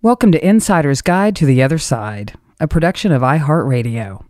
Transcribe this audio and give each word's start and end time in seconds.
Welcome 0.00 0.30
to 0.30 0.46
Insider's 0.46 1.02
Guide 1.02 1.34
to 1.34 1.44
the 1.44 1.60
Other 1.60 1.76
Side, 1.76 2.34
a 2.60 2.68
production 2.68 3.10
of 3.10 3.22
iHeartRadio. 3.22 4.24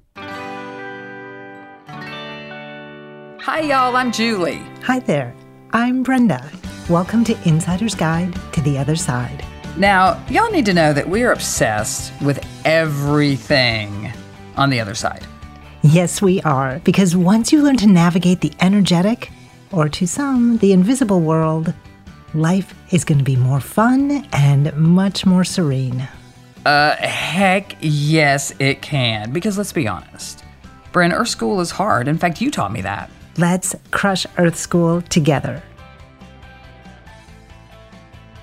Hi, 3.42 3.60
y'all. 3.60 3.94
I'm 3.94 4.10
Julie. 4.10 4.62
Hi 4.84 5.00
there. 5.00 5.34
I'm 5.74 6.02
Brenda. 6.02 6.50
Welcome 6.88 7.22
to 7.24 7.36
Insider's 7.46 7.94
Guide 7.94 8.34
to 8.54 8.62
the 8.62 8.78
Other 8.78 8.96
Side. 8.96 9.44
Now, 9.76 10.18
y'all 10.30 10.50
need 10.50 10.64
to 10.64 10.72
know 10.72 10.94
that 10.94 11.06
we're 11.06 11.32
obsessed 11.32 12.18
with 12.22 12.42
everything 12.64 14.10
on 14.56 14.70
the 14.70 14.80
other 14.80 14.94
side. 14.94 15.26
Yes, 15.82 16.22
we 16.22 16.40
are. 16.44 16.78
Because 16.78 17.14
once 17.14 17.52
you 17.52 17.62
learn 17.62 17.76
to 17.76 17.86
navigate 17.86 18.40
the 18.40 18.52
energetic, 18.60 19.30
or 19.70 19.90
to 19.90 20.06
some, 20.06 20.56
the 20.56 20.72
invisible 20.72 21.20
world, 21.20 21.74
life 22.38 22.74
is 22.90 23.04
going 23.04 23.18
to 23.18 23.24
be 23.24 23.36
more 23.36 23.60
fun 23.60 24.26
and 24.32 24.72
much 24.76 25.26
more 25.26 25.44
serene. 25.44 26.08
Uh, 26.64 26.96
heck 26.96 27.76
yes, 27.80 28.52
it 28.58 28.82
can. 28.82 29.32
Because 29.32 29.56
let's 29.58 29.72
be 29.72 29.88
honest, 29.88 30.44
Bryn, 30.92 31.12
Earth 31.12 31.28
School 31.28 31.60
is 31.60 31.70
hard. 31.70 32.08
In 32.08 32.18
fact, 32.18 32.40
you 32.40 32.50
taught 32.50 32.72
me 32.72 32.80
that. 32.82 33.10
Let's 33.36 33.74
crush 33.90 34.26
Earth 34.36 34.56
School 34.56 35.02
together. 35.02 35.62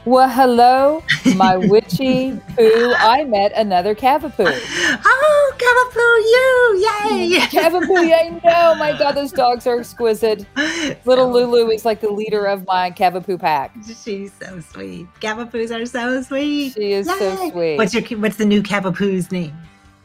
Well, 0.06 0.30
hello, 0.30 1.04
my 1.36 1.58
witchy 1.72 2.40
poo. 2.56 2.94
I 2.96 3.24
met 3.24 3.52
another 3.56 3.96
Cavapoo. 3.96 4.46
Oh, 5.04 5.54
Cavapoo, 5.58 7.10
you! 7.10 7.30
Yay! 7.32 7.40
Cavapoo, 7.48 8.14
I 8.14 8.30
know. 8.44 8.76
My 8.76 8.96
God, 9.00 9.14
those 9.14 9.32
dogs 9.32 9.66
are 9.66 9.80
exquisite. 9.80 10.46
Little 11.06 11.32
Lulu 11.32 11.72
is 11.72 11.86
like 11.86 12.02
the 12.02 12.12
leader 12.12 12.46
of 12.46 12.68
my 12.68 12.92
Cavapoo 12.92 13.40
pack. 13.40 13.76
She's 13.84 14.32
so 14.34 14.60
sweet. 14.60 15.08
Cavapoos 15.22 15.76
are 15.76 15.88
so 15.88 16.22
sweet. 16.22 16.74
She 16.74 16.92
is 16.92 17.08
Yay! 17.08 17.18
so 17.18 17.50
sweet. 17.50 17.78
What's 17.78 17.96
your 17.96 18.04
What's 18.20 18.38
the 18.38 18.46
new 18.46 18.62
Cavapoo's 18.62 19.32
name? 19.32 19.58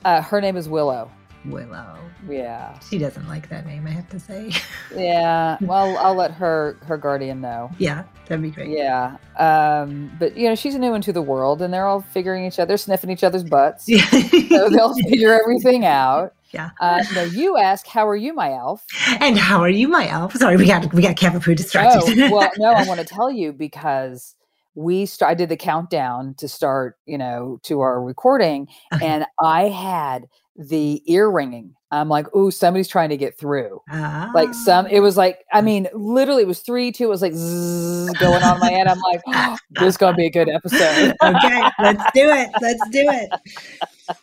Uh, 0.06 0.22
her 0.22 0.40
name 0.40 0.56
is 0.56 0.66
Willow. 0.66 1.10
Willow. 1.44 1.98
Yeah. 2.28 2.78
She 2.80 2.98
doesn't 2.98 3.26
like 3.28 3.48
that 3.48 3.66
name, 3.66 3.86
I 3.86 3.90
have 3.90 4.08
to 4.10 4.20
say. 4.20 4.52
yeah. 4.96 5.56
Well, 5.60 5.96
I'll 5.98 6.14
let 6.14 6.30
her 6.32 6.76
her 6.82 6.96
guardian 6.96 7.40
know. 7.40 7.70
Yeah, 7.78 8.04
that'd 8.26 8.42
be 8.42 8.50
great. 8.50 8.68
Yeah. 8.70 9.16
Um, 9.38 10.10
but 10.18 10.36
you 10.36 10.48
know, 10.48 10.54
she's 10.54 10.74
a 10.74 10.78
new 10.78 10.94
into 10.94 11.12
the 11.12 11.22
world 11.22 11.62
and 11.62 11.72
they're 11.72 11.86
all 11.86 12.02
figuring 12.02 12.44
each 12.44 12.58
other, 12.58 12.76
sniffing 12.76 13.10
each 13.10 13.24
other's 13.24 13.44
butts. 13.44 13.88
Yeah. 13.88 14.04
so 14.48 14.68
they'll 14.68 14.94
figure 14.94 15.32
everything 15.32 15.84
out. 15.84 16.34
Yeah. 16.52 16.70
Uh, 16.80 17.04
no, 17.14 17.22
you 17.22 17.56
ask, 17.56 17.86
"How 17.86 18.08
are 18.08 18.16
you, 18.16 18.34
my 18.34 18.52
elf?" 18.52 18.84
And 19.20 19.38
how 19.38 19.60
are 19.60 19.68
you, 19.68 19.86
my 19.86 20.08
elf? 20.08 20.34
Sorry, 20.34 20.56
we 20.56 20.66
got 20.66 20.92
we 20.92 21.00
got 21.02 21.16
Cavapoo 21.16 21.56
distracted. 21.56 22.18
Oh, 22.18 22.30
well, 22.30 22.50
no, 22.58 22.72
I 22.72 22.84
want 22.88 22.98
to 23.00 23.06
tell 23.06 23.30
you 23.30 23.52
because 23.52 24.34
we 24.74 25.06
st- 25.06 25.28
I 25.30 25.34
did 25.34 25.48
the 25.48 25.56
countdown 25.56 26.34
to 26.38 26.48
start, 26.48 26.96
you 27.06 27.18
know, 27.18 27.60
to 27.64 27.80
our 27.80 28.02
recording, 28.02 28.66
Okay. 28.92 29.06
and 29.06 29.26
I 29.40 29.68
had 29.68 30.26
the 30.60 31.02
ear 31.10 31.30
ringing. 31.30 31.74
I'm 31.90 32.08
like, 32.08 32.32
"Ooh, 32.36 32.50
somebody's 32.50 32.86
trying 32.86 33.08
to 33.08 33.16
get 33.16 33.36
through." 33.38 33.80
Ah. 33.90 34.30
Like 34.34 34.52
some, 34.54 34.86
it 34.86 35.00
was 35.00 35.16
like, 35.16 35.44
I 35.52 35.60
mean, 35.60 35.88
literally, 35.92 36.42
it 36.42 36.48
was 36.48 36.60
three, 36.60 36.92
two. 36.92 37.04
It 37.04 37.08
was 37.08 37.22
like 37.22 37.32
zzz, 37.32 38.10
going 38.18 38.42
on 38.42 38.60
my 38.60 38.70
head. 38.70 38.86
I'm 38.86 39.00
like, 39.00 39.22
oh, 39.26 39.56
"This 39.70 39.88
is 39.88 39.96
gonna 39.96 40.16
be 40.16 40.26
a 40.26 40.30
good 40.30 40.48
episode." 40.48 41.16
okay, 41.22 41.62
let's 41.80 42.04
do 42.12 42.30
it. 42.30 42.50
Let's 42.60 42.88
do 42.90 43.08
it. 43.08 43.30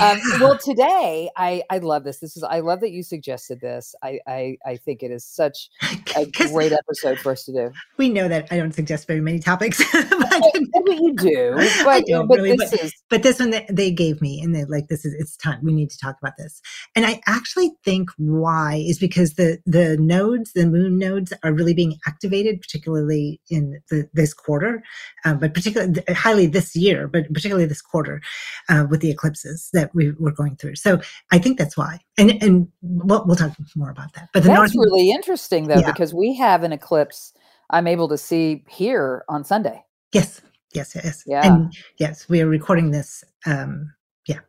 Um, 0.00 0.18
well, 0.40 0.58
today 0.58 1.30
I 1.36 1.62
I 1.70 1.78
love 1.78 2.04
this. 2.04 2.18
This 2.18 2.36
is 2.36 2.42
I 2.42 2.60
love 2.60 2.80
that 2.80 2.90
you 2.90 3.02
suggested 3.02 3.60
this. 3.60 3.94
I 4.02 4.18
I, 4.26 4.56
I 4.66 4.76
think 4.76 5.02
it 5.02 5.10
is 5.10 5.24
such 5.24 5.68
a 6.16 6.26
great 6.26 6.72
episode 6.72 7.18
for 7.18 7.32
us 7.32 7.44
to 7.44 7.52
do. 7.52 7.72
we 7.96 8.08
know 8.08 8.28
that 8.28 8.48
I 8.50 8.56
don't 8.56 8.74
suggest 8.74 9.06
very 9.06 9.20
many 9.20 9.38
topics, 9.38 9.82
but, 9.92 10.08
But 10.86 10.96
you 11.00 11.14
do, 11.16 11.54
I 11.56 12.02
don't 12.06 12.26
but 12.26 12.38
really, 12.38 12.56
this 12.56 12.70
but, 12.70 12.80
is 12.80 12.94
but 13.08 13.22
this 13.22 13.38
one 13.38 13.50
that 13.50 13.64
they 13.74 13.90
gave 13.90 14.20
me, 14.20 14.40
and 14.40 14.54
they're 14.54 14.66
like, 14.66 14.88
"This 14.88 15.04
is 15.04 15.14
it's 15.14 15.36
time. 15.36 15.60
We 15.62 15.72
need 15.72 15.90
to 15.90 15.98
talk 15.98 16.16
about 16.20 16.36
this." 16.36 16.60
And 16.94 17.06
I 17.06 17.20
actually 17.26 17.70
think 17.84 18.10
why 18.16 18.84
is 18.86 18.98
because 18.98 19.34
the 19.34 19.58
the 19.66 19.96
nodes, 19.98 20.52
the 20.52 20.66
moon 20.66 20.98
nodes, 20.98 21.32
are 21.42 21.52
really 21.52 21.74
being 21.74 21.98
activated, 22.06 22.60
particularly 22.60 23.40
in 23.48 23.80
the, 23.90 24.08
this 24.12 24.34
quarter, 24.34 24.82
um, 25.24 25.38
but 25.38 25.54
particularly 25.54 26.02
highly 26.10 26.46
this 26.46 26.74
year, 26.74 27.08
but 27.08 27.26
particularly 27.32 27.66
this 27.66 27.82
quarter 27.82 28.20
uh, 28.68 28.86
with 28.90 29.00
the 29.00 29.10
eclipses 29.10 29.70
that 29.72 29.83
we 29.92 30.12
were 30.12 30.32
going 30.32 30.56
through. 30.56 30.76
So 30.76 31.00
I 31.32 31.38
think 31.38 31.58
that's 31.58 31.76
why, 31.76 32.00
and 32.18 32.42
and 32.42 32.68
we'll, 32.82 33.24
we'll 33.26 33.36
talk 33.36 33.52
more 33.76 33.90
about 33.90 34.12
that. 34.14 34.28
But 34.32 34.44
that's 34.44 34.74
north, 34.74 34.86
really 34.90 35.10
interesting 35.10 35.66
though 35.68 35.80
Yeah. 35.80 35.90
because 35.92 36.14
we 36.14 36.34
have 36.36 36.62
an 36.62 36.72
eclipse. 36.72 37.32
I'm 37.70 37.86
able 37.86 38.08
to 38.08 38.18
see 38.18 38.64
here 38.68 39.24
on 39.28 39.44
Sunday. 39.44 39.82
yes, 40.12 40.40
yes, 40.74 40.94
yes, 40.94 41.24
Yeah. 41.26 41.46
and 41.46 41.72
yes, 41.98 42.28
we 42.28 42.40
are 42.40 42.46
recording 42.46 42.90
this. 42.90 43.24
Um, 43.46 43.92
yeah, 44.26 44.40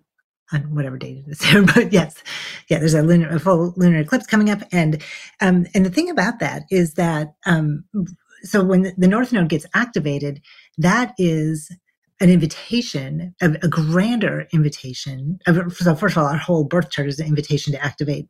on 0.52 0.62
whatever 0.76 0.98
date 0.98 1.24
it 1.26 1.32
is 1.32 1.66
but 1.76 1.92
yes, 1.92 2.22
yeah, 2.70 2.78
there's 2.80 2.94
a 2.94 3.02
lunar, 3.02 3.30
a 3.30 3.40
full 3.40 3.74
lunar 3.78 4.00
eclipse 4.00 4.26
coming 4.28 4.50
up, 4.50 4.60
and 4.72 5.02
um, 5.42 5.66
and 5.74 5.86
the 5.86 5.90
thing 5.90 6.10
about 6.10 6.40
that 6.40 6.64
is 6.70 6.94
that 6.96 7.34
um, 7.46 7.84
so 8.44 8.64
when 8.64 8.94
the 8.98 9.08
North 9.08 9.32
Node 9.34 9.50
gets 9.50 9.66
activated, 9.74 10.42
that 10.78 11.14
is 11.18 11.72
an 12.22 12.30
invitation, 12.30 13.36
a, 13.42 13.52
a 13.62 13.68
grander 13.68 14.48
invitation. 14.54 15.40
So 15.46 15.96
first 15.96 16.16
of 16.16 16.18
all, 16.18 16.28
our 16.28 16.38
whole 16.38 16.64
birth 16.64 16.90
chart 16.90 17.08
is 17.08 17.20
an 17.20 17.28
invitation 17.28 17.74
to 17.74 17.84
activate 17.84 18.28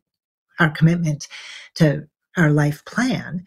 our 0.60 0.70
commitment 0.70 1.28
to 1.76 2.08
our 2.38 2.52
life 2.52 2.84
plan. 2.86 3.46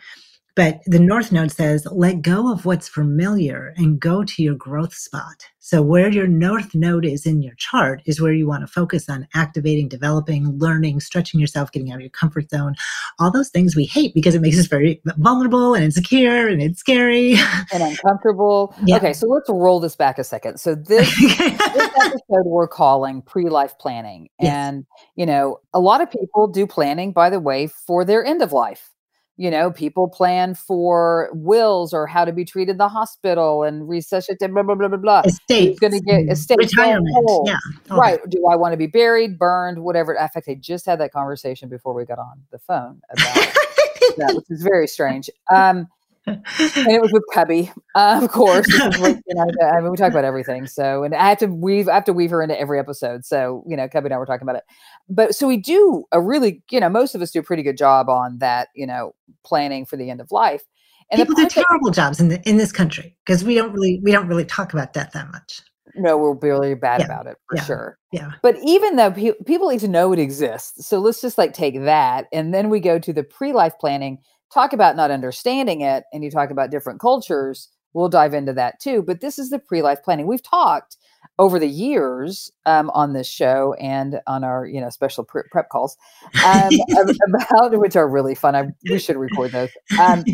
But 0.58 0.81
the 0.87 0.99
North 0.99 1.31
Node 1.31 1.52
says, 1.52 1.87
let 1.93 2.20
go 2.20 2.50
of 2.52 2.64
what's 2.64 2.88
familiar 2.88 3.72
and 3.76 4.00
go 4.00 4.25
to 4.25 4.43
your 4.43 4.56
growth 4.56 4.93
spot. 4.93 5.46
So, 5.60 5.82
where 5.82 6.08
your 6.08 6.26
North 6.26 6.75
Node 6.75 7.05
is 7.05 7.26
in 7.26 7.43
your 7.43 7.55
chart 7.58 8.02
is 8.06 8.20
where 8.20 8.32
you 8.32 8.49
want 8.49 8.62
to 8.62 8.66
focus 8.66 9.08
on 9.08 9.28
activating, 9.37 9.87
developing, 9.87 10.58
learning, 10.58 10.99
stretching 10.99 11.38
yourself, 11.38 11.70
getting 11.70 11.93
out 11.93 11.96
of 11.99 12.00
your 12.00 12.10
comfort 12.10 12.50
zone, 12.50 12.75
all 13.20 13.31
those 13.31 13.50
things 13.50 13.76
we 13.76 13.84
hate 13.84 14.14
because 14.14 14.34
it 14.34 14.40
makes 14.40 14.58
us 14.58 14.66
very 14.66 15.00
vulnerable 15.19 15.75
and 15.75 15.84
insecure 15.84 16.49
and 16.49 16.60
it's 16.60 16.81
scary. 16.81 17.37
and 17.72 17.81
uncomfortable. 17.81 18.75
Yeah. 18.84 18.96
Okay, 18.96 19.12
so 19.12 19.28
let's 19.28 19.49
roll 19.49 19.78
this 19.78 19.94
back 19.94 20.19
a 20.19 20.25
second. 20.25 20.58
So 20.58 20.75
this 20.75 21.08
this 21.20 21.40
episode 21.40 22.46
we're 22.46 22.66
calling 22.66 23.22
pre-life 23.22 23.78
planning, 23.78 24.28
Yes. 24.40 24.52
and 24.52 24.87
you 25.14 25.25
know, 25.25 25.60
a 25.72 25.78
lot 25.78 26.00
of 26.00 26.10
people 26.10 26.49
do 26.49 26.66
planning, 26.66 27.12
by 27.12 27.31
the 27.31 27.38
way, 27.38 27.69
for 27.69 28.05
their 28.05 28.25
end 28.25 28.43
of 28.43 28.50
life. 28.50 28.90
You 29.38 29.52
know, 29.52 29.70
people 29.70 30.08
plan 30.08 30.52
for 30.52 31.31
wills 31.32 31.94
or 31.94 32.08
how 32.08 32.25
to 32.25 32.32
be 32.32 32.44
treated 32.44 32.73
in 32.73 32.79
the 32.79 32.88
hospital 32.88 33.62
and 33.62 33.88
resuscitate, 33.88 34.50
blah, 34.50 34.64
blah, 34.64 34.75
blah, 34.75 34.88
blah, 34.88 34.99
blah. 34.99 35.23
Estates. 35.25 35.79
going 35.79 35.93
to 35.93 36.00
get 36.00 36.29
estate 36.29 36.58
retirement. 36.58 37.06
Yeah. 37.46 37.56
all 37.88 37.99
Right. 37.99 38.19
Do 38.29 38.49
I 38.49 38.56
want 38.56 38.73
to 38.73 38.76
be 38.76 38.88
buried, 38.88 39.38
burned, 39.38 39.79
whatever? 39.79 40.12
In 40.12 40.29
fact, 40.29 40.49
I 40.49 40.56
just 40.56 40.87
had 40.87 40.99
that 40.99 41.12
conversation 41.12 41.69
before 41.69 41.94
we 41.94 42.05
got 42.05 42.19
on 42.19 42.43
the 42.50 42.58
phone 42.58 43.00
about 43.11 43.35
that, 44.17 44.32
which 44.35 44.50
is 44.50 44.64
very 44.64 44.88
strange. 44.88 45.31
Um, 45.55 45.87
and 46.29 46.87
it 46.89 47.01
was 47.03 47.13
with 47.13 47.23
Cubby, 47.33 47.71
uh, 47.95 48.21
of 48.23 48.31
course. 48.31 48.67
Like, 48.99 49.17
you 49.27 49.35
know, 49.35 49.47
I 49.63 49.81
mean, 49.81 49.91
we 49.91 49.97
talk 49.97 50.11
about 50.11 50.25
everything. 50.25 50.67
So, 50.67 51.05
and 51.05 51.15
I 51.15 51.29
have 51.31 51.39
to 51.39 51.47
weave, 51.47 51.89
I 51.89 51.95
have 51.95 52.05
to 52.05 52.13
weave 52.13 52.31
her 52.31 52.43
into 52.43 52.59
every 52.59 52.79
episode. 52.79 53.25
So, 53.25 53.65
you 53.67 53.77
know, 53.77 53.89
Cubby 53.89 54.07
and 54.07 54.15
I 54.15 54.19
were 54.19 54.27
talking 54.27 54.43
about 54.45 54.57
it. 54.57 54.65
But 55.09 55.35
so 55.35 55.47
we 55.47 55.57
do 55.57 56.05
a 56.13 56.21
really, 56.21 56.63
you 56.71 56.81
know, 56.81 56.89
most 56.89 57.15
of 57.15 57.23
us 57.23 57.31
do 57.31 57.41
a 57.41 57.43
pretty 57.43 57.63
good 57.63 57.77
job 57.77 58.09
on 58.09 58.39
that, 58.39 58.69
you 58.75 58.87
know, 58.87 59.15
planning 59.45 59.85
for 59.87 59.97
the 59.97 60.11
end 60.11 60.21
of 60.21 60.31
life. 60.31 60.63
And 61.11 61.19
People 61.19 61.35
do 61.35 61.43
part 61.43 61.55
that- 61.55 61.65
terrible 61.69 61.91
jobs 61.91 62.21
in 62.21 62.29
the, 62.29 62.41
in 62.49 62.57
this 62.59 62.73
country 62.73 63.17
because 63.25 63.43
we 63.45 63.55
don't 63.55 63.73
really 63.73 64.01
we 64.03 64.13
don't 64.13 64.29
really 64.29 64.45
talk 64.45 64.73
about 64.75 64.93
death 64.93 65.11
that 65.15 65.31
much. 65.33 65.63
no, 65.95 66.17
we're 66.19 66.35
really 66.35 66.75
bad 66.75 67.01
Yeah, 67.01 67.07
about 67.07 67.27
it 67.27 67.37
for 67.49 67.57
yeah. 67.57 67.65
sure. 67.65 67.99
Yeah. 68.13 68.31
But 68.43 68.57
even 68.63 68.97
though 68.97 69.11
pe- 69.11 69.33
people 69.47 69.71
need 69.71 69.81
to 69.81 69.89
know 69.89 70.13
it 70.13 70.19
exists, 70.19 70.87
so 70.87 70.99
let's 70.99 71.21
just 71.23 71.39
like 71.39 71.55
take 71.55 71.81
that, 71.85 72.27
and 72.33 72.53
then 72.53 72.69
we 72.69 72.79
go 72.79 72.99
to 72.99 73.13
the 73.13 73.25
pre-life 73.25 73.73
planning. 73.81 74.19
Talk 74.53 74.73
about 74.73 74.97
not 74.97 75.11
understanding 75.11 75.81
it, 75.81 76.05
and 76.12 76.25
you 76.25 76.31
talk 76.31 76.50
about 76.50 76.71
different 76.71 77.00
cultures. 77.00 77.69
We'll 77.93 78.09
dive 78.09 78.35
into 78.35 78.53
that 78.55 78.81
too. 78.81 79.03
But 79.03 79.21
this 79.21 79.39
is 79.39 79.50
the 79.50 79.59
pre-life 79.59 80.03
planning. 80.03 80.27
We've 80.27 80.43
talked 80.43 80.97
over 81.39 81.59
the 81.59 81.69
years 81.69 82.50
um, 82.67 82.91
on 82.91 83.12
this 83.12 83.29
show 83.29 83.75
and 83.75 84.21
on 84.27 84.43
our 84.43 84.67
you 84.67 84.81
know 84.81 84.91
special 84.91 85.25
pre- 85.25 85.43
prep 85.50 85.69
calls 85.69 85.97
um, 86.45 86.71
about 87.50 87.79
which 87.79 87.97
are 87.97 88.09
really 88.09 88.35
fun. 88.35 88.55
I 88.55 88.69
we 88.91 88.99
should 88.99 89.17
record 89.17 89.53
those. 89.53 89.71
Um, 89.99 90.25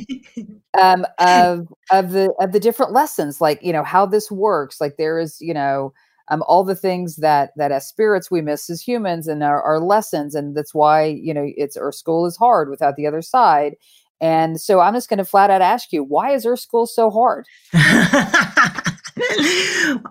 um, 0.80 1.06
of 1.18 1.68
of 1.90 2.10
the 2.12 2.32
of 2.40 2.52
the 2.52 2.60
different 2.60 2.92
lessons, 2.92 3.40
like 3.40 3.62
you 3.62 3.72
know 3.72 3.84
how 3.84 4.06
this 4.06 4.30
works. 4.30 4.80
Like 4.80 4.96
there 4.96 5.18
is 5.18 5.38
you 5.40 5.54
know 5.54 5.92
um, 6.28 6.42
all 6.46 6.64
the 6.64 6.76
things 6.76 7.16
that 7.16 7.50
that 7.56 7.72
as 7.72 7.86
spirits 7.86 8.30
we 8.30 8.40
miss 8.40 8.70
as 8.70 8.80
humans 8.80 9.28
and 9.28 9.42
our, 9.42 9.62
our 9.62 9.80
lessons, 9.80 10.34
and 10.34 10.56
that's 10.56 10.74
why 10.74 11.04
you 11.04 11.34
know 11.34 11.46
it's 11.56 11.76
our 11.76 11.92
school 11.92 12.26
is 12.26 12.36
hard 12.36 12.70
without 12.70 12.96
the 12.96 13.06
other 13.06 13.22
side. 13.22 13.76
And 14.24 14.58
so 14.58 14.80
I'm 14.80 14.94
just 14.94 15.10
going 15.10 15.18
to 15.18 15.24
flat 15.26 15.50
out 15.50 15.60
ask 15.60 15.92
you, 15.92 16.02
why 16.02 16.30
is 16.30 16.46
Earth 16.46 16.60
School 16.60 16.86
so 16.86 17.10
hard? 17.10 17.44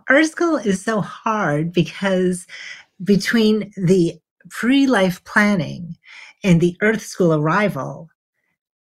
Earth 0.08 0.30
School 0.30 0.58
is 0.58 0.86
so 0.86 1.02
hard 1.02 1.74
because 1.74 2.46
between 3.04 3.72
the 3.76 4.14
pre 4.52 4.86
life 4.86 5.24
planning 5.24 5.98
and 6.44 6.62
the 6.62 6.78
Earth 6.84 7.02
School 7.02 7.34
arrival, 7.34 8.08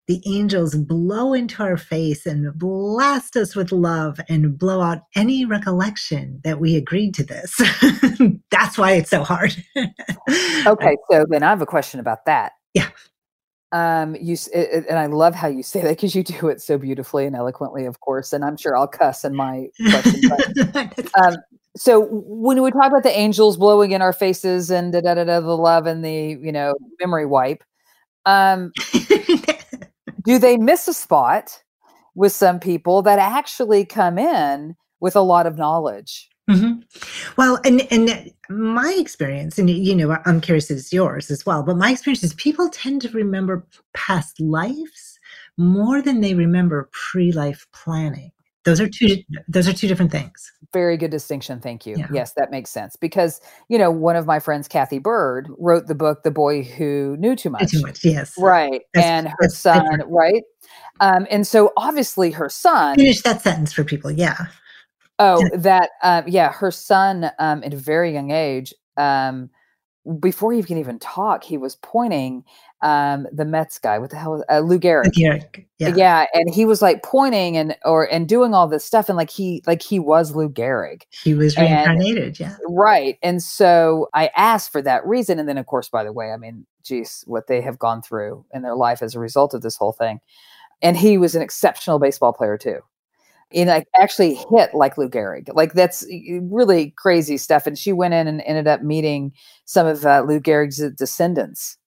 the 0.07 0.22
angels 0.27 0.75
blow 0.75 1.33
into 1.33 1.63
our 1.63 1.77
face 1.77 2.27
and 2.27 2.54
blast 2.60 3.36
us 3.36 3.56
with 3.56 3.72
love 3.72 4.19
and 4.30 4.60
blow 4.60 4.80
out 4.80 5.00
any 5.16 5.44
recollection 5.44 6.39
that 6.44 6.60
we 6.60 6.75
agreed 6.75 7.16
to 7.16 7.24
this. 7.24 7.60
That's 8.51 8.77
why 8.77 8.92
it's 8.92 9.10
so 9.10 9.24
hard. 9.24 9.56
Okay, 10.68 10.98
so 11.12 11.25
then 11.30 11.44
I 11.44 11.50
have 11.50 11.62
a 11.62 11.66
question 11.68 12.00
about 12.00 12.25
that. 12.25 12.54
Yeah. 12.74 12.89
Um, 13.72 14.16
you 14.16 14.38
it- 14.54 14.86
and 14.90 15.00
I 15.00 15.08
love 15.08 15.36
how 15.36 15.48
you 15.48 15.64
say 15.64 15.82
that 15.82 15.90
because 15.90 16.16
you 16.16 16.24
do 16.24 16.48
it 16.48 16.62
so 16.62 16.78
beautifully 16.78 17.26
and 17.26 17.36
eloquently, 17.36 17.86
of 17.86 18.00
course. 18.00 18.32
And 18.32 18.44
I'm 18.46 18.58
sure 18.58 18.78
I'll 18.78 18.88
cuss 18.88 19.26
in 19.26 19.36
my 19.36 19.68
question. 19.90 20.22
But 20.30 21.10
um, 21.20 21.36
so 21.76 22.08
when 22.10 22.62
we 22.62 22.72
talk 22.72 22.88
about 22.88 23.04
the 23.04 23.18
angels 23.18 23.58
blowing 23.58 23.92
in 23.92 24.02
our 24.02 24.14
faces 24.14 24.72
and 24.72 24.94
da 24.94 25.02
da 25.02 25.16
da 25.16 25.24
da, 25.26 25.40
the 25.42 25.58
love 25.58 25.86
and 25.86 26.06
the 26.06 26.38
you 26.42 26.52
know 26.52 26.74
memory 27.00 27.26
wipe, 27.26 27.64
um, 28.26 28.72
do 30.24 30.40
they 30.40 30.58
miss 30.58 30.88
a 30.88 30.94
spot 30.94 31.62
with 32.16 32.32
some 32.32 32.60
people 32.60 33.02
that 33.02 33.20
actually 33.20 33.86
come 33.86 34.18
in 34.18 34.76
with 35.00 35.16
a 35.16 35.22
lot 35.22 35.46
of 35.48 35.58
knowledge? 35.58 36.30
Mhm. 36.50 36.84
Well, 37.38 37.60
and 37.66 37.82
and 37.92 38.32
my 38.50 38.96
experience, 39.00 39.58
and 39.58 39.70
you 39.70 39.96
know, 39.96 40.18
I'm 40.26 40.42
curious 40.42 40.70
as 40.70 40.94
yours 40.94 41.32
as 41.32 41.46
well, 41.46 41.64
but 41.64 41.78
my 41.78 41.92
experience 41.92 42.24
is 42.24 42.34
people 42.36 42.70
tend 42.70 43.02
to 43.02 43.10
remember 43.10 43.66
past 43.94 44.40
lives 44.40 45.20
more 45.58 46.02
than 46.02 46.22
they 46.22 46.34
remember 46.36 46.90
pre-life 46.92 47.66
planning. 47.74 48.32
Those 48.64 48.80
are 48.82 48.88
two. 48.90 49.18
Those 49.48 49.68
are 49.68 49.74
two 49.74 49.88
different 49.88 50.12
things. 50.12 50.52
Very 50.74 50.98
good 50.98 51.12
distinction. 51.12 51.60
Thank 51.62 51.86
you. 51.86 51.96
Yeah. 51.98 52.08
Yes, 52.12 52.34
that 52.34 52.52
makes 52.52 52.70
sense. 52.72 52.96
Because, 52.96 53.40
you 53.70 53.78
know, 53.78 53.90
one 53.92 54.16
of 54.16 54.26
my 54.26 54.40
friends, 54.40 54.68
Cathy 54.68 54.98
Byrd, 55.00 55.50
wrote 55.60 55.88
the 55.88 55.96
book, 55.96 56.24
The 56.24 56.32
Boy 56.32 56.64
Who 56.64 57.16
Knew 57.18 57.36
Too 57.36 57.50
Much. 57.52 57.72
Too 57.72 57.82
much. 57.82 58.04
Yes. 58.04 58.34
Right. 58.38 58.82
That's- 58.94 59.10
and 59.10 59.28
her 59.40 59.50
son, 59.50 59.84
different. 59.84 60.10
right? 60.12 60.44
Um, 61.00 61.28
and 61.30 61.46
so 61.48 61.72
obviously 61.78 62.32
her 62.32 62.50
son, 62.50 62.96
Finish 62.98 63.22
that 63.22 63.42
sentence 63.42 63.72
for 63.72 63.84
people. 63.84 64.12
Yeah. 64.12 64.48
Oh, 65.20 65.48
that, 65.56 65.90
uh, 66.04 66.24
yeah, 66.28 66.52
her 66.52 66.72
son 66.72 67.30
um, 67.40 67.64
at 67.64 67.74
a 67.74 67.78
very 67.78 68.12
young 68.14 68.32
age, 68.32 68.74
um, 68.98 69.50
before 70.20 70.54
he 70.54 70.62
can 70.62 70.78
even 70.78 71.00
talk, 71.00 71.44
he 71.44 71.58
was 71.58 71.78
pointing 71.78 72.44
um, 72.82 73.26
the 73.32 73.46
Mets 73.46 73.80
guy. 73.80 73.98
What 73.98 74.12
the 74.12 74.18
hell? 74.18 74.34
was- 74.34 74.44
Uh, 74.48 74.60
Lou 74.60 74.78
Gehrig. 74.78 75.14
Garrick, 75.14 75.68
Yeah. 75.80 75.96
Yeah, 75.96 76.26
and 76.36 76.54
he 76.54 76.66
was 76.66 76.80
like 76.80 77.02
pointing 77.02 77.58
and 77.58 77.76
or 77.84 78.04
and 78.12 78.30
doing 78.30 78.54
all 78.54 78.68
this 78.68 78.86
stuff, 78.86 79.10
and 79.10 79.18
like 79.18 79.32
he 79.32 79.64
like 79.66 79.82
he 79.82 79.98
was 79.98 80.36
Lou 80.36 80.48
Gehrig. 80.48 81.02
He 81.24 81.34
was 81.34 81.56
And- 81.58 81.66
reincarnated. 81.66 82.40
Yeah. 82.40 82.56
Right. 82.70 83.18
And 83.24 83.42
so 83.42 84.10
I 84.14 84.30
asked 84.36 84.72
for 84.72 84.84
that 84.84 85.04
reason. 85.08 85.40
And 85.40 85.50
then, 85.50 85.58
of 85.58 85.66
course, 85.66 85.90
by 85.90 86.04
the 86.04 86.14
way, 86.14 86.32
I 86.32 86.38
mean, 86.38 86.68
geez, 86.84 87.24
what 87.26 87.48
they 87.48 87.62
have 87.62 87.80
gone 87.80 88.04
through 88.04 88.46
in 88.54 88.62
their 88.62 88.76
life 88.76 89.02
as 89.02 89.16
a 89.16 89.20
result 89.20 89.56
of 89.56 89.64
this 89.64 89.78
whole 89.78 89.94
thing. 89.94 90.20
And 90.84 90.96
he 90.96 91.18
was 91.18 91.34
an 91.34 91.42
exceptional 91.42 91.98
baseball 91.98 92.34
player, 92.34 92.60
too. 92.60 92.82
And 93.54 93.70
like 93.70 93.88
actually 94.00 94.36
hit 94.52 94.74
like 94.74 94.98
Lou 94.98 95.10
Gehrig. 95.10 95.50
Like 95.54 95.74
that's 95.74 96.06
really 96.42 96.92
crazy 96.98 97.38
stuff. 97.38 97.68
And 97.68 97.78
she 97.78 97.94
went 97.94 98.14
in 98.14 98.28
and 98.28 98.42
ended 98.42 98.68
up 98.68 98.82
meeting 98.82 99.34
some 99.66 99.88
of 99.88 100.06
uh, 100.06 100.24
Lou 100.28 100.40
Gehrig's 100.40 100.82
descendants 100.96 101.78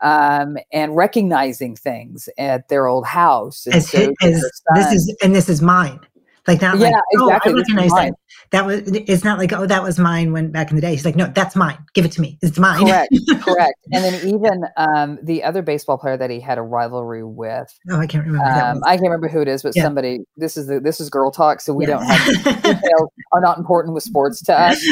um, 0.00 0.56
and 0.72 0.96
recognizing 0.96 1.76
things 1.76 2.28
at 2.38 2.68
their 2.68 2.86
old 2.86 3.06
house. 3.06 3.66
And 3.66 3.82
so 3.82 4.12
this 4.20 4.92
is 4.92 5.16
and 5.22 5.34
this 5.34 5.48
is 5.48 5.62
mine. 5.62 6.00
Like 6.46 6.62
not 6.62 6.78
Yeah, 6.78 6.90
like 6.90 6.94
oh 7.18 7.28
exactly, 7.28 7.52
I 7.52 7.56
recognize 7.56 7.90
that. 7.92 8.14
That 8.50 8.64
was 8.66 8.82
it's 8.86 9.24
not 9.24 9.38
like 9.38 9.52
oh 9.52 9.66
that 9.66 9.82
was 9.82 9.98
mine 9.98 10.32
when 10.32 10.52
back 10.52 10.70
in 10.70 10.76
the 10.76 10.82
day. 10.82 10.92
He's 10.92 11.04
like 11.04 11.16
no 11.16 11.26
that's 11.34 11.56
mine. 11.56 11.78
Give 11.94 12.04
it 12.04 12.12
to 12.12 12.20
me. 12.20 12.38
It's 12.42 12.58
mine. 12.58 12.78
correct 12.78 13.12
correct 13.40 13.74
and 13.92 14.04
then 14.04 14.14
even 14.14 14.62
um 14.76 15.18
the 15.22 15.42
other 15.42 15.62
baseball 15.62 15.98
player 15.98 16.16
that 16.16 16.30
he 16.30 16.40
had 16.40 16.58
a 16.58 16.62
rivalry 16.62 17.24
with 17.24 17.72
oh 17.90 17.98
I 17.98 18.06
can't 18.06 18.26
remember. 18.26 18.46
um 18.48 18.80
i 18.84 18.90
can't 18.96 19.02
remember 19.02 19.28
who 19.28 19.40
it 19.40 19.48
is 19.48 19.62
but 19.62 19.74
Yeah. 19.76 19.82
somebody 19.84 20.20
this 20.36 20.56
is 20.56 20.66
the 20.66 20.80
this 20.80 21.00
is 21.00 21.10
girl 21.10 21.30
talk 21.30 21.60
so 21.60 21.72
we 21.74 21.84
Yeah. 21.86 21.94
don't 21.94 22.04
have 22.04 22.26
details 22.62 23.10
are 23.32 23.40
not 23.40 23.58
important 23.58 23.94
with 23.94 24.02
sports 24.02 24.42
to 24.44 24.54
us 24.54 24.84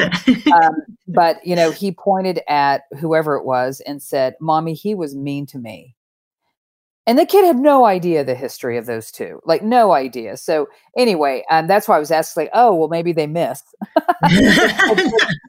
um 0.52 0.74
but 1.08 1.44
you 1.46 1.56
know 1.56 1.70
he 1.72 1.90
pointed 1.92 2.40
at 2.48 2.82
whoever 3.00 3.36
it 3.36 3.44
was 3.44 3.80
and 3.86 4.02
said 4.02 4.34
mommy 4.40 4.74
he 4.74 4.94
was 4.94 5.14
mean 5.16 5.46
to 5.46 5.58
me 5.58 5.93
and 7.06 7.18
the 7.18 7.26
kid 7.26 7.44
had 7.44 7.56
no 7.56 7.84
idea 7.84 8.24
the 8.24 8.34
history 8.34 8.76
of 8.78 8.86
those 8.86 9.10
two 9.10 9.40
like 9.44 9.62
no 9.62 9.92
idea. 9.92 10.36
So 10.36 10.68
anyway 10.96 11.44
um 11.50 11.66
that's 11.66 11.86
why 11.88 11.96
i 11.96 11.98
was 11.98 12.10
asked, 12.10 12.36
like 12.36 12.50
oh 12.54 12.74
well 12.74 12.88
maybe 12.88 13.12
they 13.12 13.26
miss. 13.26 13.62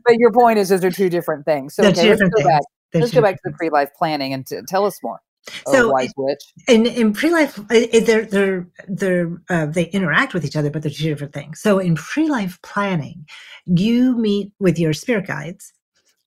But 0.05 0.17
your 0.19 0.31
point 0.31 0.59
is 0.59 0.69
those 0.69 0.83
are 0.83 0.91
two 0.91 1.09
different 1.09 1.45
things. 1.45 1.73
So 1.75 1.83
okay 1.83 2.09
let's 2.09 2.21
go 2.21 2.29
things. 2.35 2.47
back 2.47 2.61
They're 2.91 3.01
let's 3.01 3.13
go 3.13 3.21
back 3.21 3.35
to 3.35 3.41
the 3.45 3.51
pre-life 3.53 3.89
planning 3.97 4.33
and 4.33 4.45
t- 4.45 4.59
tell 4.67 4.85
us 4.85 4.99
more. 5.01 5.19
Oh, 5.67 5.71
So, 5.73 5.89
wise 5.91 6.11
witch. 6.17 6.41
in 6.67 6.85
in 6.85 7.13
pre-life 7.13 7.55
they're 7.69 8.25
they're 8.25 8.67
they're 8.87 9.41
uh, 9.49 9.65
they 9.67 9.85
interact 9.85 10.33
with 10.33 10.45
each 10.45 10.55
other 10.55 10.69
but 10.69 10.81
they're 10.83 10.91
two 10.91 11.09
different 11.09 11.33
things. 11.33 11.59
So 11.59 11.79
in 11.79 11.95
pre-life 11.95 12.59
planning 12.61 13.25
you 13.65 14.15
meet 14.17 14.51
with 14.59 14.77
your 14.77 14.93
spirit 14.93 15.25
guides 15.27 15.73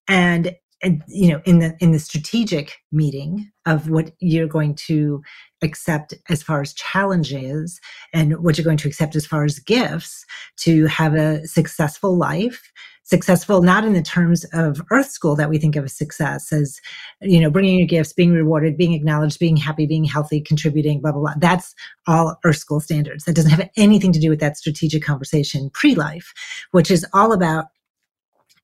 and 0.08 0.54
and 0.82 1.02
you 1.08 1.28
know 1.30 1.40
in 1.44 1.58
the 1.58 1.76
in 1.80 1.92
the 1.92 1.99
strategic 1.99 2.78
meeting 2.92 3.50
of 3.66 3.90
what 3.90 4.12
you're 4.20 4.47
going 4.47 4.75
to 4.75 5.23
accept 5.62 6.14
as 6.28 6.42
far 6.42 6.61
as 6.61 6.73
challenges 6.73 7.80
and 8.12 8.38
what 8.42 8.56
you're 8.56 8.64
going 8.64 8.76
to 8.76 8.88
accept 8.88 9.16
as 9.16 9.26
far 9.26 9.44
as 9.44 9.58
gifts 9.58 10.25
to 10.56 10.87
have 10.87 11.14
a 11.14 11.47
successful 11.47 12.16
life 12.16 12.73
successful 13.02 13.62
not 13.62 13.85
in 13.85 13.94
the 13.94 14.02
terms 14.02 14.44
of 14.52 14.82
earth 14.90 15.11
school 15.11 15.35
that 15.35 15.49
we 15.49 15.58
think 15.58 15.76
of 15.76 15.85
as 15.85 15.97
success 15.97 16.52
as 16.52 16.80
you 17.23 17.40
know 17.40 17.50
bringing 17.50 17.78
your 17.78 17.88
gifts 17.88 18.12
being 18.12 18.32
rewarded 18.32 18.76
being 18.76 18.92
acknowledged 18.92 19.38
being 19.38 19.56
happy 19.56 19.87
being 19.87 20.04
healthy 20.04 20.40
contributing 20.40 21.00
blah 21.00 21.12
blah 21.12 21.20
blah. 21.20 21.35
That's 21.38 21.75
all 22.06 22.38
earth 22.44 22.58
school 22.58 22.80
standards. 22.80 23.25
That 23.25 23.35
doesn't 23.35 23.50
have 23.50 23.68
anything 23.76 24.12
to 24.12 24.20
do 24.20 24.30
with 24.30 24.40
that 24.40 24.56
strategic 24.56 25.02
conversation 25.02 25.70
pre-life 25.70 26.32
which 26.70 26.90
is 26.90 27.04
all 27.12 27.32
about 27.32 27.66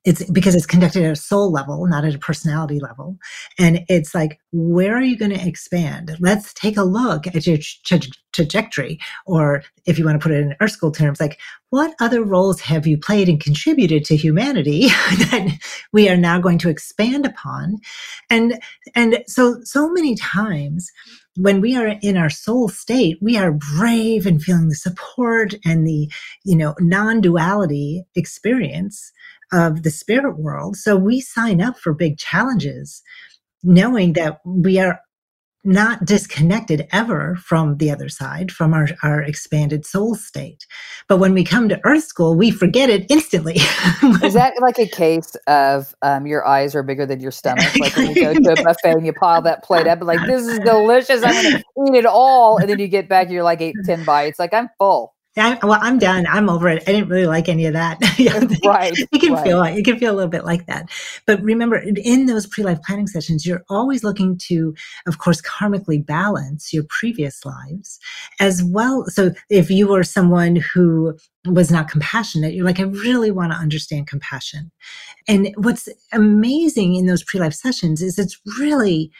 it's 0.05 0.23
because 0.29 0.55
it's 0.55 0.65
conducted 0.65 1.03
at 1.03 1.11
a 1.11 1.15
soul 1.15 1.51
level 1.51 1.85
not 1.87 2.05
at 2.05 2.15
a 2.15 2.19
personality 2.19 2.79
level. 2.79 3.17
And 3.59 3.83
it's 3.89 4.13
like 4.15 4.39
where 4.51 4.95
are 4.95 5.01
you 5.01 5.17
going 5.17 5.31
to 5.31 5.47
expand? 5.47 6.15
Let's 6.19 6.53
take 6.53 6.77
a 6.77 6.83
look 6.83 7.27
at 7.27 7.45
your 7.45 7.57
tra- 7.85 7.99
trajectory 8.31 8.99
or 9.25 9.63
if 9.85 9.97
you 9.97 10.05
want 10.05 10.19
to 10.19 10.23
put 10.23 10.31
it 10.31 10.41
in 10.41 10.55
earth 10.59 10.71
school 10.71 10.91
terms 10.91 11.19
like 11.19 11.39
what 11.69 11.95
other 11.99 12.23
roles 12.23 12.61
have 12.61 12.85
you 12.85 12.97
played 12.97 13.27
and 13.27 13.41
contributed 13.41 14.05
to 14.05 14.15
humanity 14.15 14.87
that 14.87 15.57
we 15.91 16.07
are 16.07 16.17
now 16.17 16.39
going 16.39 16.57
to 16.59 16.69
expand 16.69 17.25
upon? 17.25 17.79
And 18.29 18.59
and 18.93 19.23
so 19.27 19.59
so 19.63 19.89
many 19.89 20.15
times 20.15 20.91
when 21.37 21.59
we 21.59 21.75
are 21.75 21.95
in 22.01 22.15
our 22.15 22.29
soul 22.29 22.69
state, 22.69 23.17
we 23.21 23.37
are 23.37 23.51
brave 23.51 24.25
and 24.25 24.41
feeling 24.41 24.69
the 24.69 24.75
support 24.75 25.53
and 25.65 25.85
the, 25.85 26.09
you 26.45 26.55
know, 26.55 26.75
non-duality 26.79 28.05
experience 28.15 29.11
of 29.55 29.83
the 29.83 29.91
spirit 29.91 30.37
world. 30.37 30.75
So 30.75 30.97
we 30.97 31.21
sign 31.21 31.61
up 31.61 31.79
for 31.79 31.93
big 31.93 32.17
challenges 32.17 33.01
knowing 33.63 34.13
that 34.13 34.41
we 34.45 34.79
are 34.79 34.99
not 35.63 36.05
disconnected 36.05 36.87
ever 36.91 37.35
from 37.37 37.77
the 37.77 37.89
other 37.89 38.07
side, 38.07 38.51
from 38.51 38.73
our, 38.73 38.87
our 39.01 39.21
expanded 39.21 39.83
soul 39.83 40.13
state. 40.13 40.65
But 41.09 41.17
when 41.17 41.33
we 41.33 41.43
come 41.43 41.67
to 41.69 41.81
Earth 41.83 42.03
School, 42.03 42.35
we 42.35 42.51
forget 42.51 42.89
it 42.89 43.09
instantly. 43.09 43.55
Is 44.23 44.35
that 44.35 44.53
like 44.61 44.77
a 44.77 44.87
case 44.87 45.35
of 45.47 45.95
um, 46.03 46.27
your 46.27 46.45
eyes 46.45 46.75
are 46.75 46.83
bigger 46.83 47.07
than 47.07 47.19
your 47.19 47.31
stomach? 47.31 47.75
Like 47.79 47.97
when 47.97 48.09
you 48.09 48.15
go 48.15 48.33
to 48.33 48.53
a 48.53 48.63
buffet 48.63 48.91
and 48.91 49.05
you 49.05 49.13
pile 49.13 49.41
that 49.41 49.63
plate 49.63 49.87
up, 49.87 50.03
like, 50.03 50.19
this 50.27 50.45
is 50.45 50.59
delicious. 50.63 51.23
I'm 51.23 51.33
going 51.33 51.53
to 51.53 51.63
eat 51.87 51.97
it 51.97 52.05
all. 52.05 52.59
And 52.59 52.69
then 52.69 52.77
you 52.77 52.87
get 52.87 53.09
back, 53.09 53.31
you're 53.31 53.43
like, 53.43 53.61
eight, 53.61 53.75
10 53.85 54.05
bites. 54.05 54.37
Like, 54.37 54.53
I'm 54.53 54.69
full. 54.77 55.14
I, 55.37 55.59
well, 55.63 55.79
I'm 55.81 55.99
done. 55.99 56.25
I'm 56.27 56.49
over 56.49 56.69
it. 56.69 56.83
I 56.87 56.93
didn't 56.93 57.09
really 57.09 57.27
like 57.27 57.49
any 57.49 57.65
of 57.65 57.73
that. 57.73 57.99
right. 58.65 58.97
You 58.97 59.19
can 59.19 59.33
right. 59.33 59.43
feel 59.43 59.63
it. 59.63 59.75
You 59.75 59.83
can 59.83 59.99
feel 59.99 60.13
a 60.13 60.15
little 60.15 60.29
bit 60.29 60.45
like 60.45 60.65
that. 60.67 60.89
But 61.27 61.41
remember, 61.41 61.75
in 61.77 62.25
those 62.25 62.47
pre-life 62.47 62.79
planning 62.83 63.07
sessions, 63.07 63.45
you're 63.45 63.63
always 63.69 64.03
looking 64.03 64.37
to, 64.47 64.73
of 65.07 65.17
course, 65.17 65.41
karmically 65.41 66.03
balance 66.05 66.71
your 66.71 66.85
previous 66.87 67.43
lives 67.43 67.99
as 68.39 68.63
well. 68.63 69.05
So 69.07 69.33
if 69.49 69.69
you 69.69 69.87
were 69.87 70.03
someone 70.03 70.55
who 70.55 71.17
was 71.45 71.69
not 71.69 71.89
compassionate, 71.89 72.53
you're 72.53 72.65
like, 72.65 72.79
I 72.79 72.83
really 72.83 73.31
want 73.31 73.51
to 73.51 73.57
understand 73.57 74.07
compassion. 74.07 74.71
And 75.27 75.53
what's 75.57 75.89
amazing 76.13 76.95
in 76.95 77.07
those 77.07 77.23
pre-life 77.23 77.53
sessions 77.53 78.01
is 78.01 78.17
it's 78.17 78.39
really, 78.57 79.11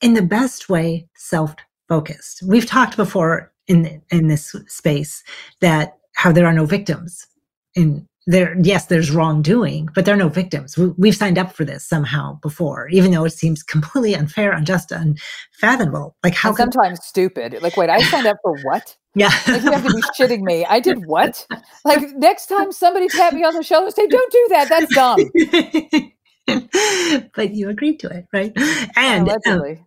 in 0.00 0.14
the 0.14 0.22
best 0.22 0.70
way, 0.70 1.08
self-focused. 1.14 2.42
We've 2.42 2.66
talked 2.66 2.96
before 2.96 3.52
in 3.68 4.02
in 4.10 4.28
this 4.28 4.54
space 4.66 5.22
that 5.60 5.98
how 6.14 6.32
there 6.32 6.46
are 6.46 6.52
no 6.52 6.66
victims. 6.66 7.26
In 7.74 8.06
there 8.28 8.56
yes 8.60 8.86
there's 8.86 9.12
wrongdoing 9.12 9.88
but 9.94 10.04
there 10.04 10.14
are 10.14 10.18
no 10.18 10.28
victims. 10.28 10.76
We, 10.76 11.08
have 11.08 11.16
signed 11.16 11.38
up 11.38 11.52
for 11.52 11.64
this 11.64 11.86
somehow 11.86 12.38
before 12.40 12.88
even 12.88 13.12
though 13.12 13.24
it 13.24 13.30
seems 13.30 13.62
completely 13.62 14.14
unfair 14.14 14.52
unjust 14.52 14.92
unfathomable. 14.92 16.16
Like 16.24 16.34
how 16.34 16.50
and 16.50 16.58
sometimes 16.58 17.04
stupid. 17.04 17.58
Like 17.62 17.76
wait 17.76 17.90
i 17.90 18.00
signed 18.02 18.26
up 18.26 18.38
for 18.42 18.56
what? 18.62 18.96
Yeah. 19.18 19.30
Like 19.48 19.62
you 19.62 19.72
have 19.72 19.82
to 19.82 19.94
be 19.94 20.02
shitting 20.20 20.42
me. 20.42 20.66
I 20.66 20.78
did 20.78 21.06
what? 21.06 21.46
Like 21.86 22.02
next 22.16 22.48
time 22.48 22.70
somebody 22.70 23.08
tap 23.08 23.32
me 23.32 23.44
on 23.44 23.54
the 23.54 23.62
shoulder 23.62 23.90
say 23.90 24.06
don't 24.06 24.30
do 24.30 24.46
that. 24.50 24.68
That's 24.68 24.94
dumb. 24.94 26.12
But 27.34 27.54
you 27.54 27.70
agreed 27.70 27.98
to 28.00 28.08
it 28.08 28.26
right? 28.32 28.52
And 28.96 29.26
Allegedly. 29.26 29.78
Um, 29.78 29.86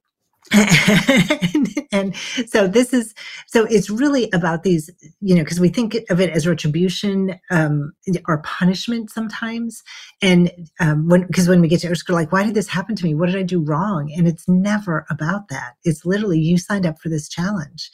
and, 1.53 1.67
and, 1.91 2.15
so 2.47 2.67
this 2.67 2.91
is 2.91 3.13
so 3.45 3.65
it's 3.65 3.89
really 3.89 4.29
about 4.31 4.63
these 4.63 4.89
you 5.21 5.35
know 5.35 5.43
because 5.43 5.59
we 5.59 5.69
think 5.69 5.95
of 6.09 6.19
it 6.19 6.31
as 6.31 6.47
retribution 6.47 7.39
um 7.51 7.91
or 8.27 8.39
punishment 8.39 9.11
sometimes. 9.11 9.83
And 10.21 10.51
um 10.79 11.07
when 11.07 11.27
because 11.27 11.47
when 11.47 11.61
we 11.61 11.67
get 11.67 11.81
to 11.81 11.95
school 11.95 12.15
like 12.15 12.31
why 12.31 12.43
did 12.43 12.55
this 12.55 12.67
happen 12.67 12.95
to 12.95 13.05
me? 13.05 13.13
What 13.13 13.27
did 13.27 13.37
i 13.37 13.43
do 13.43 13.63
wrong? 13.63 14.11
And 14.15 14.27
it's 14.27 14.47
never 14.47 15.05
about 15.09 15.49
that. 15.49 15.75
It's 15.83 16.05
literally 16.05 16.39
you 16.39 16.57
signed 16.57 16.85
up 16.85 16.99
for 16.99 17.09
this 17.09 17.29
challenge. 17.29 17.91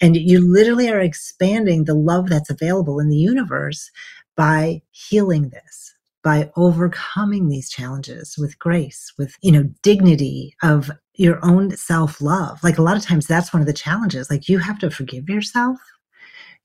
And 0.00 0.16
you 0.16 0.40
literally 0.40 0.90
are 0.90 1.00
expanding 1.00 1.84
the 1.84 1.94
love 1.94 2.28
that's 2.28 2.50
available 2.50 3.00
in 3.00 3.08
the 3.08 3.16
universe 3.16 3.90
by 4.36 4.82
healing 4.90 5.50
this 5.50 5.94
by 6.24 6.50
overcoming 6.56 7.48
these 7.48 7.70
challenges 7.70 8.36
with 8.38 8.58
grace, 8.58 9.12
with, 9.18 9.36
you 9.42 9.52
know, 9.52 9.70
dignity 9.82 10.56
of 10.62 10.90
your 11.14 11.38
own 11.44 11.76
self 11.76 12.20
love. 12.20 12.58
Like 12.64 12.78
a 12.78 12.82
lot 12.82 12.96
of 12.96 13.02
times 13.02 13.26
that's 13.26 13.52
one 13.52 13.60
of 13.60 13.66
the 13.66 13.74
challenges. 13.74 14.30
Like 14.30 14.48
you 14.48 14.58
have 14.58 14.78
to 14.80 14.90
forgive 14.90 15.28
yourself. 15.28 15.78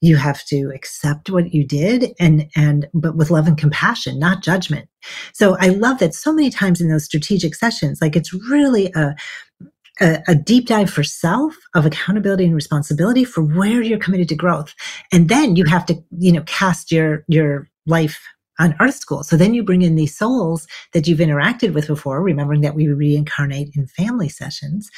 You 0.01 0.15
have 0.15 0.45
to 0.45 0.71
accept 0.73 1.29
what 1.29 1.53
you 1.53 1.67
did 1.67 2.13
and, 2.21 2.49
and, 2.55 2.87
but 2.93 3.17
with 3.17 3.29
love 3.29 3.47
and 3.47 3.57
compassion, 3.57 4.17
not 4.17 4.41
judgment. 4.41 4.87
So 5.33 5.57
I 5.59 5.67
love 5.67 5.99
that 5.99 6.15
so 6.15 6.31
many 6.31 6.49
times 6.49 6.79
in 6.79 6.87
those 6.87 7.03
strategic 7.03 7.53
sessions, 7.53 8.01
like 8.01 8.15
it's 8.15 8.33
really 8.33 8.93
a, 8.95 9.13
a, 9.99 10.23
a, 10.29 10.35
deep 10.35 10.67
dive 10.67 10.89
for 10.89 11.03
self 11.03 11.53
of 11.75 11.85
accountability 11.85 12.45
and 12.45 12.55
responsibility 12.55 13.25
for 13.25 13.43
where 13.43 13.81
you're 13.81 13.99
committed 13.99 14.29
to 14.29 14.35
growth. 14.35 14.73
And 15.11 15.27
then 15.27 15.57
you 15.57 15.65
have 15.65 15.85
to, 15.87 16.01
you 16.17 16.31
know, 16.31 16.43
cast 16.43 16.93
your, 16.93 17.25
your 17.27 17.69
life 17.85 18.21
on 18.59 18.75
Earth 18.79 18.95
School. 18.95 19.23
So 19.23 19.37
then 19.37 19.53
you 19.53 19.63
bring 19.63 19.81
in 19.81 19.95
these 19.95 20.15
souls 20.15 20.67
that 20.93 21.07
you've 21.07 21.19
interacted 21.19 21.73
with 21.73 21.87
before, 21.87 22.21
remembering 22.21 22.61
that 22.61 22.75
we 22.75 22.87
reincarnate 22.87 23.69
in 23.75 23.87
family 23.87 24.29
sessions 24.29 24.89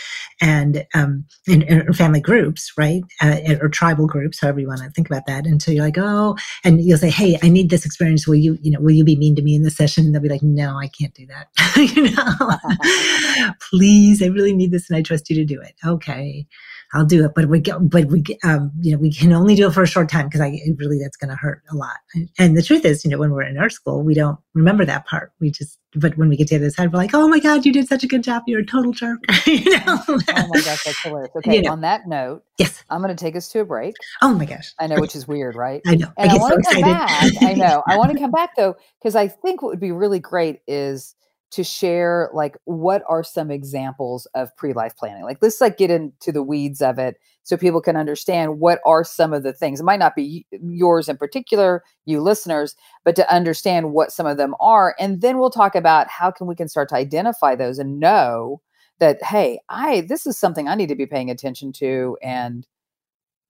and 0.41 0.86
um, 0.94 1.25
in, 1.48 1.62
in 1.63 1.94
family 1.94 2.20
groups, 2.20 2.72
right? 2.77 3.03
Uh, 3.22 3.38
or 3.62 3.70
tribal 3.70 4.08
groups, 4.08 4.39
however 4.41 4.60
you 4.60 4.68
want 4.68 4.82
to 4.82 4.89
think 4.89 5.10
about 5.10 5.25
that. 5.27 5.46
And 5.46 5.62
so 5.62 5.72
you're 5.72 5.86
like, 5.86 5.98
oh, 5.98 6.36
and 6.63 6.82
you'll 6.82 6.98
say, 6.98 7.10
hey, 7.10 7.38
I 7.44 7.50
need 7.50 7.70
this 7.70 7.86
experience. 7.86 8.27
Will 8.27 8.36
you, 8.36 8.58
you 8.62 8.72
know, 8.72 8.80
will 8.80 8.91
you 8.91 9.03
be 9.03 9.15
mean 9.15 9.36
to 9.36 9.41
me 9.41 9.56
in 9.56 9.63
this 9.63 9.77
session? 9.77 10.06
And 10.06 10.13
they'll 10.13 10.22
be 10.22 10.30
like, 10.30 10.44
no, 10.44 10.75
I 10.75 10.88
can't 10.88 11.13
do 11.13 11.27
that. 11.27 11.50
you 11.96 12.10
know, 12.12 13.53
please, 13.70 14.22
I 14.22 14.27
really 14.27 14.53
need 14.53 14.72
this, 14.72 14.89
and 14.89 14.98
I 14.98 15.01
trust 15.01 15.30
you 15.30 15.36
to 15.36 15.46
do 15.46 15.62
it. 15.62 15.75
Okay. 15.86 16.48
I'll 16.93 17.05
do 17.05 17.24
it, 17.24 17.31
but 17.33 17.48
we 17.48 17.60
get, 17.60 17.77
but 17.89 18.05
we, 18.05 18.24
um, 18.43 18.71
you 18.81 18.91
know, 18.91 18.98
we 18.98 19.13
can 19.13 19.31
only 19.31 19.55
do 19.55 19.67
it 19.67 19.74
for 19.74 19.83
a 19.83 19.88
short 19.88 20.10
time 20.10 20.27
because 20.27 20.41
I 20.41 20.60
really 20.77 21.00
that's 21.00 21.15
going 21.15 21.29
to 21.29 21.36
hurt 21.36 21.63
a 21.71 21.75
lot. 21.75 21.98
And 22.38 22.57
the 22.57 22.62
truth 22.62 22.83
is, 22.83 23.05
you 23.05 23.12
know, 23.12 23.17
when 23.17 23.31
we're 23.31 23.43
in 23.43 23.57
Earth 23.57 23.74
School, 23.74 24.03
we 24.03 24.13
don't 24.13 24.38
remember 24.53 24.83
that 24.86 25.05
part. 25.05 25.31
We 25.39 25.51
just, 25.51 25.79
but 25.95 26.17
when 26.17 26.27
we 26.27 26.36
get 26.36 26.48
to 26.50 26.60
the 26.60 26.65
other 26.65 26.69
side, 26.69 26.91
we're 26.91 27.00
like, 27.00 27.13
oh 27.13 27.27
my 27.29 27.39
god, 27.39 27.65
you 27.65 27.71
did 27.71 27.88
such 27.88 28.03
a 28.03 28.07
good 28.07 28.24
job. 28.24 28.43
You're 28.45 28.62
a 28.62 28.65
total 28.65 28.91
jerk. 28.91 29.19
you 29.45 29.71
know? 29.71 30.00
oh 30.07 30.19
my 30.27 30.62
gosh, 30.62 30.83
that's 30.83 31.01
hilarious. 31.01 31.29
Okay, 31.38 31.57
you 31.57 31.62
know. 31.62 31.71
on 31.71 31.81
that 31.81 32.07
note, 32.07 32.43
yes, 32.57 32.83
I'm 32.89 33.01
going 33.01 33.15
to 33.15 33.24
take 33.24 33.36
us 33.36 33.48
to 33.50 33.62
a 33.62 33.65
break. 33.65 33.95
Oh 34.21 34.33
my 34.33 34.45
gosh, 34.45 34.74
I 34.79 34.88
know, 34.88 35.00
which 35.00 35.15
is 35.15 35.27
weird, 35.27 35.55
right? 35.55 35.81
I 35.88 35.95
know. 35.95 36.12
And 36.17 36.29
I, 36.29 36.36
I 36.36 36.38
want 36.38 36.65
so 36.65 36.71
to 36.71 36.81
come 36.81 36.91
back. 36.91 37.31
I 37.41 37.53
know. 37.57 37.83
I 37.88 37.98
want 37.98 38.12
to 38.12 38.19
come 38.19 38.31
back 38.31 38.55
though 38.57 38.75
because 39.00 39.15
I 39.15 39.27
think 39.29 39.62
what 39.62 39.69
would 39.69 39.79
be 39.79 39.91
really 39.91 40.19
great 40.19 40.60
is 40.67 41.15
to 41.51 41.63
share 41.63 42.29
like 42.34 42.58
what 42.65 43.03
are 43.08 43.24
some 43.24 43.51
examples 43.51 44.25
of 44.36 44.55
pre-life 44.58 44.96
planning? 44.98 45.24
Like 45.24 45.38
let's 45.41 45.62
like 45.62 45.77
get 45.77 45.91
into 45.91 46.31
the 46.31 46.43
weeds 46.43 46.81
of 46.81 46.98
it 46.98 47.17
so 47.43 47.58
people 47.58 47.81
can 47.81 47.96
understand 47.96 48.60
what 48.60 48.79
are 48.86 49.03
some 49.03 49.34
of 49.34 49.43
the 49.43 49.53
things. 49.53 49.79
It 49.79 49.84
might 49.84 50.00
not 50.00 50.15
be 50.15 50.46
yours 50.51 51.10
in 51.10 51.17
particular 51.17 51.84
you 52.05 52.22
listeners 52.22 52.75
but 53.03 53.15
to 53.15 53.34
understand 53.34 53.93
what 53.93 54.12
some 54.12 54.25
of 54.25 54.38
them 54.38 54.55
are 54.60 54.96
and 55.00 55.22
then 55.22 55.38
we'll 55.38 55.50
talk 55.50 55.75
about 55.75 56.08
how 56.08 56.31
can 56.31 56.48
we 56.48 56.55
can 56.55 56.67
start 56.67 56.89
to 56.89 56.96
identify 56.96 57.55
those 57.55 57.77
and 57.77 58.00
know 58.00 58.62
that 59.00 59.24
hey 59.24 59.60
i 59.70 60.01
this 60.01 60.25
is 60.25 60.38
something 60.38 60.67
i 60.67 60.75
need 60.75 60.89
to 60.89 60.96
be 60.96 61.05
paying 61.05 61.29
attention 61.29 61.72
to 61.72 62.17
and 62.24 62.67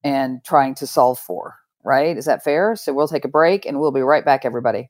and 0.04 0.44
trying 0.44 0.76
to 0.76 0.86
solve 0.86 1.18
for 1.18 1.56
right? 1.84 2.18
Is 2.18 2.26
that 2.26 2.44
fair? 2.44 2.76
So 2.76 2.94
we'll 2.94 3.08
take 3.08 3.26
a 3.26 3.30
break 3.30 3.66
and 3.66 3.80
we'll 3.80 3.92
be 3.92 4.02
right 4.02 4.26
back 4.26 4.46
everybody 4.46 4.90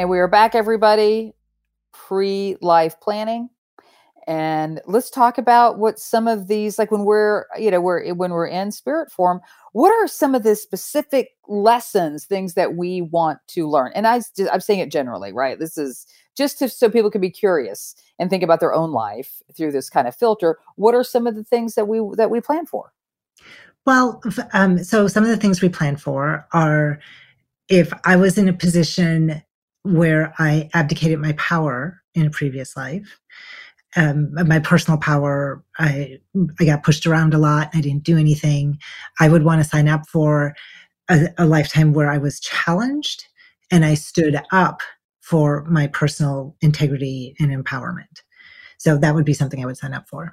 And 0.00 0.08
we 0.08 0.18
are 0.18 0.28
back, 0.28 0.54
everybody, 0.54 1.34
pre 1.92 2.56
life 2.62 2.98
planning. 3.02 3.50
And 4.26 4.80
let's 4.86 5.10
talk 5.10 5.36
about 5.36 5.78
what 5.78 5.98
some 5.98 6.26
of 6.26 6.48
these, 6.48 6.78
like 6.78 6.90
when 6.90 7.04
we're, 7.04 7.44
you 7.58 7.70
know, 7.70 7.82
we're 7.82 8.14
when 8.14 8.30
we're 8.30 8.46
in 8.46 8.72
spirit 8.72 9.12
form, 9.12 9.42
what 9.72 9.90
are 9.90 10.08
some 10.08 10.34
of 10.34 10.42
the 10.42 10.56
specific 10.56 11.32
lessons, 11.48 12.24
things 12.24 12.54
that 12.54 12.76
we 12.76 13.02
want 13.02 13.40
to 13.48 13.68
learn? 13.68 13.92
And 13.94 14.06
I, 14.06 14.22
I'm 14.50 14.62
saying 14.62 14.80
it 14.80 14.90
generally, 14.90 15.34
right? 15.34 15.58
This 15.58 15.76
is 15.76 16.06
just 16.34 16.58
to, 16.60 16.70
so 16.70 16.88
people 16.88 17.10
can 17.10 17.20
be 17.20 17.28
curious 17.28 17.94
and 18.18 18.30
think 18.30 18.42
about 18.42 18.60
their 18.60 18.72
own 18.72 18.92
life 18.92 19.42
through 19.54 19.72
this 19.72 19.90
kind 19.90 20.08
of 20.08 20.16
filter. 20.16 20.58
What 20.76 20.94
are 20.94 21.04
some 21.04 21.26
of 21.26 21.34
the 21.34 21.44
things 21.44 21.74
that 21.74 21.88
we 21.88 22.00
that 22.16 22.30
we 22.30 22.40
plan 22.40 22.64
for? 22.64 22.94
Well, 23.84 24.22
um, 24.54 24.82
so 24.82 25.08
some 25.08 25.24
of 25.24 25.28
the 25.28 25.36
things 25.36 25.60
we 25.60 25.68
plan 25.68 25.98
for 25.98 26.48
are 26.54 27.00
if 27.68 27.92
I 28.06 28.16
was 28.16 28.38
in 28.38 28.48
a 28.48 28.54
position 28.54 29.42
where 29.82 30.34
I 30.38 30.68
abdicated 30.74 31.18
my 31.18 31.32
power 31.34 32.00
in 32.14 32.26
a 32.26 32.30
previous 32.30 32.76
life. 32.76 33.20
Um, 33.96 34.32
my 34.46 34.60
personal 34.60 34.98
power, 34.98 35.64
I 35.78 36.18
I 36.60 36.64
got 36.64 36.84
pushed 36.84 37.06
around 37.06 37.34
a 37.34 37.38
lot. 37.38 37.70
I 37.74 37.80
didn't 37.80 38.04
do 38.04 38.16
anything. 38.16 38.78
I 39.18 39.28
would 39.28 39.42
want 39.42 39.62
to 39.62 39.68
sign 39.68 39.88
up 39.88 40.06
for 40.08 40.54
a, 41.08 41.28
a 41.38 41.46
lifetime 41.46 41.92
where 41.92 42.10
I 42.10 42.18
was 42.18 42.40
challenged 42.40 43.24
and 43.70 43.84
I 43.84 43.94
stood 43.94 44.40
up 44.52 44.82
for 45.20 45.64
my 45.64 45.88
personal 45.88 46.56
integrity 46.60 47.34
and 47.40 47.50
empowerment. 47.50 48.22
So 48.78 48.96
that 48.96 49.14
would 49.14 49.24
be 49.24 49.34
something 49.34 49.62
I 49.62 49.66
would 49.66 49.76
sign 49.76 49.92
up 49.92 50.08
for. 50.08 50.32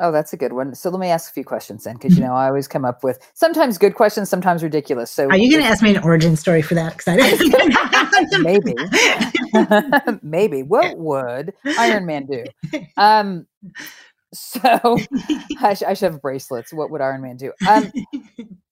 Oh, 0.00 0.12
that's 0.12 0.32
a 0.32 0.36
good 0.36 0.52
one. 0.52 0.74
So 0.74 0.90
let 0.90 1.00
me 1.00 1.08
ask 1.08 1.30
a 1.30 1.34
few 1.34 1.44
questions 1.44 1.84
then, 1.84 1.94
because 1.94 2.16
you 2.16 2.24
know 2.24 2.32
I 2.32 2.46
always 2.46 2.68
come 2.68 2.84
up 2.84 3.02
with 3.02 3.18
sometimes 3.34 3.78
good 3.78 3.94
questions, 3.94 4.28
sometimes 4.28 4.62
ridiculous. 4.62 5.10
So 5.10 5.28
are 5.28 5.36
you 5.36 5.50
going 5.50 5.62
to 5.62 5.68
ask 5.68 5.82
me 5.82 5.94
an 5.94 6.02
origin 6.02 6.36
story 6.36 6.62
for 6.62 6.74
that? 6.74 6.96
Because 6.96 7.18
I 7.18 8.38
maybe, 8.40 8.74
maybe 10.22 10.62
what 10.62 10.96
would 10.98 11.52
Iron 11.64 12.06
Man 12.06 12.26
do? 12.26 12.44
Um, 12.96 13.46
so 14.32 14.60
I, 15.60 15.74
sh- 15.74 15.82
I, 15.82 15.94
should 15.94 16.12
have 16.12 16.22
bracelets. 16.22 16.72
What 16.72 16.90
would 16.90 17.00
Iron 17.00 17.22
Man 17.22 17.36
do? 17.36 17.52
Um, 17.68 17.90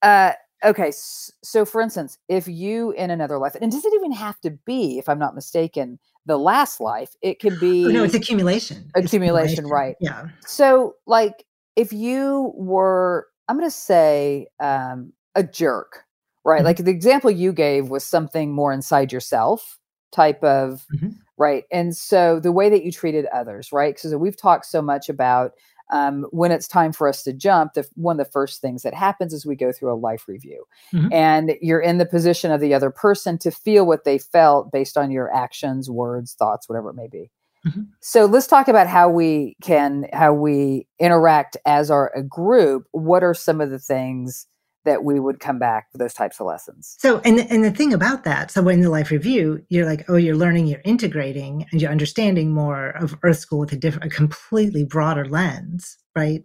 uh, 0.01 0.33
okay, 0.63 0.91
so 0.91 1.65
for 1.65 1.81
instance, 1.81 2.17
if 2.27 2.47
you 2.47 2.91
in 2.91 3.09
another 3.09 3.37
life, 3.37 3.55
and 3.59 3.71
does 3.71 3.85
it 3.85 3.93
even 3.93 4.11
have 4.11 4.39
to 4.41 4.51
be, 4.51 4.97
if 4.97 5.09
I'm 5.09 5.19
not 5.19 5.35
mistaken, 5.35 5.99
the 6.27 6.37
last 6.37 6.79
life. 6.79 7.15
It 7.21 7.39
could 7.39 7.59
be 7.59 7.85
oh, 7.85 7.89
no, 7.89 8.03
it's 8.03 8.13
accumulation. 8.13 8.91
Accumulation, 8.95 9.63
accumulation, 9.63 9.67
right? 9.67 9.95
Yeah. 9.99 10.27
So, 10.45 10.95
like, 11.07 11.45
if 11.75 11.93
you 11.93 12.51
were, 12.55 13.27
I'm 13.47 13.57
going 13.57 13.69
to 13.69 13.75
say, 13.75 14.47
um, 14.59 15.13
a 15.35 15.43
jerk, 15.43 16.03
right? 16.43 16.57
Mm-hmm. 16.57 16.65
Like 16.65 16.77
the 16.77 16.91
example 16.91 17.31
you 17.31 17.53
gave 17.53 17.89
was 17.89 18.03
something 18.03 18.51
more 18.53 18.73
inside 18.73 19.13
yourself 19.13 19.79
type 20.11 20.43
of, 20.43 20.85
mm-hmm. 20.93 21.09
right? 21.37 21.63
And 21.71 21.95
so 21.95 22.39
the 22.39 22.51
way 22.51 22.69
that 22.69 22.83
you 22.83 22.91
treated 22.91 23.25
others, 23.27 23.71
right? 23.71 23.95
Because 23.95 24.13
we've 24.15 24.37
talked 24.37 24.65
so 24.65 24.81
much 24.81 25.07
about 25.07 25.51
um, 25.91 26.25
when 26.31 26.51
it's 26.51 26.67
time 26.67 26.91
for 26.91 27.07
us 27.07 27.23
to 27.23 27.33
jump, 27.33 27.73
the, 27.73 27.87
one 27.95 28.19
of 28.19 28.25
the 28.25 28.31
first 28.31 28.61
things 28.61 28.83
that 28.83 28.93
happens 28.93 29.33
is 29.33 29.45
we 29.45 29.55
go 29.55 29.71
through 29.71 29.93
a 29.93 29.95
life 29.95 30.27
review. 30.27 30.65
Mm-hmm. 30.93 31.13
And 31.13 31.53
you're 31.61 31.79
in 31.79 31.97
the 31.97 32.05
position 32.05 32.51
of 32.51 32.61
the 32.61 32.73
other 32.73 32.91
person 32.91 33.37
to 33.39 33.51
feel 33.51 33.85
what 33.85 34.03
they 34.03 34.17
felt 34.17 34.71
based 34.71 34.97
on 34.97 35.11
your 35.11 35.33
actions, 35.33 35.89
words, 35.89 36.33
thoughts, 36.33 36.67
whatever 36.67 36.89
it 36.89 36.95
may 36.95 37.07
be. 37.07 37.31
Mm-hmm. 37.65 37.83
So 38.01 38.25
let's 38.25 38.47
talk 38.47 38.67
about 38.67 38.87
how 38.87 39.09
we 39.09 39.55
can 39.61 40.07
how 40.13 40.33
we 40.33 40.87
interact 40.99 41.57
as 41.65 41.89
our 41.89 42.11
a 42.15 42.23
group. 42.23 42.87
What 42.91 43.23
are 43.23 43.33
some 43.33 43.61
of 43.61 43.71
the 43.71 43.79
things 43.79 44.47
that 44.87 45.03
we 45.03 45.19
would 45.19 45.39
come 45.39 45.59
back 45.59 45.91
for 45.91 45.97
those 45.97 46.13
types 46.13 46.39
of 46.39 46.47
lessons. 46.47 46.95
So, 46.97 47.19
and 47.23 47.39
and 47.39 47.63
the 47.63 47.71
thing 47.71 47.93
about 47.93 48.23
that, 48.23 48.49
so 48.49 48.67
in 48.69 48.81
the 48.81 48.89
life 48.89 49.11
review, 49.11 49.63
you're 49.69 49.85
like, 49.85 50.05
oh, 50.09 50.15
you're 50.15 50.35
learning, 50.35 50.67
you're 50.67 50.81
integrating, 50.83 51.65
and 51.71 51.81
you're 51.81 51.91
understanding 51.91 52.51
more 52.51 52.89
of 52.91 53.15
Earth 53.23 53.39
School 53.39 53.59
with 53.59 53.71
a 53.73 53.77
different, 53.77 54.11
a 54.11 54.15
completely 54.15 54.83
broader 54.83 55.25
lens, 55.25 55.97
right? 56.15 56.43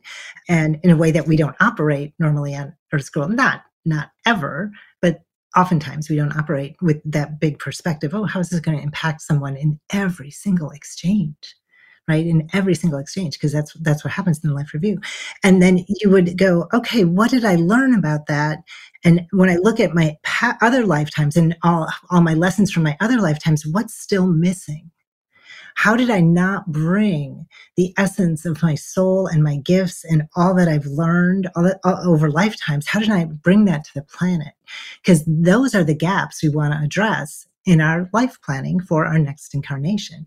And 0.49 0.79
in 0.83 0.91
a 0.91 0.97
way 0.97 1.11
that 1.13 1.27
we 1.27 1.37
don't 1.37 1.57
operate 1.61 2.15
normally 2.19 2.55
on 2.55 2.75
Earth 2.93 3.05
School, 3.05 3.29
not 3.29 3.63
not 3.85 4.11
ever, 4.27 4.71
but 5.01 5.23
oftentimes 5.57 6.09
we 6.09 6.17
don't 6.17 6.37
operate 6.37 6.77
with 6.81 7.01
that 7.05 7.41
big 7.41 7.59
perspective. 7.59 8.15
Oh, 8.15 8.25
how 8.25 8.41
is 8.41 8.51
this 8.51 8.61
going 8.61 8.79
to 8.79 8.85
impact 8.85 9.23
someone 9.23 9.57
in 9.57 9.81
every 9.93 10.31
single 10.31 10.71
exchange? 10.71 11.57
Right 12.09 12.27
in 12.27 12.49
every 12.53 12.75
single 12.75 12.99
exchange 12.99 13.35
because 13.35 13.53
that's 13.53 13.73
that's 13.75 14.05
what 14.05 14.13
happens 14.13 14.43
in 14.43 14.51
the 14.51 14.57
life 14.57 14.75
review 14.75 14.99
and 15.45 15.63
then 15.63 15.85
you 15.89 16.11
would 16.11 16.37
go 16.37 16.69
okay 16.73 17.05
what 17.05 17.31
did 17.31 17.45
i 17.45 17.55
learn 17.55 17.95
about 17.95 18.27
that 18.27 18.59
and 19.05 19.23
when 19.31 19.49
i 19.49 19.57
look 19.57 19.79
at 19.79 19.95
my 19.95 20.17
pa- 20.25 20.59
other 20.61 20.85
lifetimes 20.85 21.37
and 21.37 21.57
all 21.63 21.89
all 22.11 22.21
my 22.21 22.35
lessons 22.35 22.71
from 22.71 22.83
my 22.83 22.97
other 23.01 23.19
lifetimes 23.19 23.67
what's 23.67 23.95
still 23.95 24.27
missing 24.27 24.91
how 25.75 25.97
did 25.97 26.11
I 26.11 26.21
not 26.21 26.71
bring 26.71 27.47
the 27.77 27.95
essence 27.97 28.45
of 28.45 28.63
my 28.63 28.75
soul 28.75 29.27
and 29.27 29.43
my 29.43 29.57
gifts 29.57 30.05
and 30.05 30.25
all 30.37 30.55
that 30.55 30.69
I've 30.69 30.87
learned 30.87 31.49
all 31.57 31.63
that, 31.65 31.81
all, 31.85 31.99
over 32.07 32.31
lifetimes? 32.31 32.87
How 32.87 33.01
did 33.01 33.11
I 33.11 33.25
bring 33.25 33.65
that 33.67 33.85
to 33.85 33.95
the 33.95 34.03
planet? 34.03 34.55
Because 35.03 35.25
those 35.27 35.75
are 35.75 35.85
the 35.85 35.95
gaps 35.95 36.43
we 36.43 36.51
want 36.51 36.75
to 36.75 36.81
address 36.81 37.47
in 37.65 37.81
our 37.81 38.09
life 38.13 38.39
planning 38.45 38.81
for 38.81 39.07
our 39.07 39.19
next 39.19 39.55
incarnation 39.55 40.27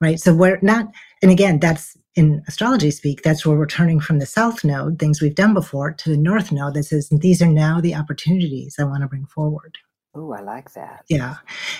right? 0.00 0.18
So 0.20 0.34
we're 0.34 0.58
not, 0.62 0.86
and 1.22 1.30
again, 1.30 1.58
that's 1.58 1.96
in 2.14 2.42
astrology 2.48 2.90
speak, 2.90 3.22
that's 3.22 3.46
where 3.46 3.56
we're 3.56 3.66
turning 3.66 4.00
from 4.00 4.18
the 4.18 4.26
south 4.26 4.64
node, 4.64 4.98
things 4.98 5.22
we've 5.22 5.34
done 5.34 5.54
before, 5.54 5.92
to 5.92 6.10
the 6.10 6.16
north 6.16 6.50
node 6.50 6.74
that 6.74 6.84
says, 6.84 7.08
these 7.10 7.40
are 7.40 7.46
now 7.46 7.80
the 7.80 7.94
opportunities 7.94 8.76
I 8.78 8.84
want 8.84 9.02
to 9.02 9.08
bring 9.08 9.26
forward. 9.26 9.78
Oh, 10.14 10.32
I 10.32 10.40
like 10.40 10.72
that. 10.72 11.04
Yeah. 11.08 11.36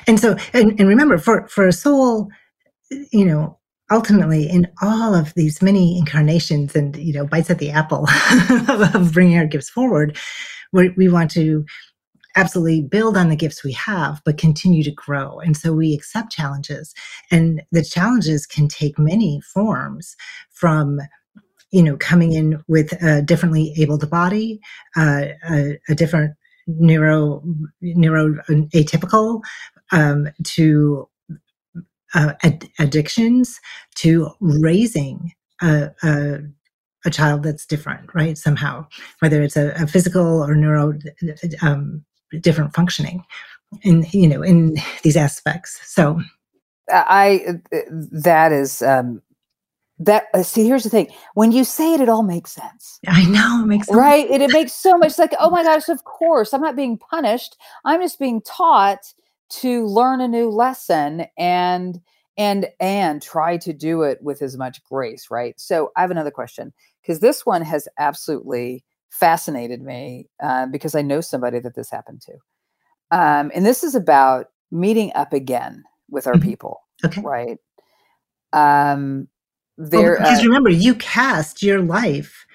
And 0.06 0.20
so, 0.20 0.36
and, 0.52 0.78
and 0.78 0.88
remember, 0.88 1.18
for, 1.18 1.48
for 1.48 1.66
a 1.66 1.72
soul, 1.72 2.28
you 3.10 3.24
know, 3.24 3.58
ultimately 3.90 4.48
in 4.48 4.68
all 4.82 5.14
of 5.14 5.34
these 5.34 5.62
many 5.62 5.98
incarnations 5.98 6.76
and, 6.76 6.94
you 6.96 7.12
know, 7.12 7.26
bites 7.26 7.50
at 7.50 7.58
the 7.58 7.70
apple 7.70 8.06
of 8.94 9.12
bringing 9.12 9.38
our 9.38 9.46
gifts 9.46 9.70
forward, 9.70 10.16
we, 10.72 10.90
we 10.90 11.08
want 11.08 11.30
to 11.32 11.64
absolutely 12.38 12.82
build 12.82 13.16
on 13.16 13.28
the 13.28 13.36
gifts 13.36 13.64
we 13.64 13.72
have, 13.72 14.22
but 14.24 14.38
continue 14.38 14.84
to 14.84 14.92
grow. 14.92 15.40
And 15.40 15.56
so 15.56 15.72
we 15.72 15.92
accept 15.92 16.30
challenges. 16.32 16.94
And 17.30 17.62
the 17.72 17.82
challenges 17.82 18.46
can 18.46 18.68
take 18.68 18.98
many 18.98 19.40
forms 19.40 20.16
from 20.50 21.00
you 21.70 21.82
know 21.82 21.96
coming 21.98 22.32
in 22.32 22.62
with 22.66 22.92
a 23.02 23.20
differently 23.20 23.74
abled 23.76 24.08
body 24.08 24.58
uh, 24.96 25.26
a, 25.50 25.78
a, 25.90 25.94
different 25.94 26.34
neuro 26.66 27.42
neuro 27.82 28.34
atypical 28.74 29.42
um, 29.92 30.28
to 30.44 31.06
uh, 32.14 32.32
ad- 32.42 32.70
addictions 32.78 33.60
to 33.96 34.30
raising 34.40 35.32
a, 35.60 35.90
a, 36.02 36.38
a, 37.04 37.10
child 37.10 37.42
that's 37.42 37.66
different 37.66 38.14
right 38.14 38.38
somehow 38.38 38.86
whether 39.18 39.42
it's 39.42 39.56
a, 39.56 39.86
physical 39.86 40.42
or 40.42 40.54
neuro 40.54 40.94
um, 41.60 42.02
different 42.40 42.74
functioning 42.74 43.24
in 43.82 44.06
you 44.12 44.28
know 44.28 44.42
in 44.42 44.76
these 45.02 45.16
aspects. 45.16 45.80
So 45.84 46.20
i 46.90 47.60
that 48.12 48.50
is 48.50 48.80
um 48.82 49.20
that 49.98 50.26
uh, 50.32 50.42
see 50.42 50.66
here's 50.66 50.84
the 50.84 50.90
thing. 50.90 51.08
When 51.34 51.52
you 51.52 51.64
say 51.64 51.94
it 51.94 52.00
it 52.00 52.08
all 52.08 52.22
makes 52.22 52.52
sense. 52.52 53.00
I 53.08 53.24
know 53.26 53.62
it 53.64 53.66
makes 53.66 53.88
sense. 53.88 53.96
right? 53.96 54.30
It, 54.30 54.40
it 54.40 54.52
makes 54.52 54.72
so 54.72 54.96
much 54.96 55.18
like 55.18 55.34
oh 55.40 55.50
my 55.50 55.62
gosh 55.64 55.88
of 55.88 56.04
course 56.04 56.52
i'm 56.52 56.60
not 56.60 56.76
being 56.76 56.98
punished. 56.98 57.56
I'm 57.84 58.00
just 58.00 58.18
being 58.18 58.40
taught 58.42 59.12
to 59.50 59.86
learn 59.86 60.20
a 60.20 60.28
new 60.28 60.50
lesson 60.50 61.26
and 61.36 62.00
and 62.36 62.68
and 62.78 63.20
try 63.20 63.56
to 63.56 63.72
do 63.72 64.02
it 64.02 64.22
with 64.22 64.40
as 64.42 64.56
much 64.56 64.82
grace 64.84 65.28
right? 65.30 65.58
So 65.58 65.90
i 65.96 66.00
have 66.00 66.10
another 66.10 66.30
question 66.30 66.72
because 67.02 67.20
this 67.20 67.44
one 67.44 67.62
has 67.62 67.88
absolutely 67.98 68.84
fascinated 69.10 69.82
me 69.82 70.28
uh, 70.42 70.66
because 70.66 70.94
i 70.94 71.02
know 71.02 71.20
somebody 71.20 71.58
that 71.58 71.74
this 71.74 71.90
happened 71.90 72.20
to. 72.22 72.32
Um, 73.10 73.50
and 73.54 73.64
this 73.64 73.82
is 73.82 73.94
about 73.94 74.48
meeting 74.70 75.12
up 75.14 75.32
again 75.32 75.82
with 76.10 76.26
our 76.26 76.34
mm-hmm. 76.34 76.48
people 76.48 76.80
okay. 77.04 77.20
right? 77.22 77.58
Um 78.52 79.28
there 79.76 80.14
well, 80.14 80.18
because 80.18 80.40
uh, 80.40 80.46
remember 80.46 80.70
you 80.70 80.94
cast 80.96 81.62
your 81.62 81.80
life 81.80 82.46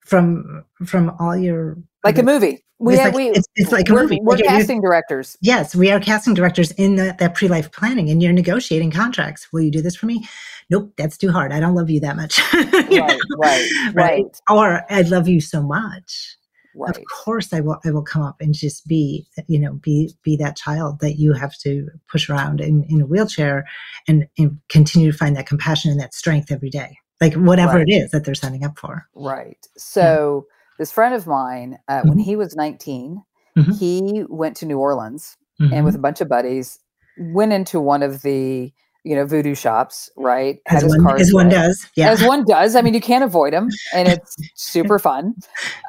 from 0.00 0.64
from 0.84 1.14
all 1.18 1.36
your 1.36 1.78
like 2.04 2.18
a 2.18 2.22
movie 2.22 2.64
we, 2.82 2.94
it's, 2.94 3.04
like, 3.04 3.14
we, 3.14 3.28
it's, 3.28 3.48
it's 3.54 3.72
like 3.72 3.88
a 3.88 3.94
we're, 3.94 4.02
movie. 4.02 4.18
We're 4.20 4.34
like 4.34 4.44
casting 4.44 4.80
directors. 4.80 5.36
Yes, 5.40 5.74
we 5.74 5.92
are 5.92 6.00
casting 6.00 6.34
directors 6.34 6.72
in 6.72 6.96
the, 6.96 7.14
that 7.20 7.34
pre-life 7.36 7.70
planning, 7.70 8.10
and 8.10 8.20
you're 8.20 8.32
negotiating 8.32 8.90
contracts. 8.90 9.52
Will 9.52 9.60
you 9.60 9.70
do 9.70 9.80
this 9.80 9.94
for 9.94 10.06
me? 10.06 10.26
Nope, 10.68 10.92
that's 10.96 11.16
too 11.16 11.30
hard. 11.30 11.52
I 11.52 11.60
don't 11.60 11.76
love 11.76 11.90
you 11.90 12.00
that 12.00 12.16
much. 12.16 12.40
right, 12.52 13.20
right, 13.38 13.92
right, 13.94 14.40
Or 14.50 14.82
I 14.90 15.02
love 15.02 15.28
you 15.28 15.40
so 15.40 15.62
much. 15.62 16.36
Right. 16.74 16.96
Of 16.96 17.02
course, 17.04 17.52
I 17.52 17.60
will. 17.60 17.78
I 17.84 17.90
will 17.90 18.02
come 18.02 18.22
up 18.22 18.36
and 18.40 18.52
just 18.54 18.88
be, 18.88 19.26
you 19.46 19.60
know, 19.60 19.74
be 19.74 20.12
be 20.24 20.36
that 20.38 20.56
child 20.56 21.00
that 21.00 21.18
you 21.18 21.34
have 21.34 21.56
to 21.58 21.86
push 22.10 22.28
around 22.28 22.60
in, 22.60 22.84
in 22.88 23.00
a 23.00 23.06
wheelchair, 23.06 23.64
and, 24.08 24.26
and 24.38 24.58
continue 24.70 25.12
to 25.12 25.16
find 25.16 25.36
that 25.36 25.46
compassion 25.46 25.90
and 25.92 26.00
that 26.00 26.14
strength 26.14 26.50
every 26.50 26.70
day, 26.70 26.96
like 27.20 27.34
whatever 27.34 27.74
right. 27.78 27.88
it 27.88 27.92
is 27.92 28.10
that 28.10 28.24
they're 28.24 28.34
signing 28.34 28.64
up 28.64 28.76
for. 28.76 29.06
Right. 29.14 29.64
So. 29.76 30.46
Yeah 30.48 30.51
this 30.78 30.92
friend 30.92 31.14
of 31.14 31.26
mine, 31.26 31.78
uh, 31.88 31.98
mm-hmm. 32.00 32.08
when 32.08 32.18
he 32.18 32.36
was 32.36 32.54
19, 32.56 33.22
mm-hmm. 33.56 33.72
he 33.72 34.24
went 34.28 34.56
to 34.58 34.66
New 34.66 34.78
Orleans 34.78 35.36
mm-hmm. 35.60 35.72
and 35.72 35.84
with 35.84 35.94
a 35.94 35.98
bunch 35.98 36.20
of 36.20 36.28
buddies 36.28 36.78
went 37.18 37.52
into 37.52 37.80
one 37.80 38.02
of 38.02 38.22
the 38.22 38.72
you 39.04 39.16
know 39.16 39.26
voodoo 39.26 39.54
shops, 39.54 40.10
right? 40.16 40.58
As, 40.66 40.84
one, 40.84 41.20
as 41.20 41.32
one, 41.32 41.48
does, 41.48 41.86
yeah. 41.96 42.10
As 42.10 42.22
one 42.22 42.44
does. 42.44 42.76
I 42.76 42.82
mean, 42.82 42.94
you 42.94 43.00
can't 43.00 43.24
avoid 43.24 43.52
them, 43.52 43.68
and 43.92 44.08
it's 44.08 44.36
super 44.54 44.98
fun. 44.98 45.34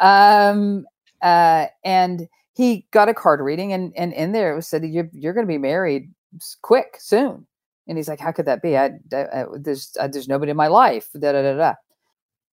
Um, 0.02 0.86
uh, 1.22 1.68
and 1.84 2.28
he 2.54 2.86
got 2.92 3.10
a 3.10 3.14
card 3.14 3.40
reading, 3.40 3.72
and 3.74 3.94
and 3.96 4.14
in 4.14 4.32
there 4.32 4.52
it 4.52 4.56
was 4.56 4.68
said 4.68 4.84
you're 4.84 5.10
you're 5.14 5.34
going 5.34 5.46
to 5.46 5.52
be 5.52 5.58
married 5.58 6.12
quick 6.62 6.98
soon. 7.00 7.46
And 7.88 7.98
he's 7.98 8.08
like, 8.08 8.20
"How 8.20 8.32
could 8.32 8.46
that 8.46 8.62
be? 8.62 8.78
I, 8.78 8.92
I, 9.12 9.18
I 9.18 9.46
there's 9.58 9.96
I, 10.00 10.08
there's 10.08 10.28
nobody 10.28 10.52
in 10.52 10.58
my 10.58 10.68
life." 10.68 11.10
Da 11.14 11.34
da 11.34 11.42
da 11.42 11.54
da. 11.56 11.74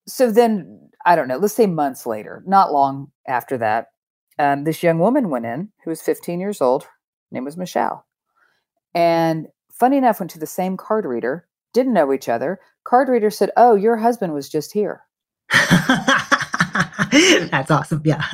So 0.07 0.31
then 0.31 0.91
I 1.05 1.17
don't 1.17 1.29
know, 1.29 1.39
let's 1.39 1.55
say 1.55 1.67
months 1.67 2.07
later, 2.07 2.43
not 2.47 2.73
long 2.73 3.11
after 3.27 3.57
that, 3.59 3.89
um, 4.39 4.65
this 4.65 4.83
young 4.83 4.99
woman 4.99 5.31
went 5.31 5.47
in 5.47 5.71
who 5.85 5.91
was 5.91 6.01
15 6.03 6.41
years 6.41 6.61
old. 6.61 6.87
name 7.31 7.45
was 7.45 7.57
Michelle. 7.57 8.07
And 8.95 9.47
funny 9.73 9.97
enough, 9.97 10.21
went 10.21 10.31
to 10.33 10.39
the 10.39 10.47
same 10.47 10.77
card 10.77 11.05
reader, 11.05 11.47
didn't 11.73 11.93
know 11.93 12.13
each 12.13 12.29
other. 12.29 12.61
Card 12.85 13.09
reader 13.09 13.31
said, 13.31 13.51
Oh, 13.57 13.75
your 13.75 13.97
husband 13.97 14.33
was 14.33 14.49
just 14.49 14.73
here. 14.73 15.03
that's 17.51 17.71
awesome. 17.71 18.03
Yeah. 18.05 18.25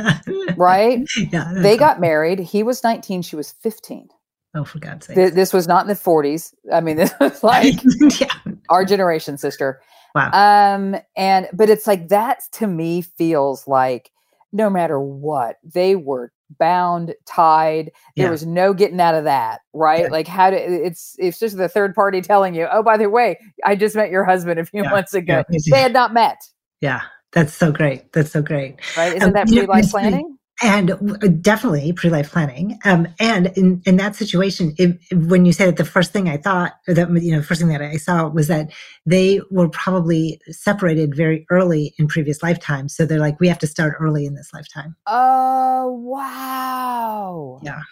right? 0.56 1.06
Yeah. 1.16 1.52
They 1.54 1.70
awesome. 1.70 1.78
got 1.78 2.00
married. 2.00 2.38
He 2.38 2.62
was 2.62 2.82
19, 2.82 3.22
she 3.22 3.36
was 3.36 3.52
15. 3.52 4.08
Oh, 4.54 4.64
for 4.64 4.78
God's 4.78 5.06
sake. 5.06 5.16
Th- 5.16 5.32
this 5.32 5.52
was 5.52 5.68
not 5.68 5.82
in 5.82 5.88
the 5.88 5.94
40s. 5.94 6.54
I 6.72 6.80
mean, 6.80 6.96
this 6.96 7.12
was 7.20 7.42
like 7.42 7.74
yeah. 8.20 8.32
our 8.70 8.84
generation, 8.84 9.36
sister. 9.38 9.80
Wow. 10.16 10.30
Um, 10.32 10.96
and 11.14 11.46
but 11.52 11.68
it's 11.68 11.86
like 11.86 12.08
that 12.08 12.40
to 12.52 12.66
me 12.66 13.02
feels 13.02 13.68
like 13.68 14.10
no 14.50 14.70
matter 14.70 14.98
what, 14.98 15.56
they 15.62 15.94
were 15.94 16.32
bound, 16.58 17.14
tied. 17.26 17.90
There 18.16 18.26
yeah. 18.26 18.30
was 18.30 18.46
no 18.46 18.72
getting 18.72 18.98
out 18.98 19.14
of 19.14 19.24
that, 19.24 19.60
right? 19.74 20.04
Yeah. 20.04 20.08
Like 20.08 20.26
how 20.26 20.50
do 20.50 20.56
it's 20.56 21.16
it's 21.18 21.38
just 21.38 21.58
the 21.58 21.68
third 21.68 21.94
party 21.94 22.22
telling 22.22 22.54
you, 22.54 22.66
oh, 22.72 22.82
by 22.82 22.96
the 22.96 23.10
way, 23.10 23.38
I 23.64 23.76
just 23.76 23.94
met 23.94 24.10
your 24.10 24.24
husband 24.24 24.58
a 24.58 24.64
few 24.64 24.84
yeah. 24.84 24.90
months 24.90 25.12
ago. 25.12 25.44
They 25.70 25.82
had 25.82 25.92
not 25.92 26.14
met. 26.14 26.38
Yeah. 26.80 27.02
That's 27.32 27.52
so 27.52 27.70
great. 27.70 28.12
That's 28.14 28.30
so 28.30 28.40
great. 28.40 28.76
Right. 28.96 29.14
Isn't 29.14 29.28
um, 29.28 29.32
that 29.34 29.48
pre 29.48 29.66
life 29.66 29.90
planning? 29.90 30.38
And 30.62 30.90
uh, 30.90 31.28
definitely 31.40 31.92
pre-life 31.92 32.32
planning. 32.32 32.78
Um, 32.84 33.08
and 33.18 33.48
in, 33.56 33.82
in 33.84 33.96
that 33.96 34.16
situation 34.16 34.74
if, 34.78 34.96
if, 35.10 35.18
when 35.26 35.44
you 35.44 35.52
said 35.52 35.68
it 35.68 35.76
the 35.76 35.84
first 35.84 36.12
thing 36.12 36.28
i 36.28 36.36
thought 36.36 36.74
that 36.86 37.10
you 37.22 37.32
know 37.32 37.40
the 37.40 37.46
first 37.46 37.60
thing 37.60 37.68
that 37.70 37.82
i 37.82 37.96
saw 37.96 38.28
was 38.28 38.48
that 38.48 38.70
they 39.06 39.40
were 39.50 39.68
probably 39.68 40.40
separated 40.50 41.14
very 41.14 41.46
early 41.50 41.94
in 41.98 42.08
previous 42.08 42.42
lifetimes. 42.42 42.94
So 42.94 43.06
they're 43.06 43.20
like 43.20 43.38
we 43.40 43.48
have 43.48 43.58
to 43.60 43.66
start 43.66 43.94
early 44.00 44.26
in 44.26 44.34
this 44.34 44.52
lifetime. 44.52 44.96
Oh 45.06 45.90
wow. 45.90 47.60
Yeah. 47.62 47.82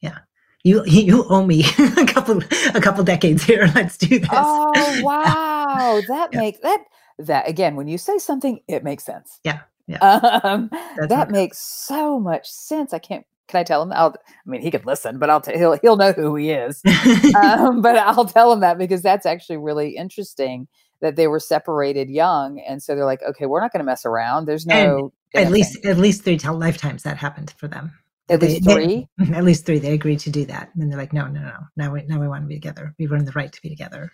Yeah. 0.00 0.18
You 0.64 0.84
you 0.86 1.24
owe 1.28 1.46
me 1.46 1.64
a 1.96 2.06
couple 2.06 2.42
a 2.74 2.80
couple 2.80 3.04
decades 3.04 3.44
here. 3.44 3.70
Let's 3.74 3.96
do 3.96 4.18
this. 4.18 4.28
Oh 4.32 5.00
wow. 5.02 6.00
That 6.08 6.30
yeah. 6.32 6.38
makes 6.38 6.60
that 6.60 6.84
that 7.18 7.48
again 7.48 7.76
when 7.76 7.88
you 7.88 7.98
say 7.98 8.18
something 8.18 8.60
it 8.68 8.82
makes 8.82 9.04
sense. 9.04 9.40
Yeah 9.44 9.60
yeah. 9.90 10.40
Um, 10.44 10.70
that 11.08 11.30
makes 11.30 11.58
so 11.58 12.20
much 12.20 12.48
sense. 12.48 12.92
I 12.92 12.98
can't. 12.98 13.26
Can 13.48 13.60
I 13.60 13.64
tell 13.64 13.82
him? 13.82 13.92
I'll. 13.92 14.14
I 14.28 14.50
mean, 14.50 14.62
he 14.62 14.70
could 14.70 14.86
listen, 14.86 15.18
but 15.18 15.30
I'll. 15.30 15.40
T- 15.40 15.56
he'll 15.56 15.76
he'll 15.78 15.96
know 15.96 16.12
who 16.12 16.36
he 16.36 16.50
is. 16.50 16.82
um, 17.34 17.82
but 17.82 17.96
I'll 17.96 18.26
tell 18.26 18.52
him 18.52 18.60
that 18.60 18.78
because 18.78 19.02
that's 19.02 19.26
actually 19.26 19.56
really 19.56 19.96
interesting 19.96 20.68
that 21.00 21.16
they 21.16 21.26
were 21.26 21.40
separated 21.40 22.08
young, 22.10 22.60
and 22.60 22.82
so 22.82 22.94
they're 22.94 23.04
like, 23.04 23.22
okay, 23.22 23.46
we're 23.46 23.60
not 23.60 23.72
going 23.72 23.80
to 23.80 23.86
mess 23.86 24.04
around. 24.04 24.46
There's 24.46 24.66
no. 24.66 25.12
And 25.34 25.46
at 25.46 25.52
least 25.52 25.84
at 25.84 25.98
least 25.98 26.24
three 26.24 26.38
lifetimes 26.38 27.02
that 27.02 27.16
happened 27.16 27.54
for 27.56 27.68
them. 27.68 27.92
At 28.28 28.40
least 28.40 28.64
they, 28.64 28.74
three. 28.74 29.08
They, 29.18 29.34
at 29.36 29.44
least 29.44 29.66
three. 29.66 29.78
They 29.78 29.92
agreed 29.92 30.20
to 30.20 30.30
do 30.30 30.44
that, 30.46 30.70
and 30.72 30.82
then 30.82 30.88
they're 30.88 30.98
like, 30.98 31.12
no, 31.12 31.26
no, 31.26 31.40
no. 31.40 31.58
Now 31.76 31.92
we 31.92 32.02
now 32.04 32.20
we 32.20 32.28
want 32.28 32.44
to 32.44 32.48
be 32.48 32.54
together. 32.54 32.94
We've 32.98 33.10
earned 33.10 33.26
the 33.26 33.32
right 33.32 33.52
to 33.52 33.62
be 33.62 33.68
together 33.68 34.12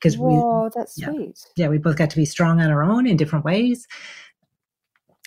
because 0.00 0.18
we. 0.18 0.32
Oh, 0.32 0.70
that's 0.74 0.98
yeah, 0.98 1.10
sweet. 1.10 1.38
Yeah, 1.56 1.68
we 1.68 1.78
both 1.78 1.96
got 1.96 2.10
to 2.10 2.16
be 2.16 2.24
strong 2.24 2.60
on 2.60 2.70
our 2.70 2.82
own 2.82 3.06
in 3.06 3.16
different 3.16 3.44
ways 3.44 3.86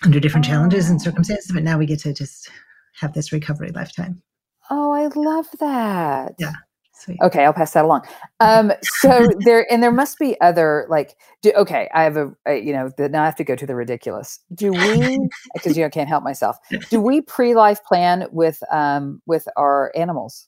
under 0.03 0.19
different 0.19 0.45
challenges 0.45 0.89
and 0.89 1.01
circumstances, 1.01 1.51
but 1.53 1.63
now 1.63 1.77
we 1.77 1.85
get 1.85 1.99
to 1.99 2.13
just 2.13 2.49
have 2.93 3.13
this 3.13 3.31
recovery 3.31 3.71
lifetime. 3.71 4.21
Oh, 4.69 4.91
I 4.91 5.07
love 5.07 5.47
that. 5.59 6.35
Yeah. 6.38 6.53
Sweet. 6.93 7.17
Okay, 7.21 7.45
I'll 7.45 7.53
pass 7.53 7.73
that 7.73 7.85
along. 7.85 8.05
Um, 8.41 8.71
so 8.83 9.29
there, 9.43 9.69
and 9.69 9.83
there 9.83 9.91
must 9.91 10.17
be 10.17 10.39
other 10.39 10.85
like, 10.89 11.17
do, 11.41 11.51
okay, 11.57 11.89
I 11.93 12.03
have 12.03 12.15
a, 12.15 12.31
a, 12.47 12.55
you 12.55 12.71
know, 12.71 12.89
the, 12.97 13.09
now 13.09 13.23
I 13.23 13.25
have 13.25 13.35
to 13.35 13.43
go 13.43 13.53
to 13.53 13.65
the 13.65 13.75
ridiculous. 13.75 14.39
Do 14.53 14.71
we, 14.71 15.19
because 15.53 15.75
you 15.75 15.83
know, 15.83 15.88
I 15.88 15.89
can't 15.89 16.07
help 16.07 16.23
myself. 16.23 16.55
Do 16.89 17.01
we 17.01 17.19
pre-life 17.19 17.83
plan 17.83 18.27
with, 18.31 18.63
um, 18.71 19.21
with 19.25 19.45
our 19.57 19.91
animals? 19.93 20.47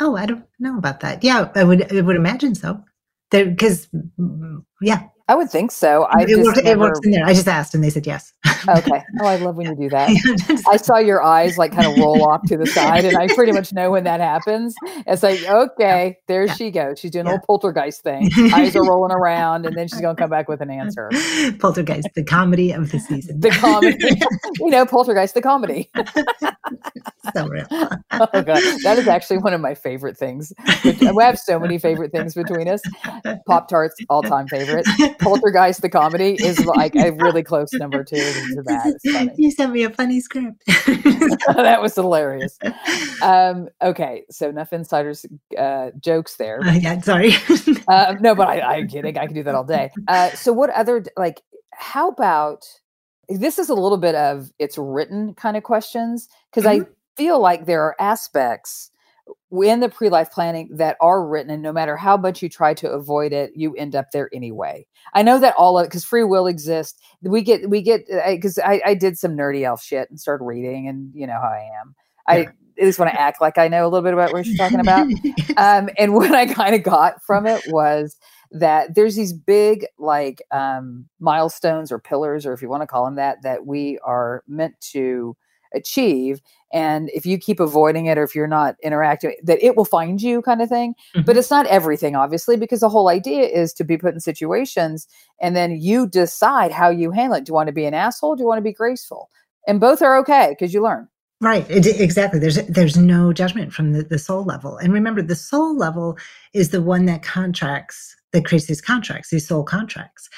Oh, 0.00 0.16
I 0.16 0.26
don't 0.26 0.44
know 0.58 0.76
about 0.76 1.00
that. 1.00 1.24
Yeah, 1.24 1.50
I 1.54 1.64
would, 1.64 1.90
I 1.96 2.02
would 2.02 2.16
imagine 2.16 2.54
so. 2.54 2.84
Because, 3.30 3.88
mm, 4.18 4.62
yeah, 4.82 5.04
I 5.28 5.34
would 5.34 5.50
think 5.50 5.70
so. 5.70 6.04
I 6.04 6.22
it, 6.22 6.28
just 6.28 6.42
works, 6.42 6.58
it 6.58 6.78
works 6.78 7.00
in 7.04 7.12
there. 7.12 7.24
I 7.24 7.32
just 7.32 7.48
asked 7.48 7.74
and 7.74 7.82
they 7.82 7.90
said 7.90 8.06
yes. 8.06 8.32
okay. 8.68 9.02
Oh, 9.20 9.26
I 9.26 9.36
love 9.36 9.56
when 9.56 9.66
you 9.66 9.76
do 9.76 9.88
that. 9.90 10.64
I 10.70 10.76
saw 10.76 10.98
your 10.98 11.22
eyes 11.22 11.58
like 11.58 11.72
kind 11.72 11.86
of 11.86 11.96
roll 11.98 12.28
off 12.28 12.42
to 12.48 12.56
the 12.56 12.66
side, 12.66 13.04
and 13.04 13.16
I 13.16 13.28
pretty 13.34 13.52
much 13.52 13.72
know 13.72 13.90
when 13.90 14.04
that 14.04 14.20
happens. 14.20 14.74
It's 15.06 15.22
like, 15.22 15.42
okay, 15.44 16.18
there 16.28 16.48
she 16.48 16.70
goes. 16.70 16.98
She's 16.98 17.10
doing 17.10 17.26
a 17.26 17.30
little 17.30 17.44
poltergeist 17.46 18.02
thing. 18.02 18.30
Eyes 18.54 18.74
are 18.76 18.84
rolling 18.84 19.12
around, 19.12 19.66
and 19.66 19.76
then 19.76 19.88
she's 19.88 20.00
going 20.00 20.16
to 20.16 20.20
come 20.20 20.30
back 20.30 20.48
with 20.48 20.60
an 20.60 20.70
answer. 20.70 21.08
Poltergeist, 21.58 22.08
the 22.14 22.24
comedy 22.24 22.72
of 22.72 22.90
the 22.90 22.98
season. 22.98 23.40
The 23.40 23.50
comedy, 23.50 23.96
you 24.60 24.70
know, 24.70 24.84
Poltergeist, 24.86 25.34
the 25.34 25.42
comedy. 25.42 25.90
So 27.34 27.46
real. 27.46 27.66
oh 27.70 28.28
god, 28.32 28.62
that 28.82 28.96
is 28.98 29.08
actually 29.08 29.38
one 29.38 29.54
of 29.54 29.60
my 29.60 29.74
favorite 29.74 30.16
things. 30.16 30.52
We 30.84 31.22
have 31.22 31.38
so 31.38 31.58
many 31.58 31.78
favorite 31.78 32.12
things 32.12 32.34
between 32.34 32.68
us. 32.68 32.82
Pop 33.46 33.68
Tarts, 33.68 33.96
all 34.08 34.22
time 34.22 34.48
favorite. 34.48 34.86
Poltergeist, 35.20 35.82
the 35.82 35.88
comedy, 35.88 36.36
is 36.40 36.64
like 36.64 36.94
a 36.96 37.12
really 37.12 37.42
close 37.42 37.72
number 37.74 38.04
two 38.04 38.16
to 38.16 38.62
that. 38.64 39.32
You 39.36 39.50
sent 39.50 39.72
me 39.72 39.84
a 39.84 39.90
funny 39.90 40.20
script. 40.20 40.62
that 40.66 41.78
was 41.80 41.94
hilarious. 41.94 42.58
Um, 43.22 43.68
okay, 43.80 44.24
so 44.30 44.48
enough 44.48 44.72
insiders 44.72 45.26
uh, 45.58 45.90
jokes 46.00 46.36
there. 46.36 46.60
Uh, 46.64 46.72
yeah, 46.72 47.00
sorry. 47.00 47.32
uh, 47.88 48.16
no, 48.20 48.34
but 48.34 48.48
I, 48.48 48.60
I'm 48.60 48.88
kidding. 48.88 49.16
I 49.18 49.26
can 49.26 49.34
do 49.34 49.42
that 49.42 49.54
all 49.54 49.64
day. 49.64 49.90
Uh, 50.08 50.30
so, 50.30 50.52
what 50.52 50.70
other 50.70 51.04
like? 51.16 51.42
How 51.72 52.08
about 52.08 52.64
this? 53.28 53.58
Is 53.58 53.68
a 53.68 53.74
little 53.74 53.98
bit 53.98 54.14
of 54.14 54.50
it's 54.58 54.78
written 54.78 55.34
kind 55.34 55.56
of 55.56 55.62
questions 55.62 56.28
because 56.50 56.66
I 56.66 56.80
feel 57.16 57.40
like 57.40 57.66
there 57.66 57.82
are 57.82 57.96
aspects 58.00 58.90
in 59.50 59.80
the 59.80 59.88
pre-life 59.88 60.30
planning 60.30 60.68
that 60.72 60.96
are 61.00 61.26
written 61.26 61.50
and 61.50 61.62
no 61.62 61.72
matter 61.72 61.96
how 61.96 62.16
much 62.16 62.42
you 62.42 62.48
try 62.48 62.74
to 62.74 62.90
avoid 62.90 63.32
it 63.32 63.52
you 63.54 63.74
end 63.74 63.94
up 63.94 64.10
there 64.12 64.28
anyway. 64.32 64.86
I 65.14 65.22
know 65.22 65.38
that 65.38 65.54
all 65.56 65.78
of 65.78 65.84
it 65.84 65.88
because 65.88 66.04
free 66.04 66.24
will 66.24 66.46
exists. 66.46 66.98
We 67.22 67.42
get 67.42 67.68
we 67.68 67.82
get 67.82 68.06
because 68.26 68.58
I, 68.58 68.80
I 68.84 68.94
did 68.94 69.18
some 69.18 69.36
nerdy 69.36 69.62
elf 69.62 69.82
shit 69.82 70.10
and 70.10 70.18
started 70.18 70.44
reading 70.44 70.88
and 70.88 71.12
you 71.14 71.26
know 71.26 71.38
how 71.40 71.48
i 71.48 71.68
am. 71.80 71.94
I 72.26 72.38
at 72.78 72.84
least 72.86 72.98
want 72.98 73.10
to 73.12 73.20
act 73.20 73.40
like 73.40 73.58
i 73.58 73.68
know 73.68 73.84
a 73.84 73.88
little 73.88 74.02
bit 74.02 74.14
about 74.14 74.32
what 74.32 74.46
she's 74.46 74.58
talking 74.58 74.80
about. 74.80 75.06
Um, 75.56 75.90
and 75.98 76.14
what 76.14 76.34
i 76.34 76.46
kind 76.46 76.74
of 76.74 76.82
got 76.82 77.22
from 77.22 77.46
it 77.46 77.62
was 77.68 78.16
that 78.52 78.94
there's 78.94 79.16
these 79.16 79.32
big 79.32 79.86
like 79.98 80.42
um, 80.50 81.06
milestones 81.20 81.92
or 81.92 81.98
pillars 81.98 82.46
or 82.46 82.52
if 82.52 82.62
you 82.62 82.68
want 82.68 82.82
to 82.82 82.86
call 82.86 83.04
them 83.04 83.16
that 83.16 83.42
that 83.42 83.66
we 83.66 83.98
are 84.02 84.42
meant 84.48 84.80
to 84.92 85.36
achieve 85.74 86.40
and 86.72 87.10
if 87.10 87.26
you 87.26 87.38
keep 87.38 87.60
avoiding 87.60 88.06
it 88.06 88.18
or 88.18 88.22
if 88.22 88.34
you're 88.34 88.46
not 88.46 88.76
interacting 88.82 89.34
that 89.42 89.62
it 89.62 89.76
will 89.76 89.84
find 89.84 90.22
you 90.22 90.42
kind 90.42 90.62
of 90.62 90.68
thing. 90.68 90.94
But 91.14 91.22
mm-hmm. 91.22 91.38
it's 91.38 91.50
not 91.50 91.66
everything 91.66 92.16
obviously 92.16 92.56
because 92.56 92.80
the 92.80 92.88
whole 92.88 93.08
idea 93.08 93.46
is 93.46 93.72
to 93.74 93.84
be 93.84 93.98
put 93.98 94.14
in 94.14 94.20
situations 94.20 95.06
and 95.40 95.54
then 95.54 95.72
you 95.80 96.06
decide 96.06 96.72
how 96.72 96.90
you 96.90 97.10
handle 97.10 97.38
it. 97.38 97.44
Do 97.44 97.50
you 97.50 97.54
want 97.54 97.68
to 97.68 97.72
be 97.72 97.84
an 97.84 97.94
asshole? 97.94 98.36
Do 98.36 98.42
you 98.42 98.48
want 98.48 98.58
to 98.58 98.62
be 98.62 98.72
graceful? 98.72 99.30
And 99.66 99.80
both 99.80 100.02
are 100.02 100.16
okay 100.18 100.48
because 100.50 100.74
you 100.74 100.82
learn. 100.82 101.08
Right, 101.42 101.68
it, 101.68 102.00
exactly. 102.00 102.38
There's 102.38 102.64
there's 102.68 102.96
no 102.96 103.32
judgment 103.32 103.72
from 103.72 103.92
the, 103.92 104.04
the 104.04 104.18
soul 104.18 104.44
level, 104.44 104.76
and 104.76 104.92
remember, 104.92 105.22
the 105.22 105.34
soul 105.34 105.76
level 105.76 106.16
is 106.54 106.70
the 106.70 106.80
one 106.80 107.06
that 107.06 107.24
contracts, 107.24 108.14
that 108.32 108.44
creates 108.44 108.66
these 108.66 108.80
contracts, 108.80 109.30
these 109.30 109.48
soul 109.48 109.64
contracts. 109.64 110.30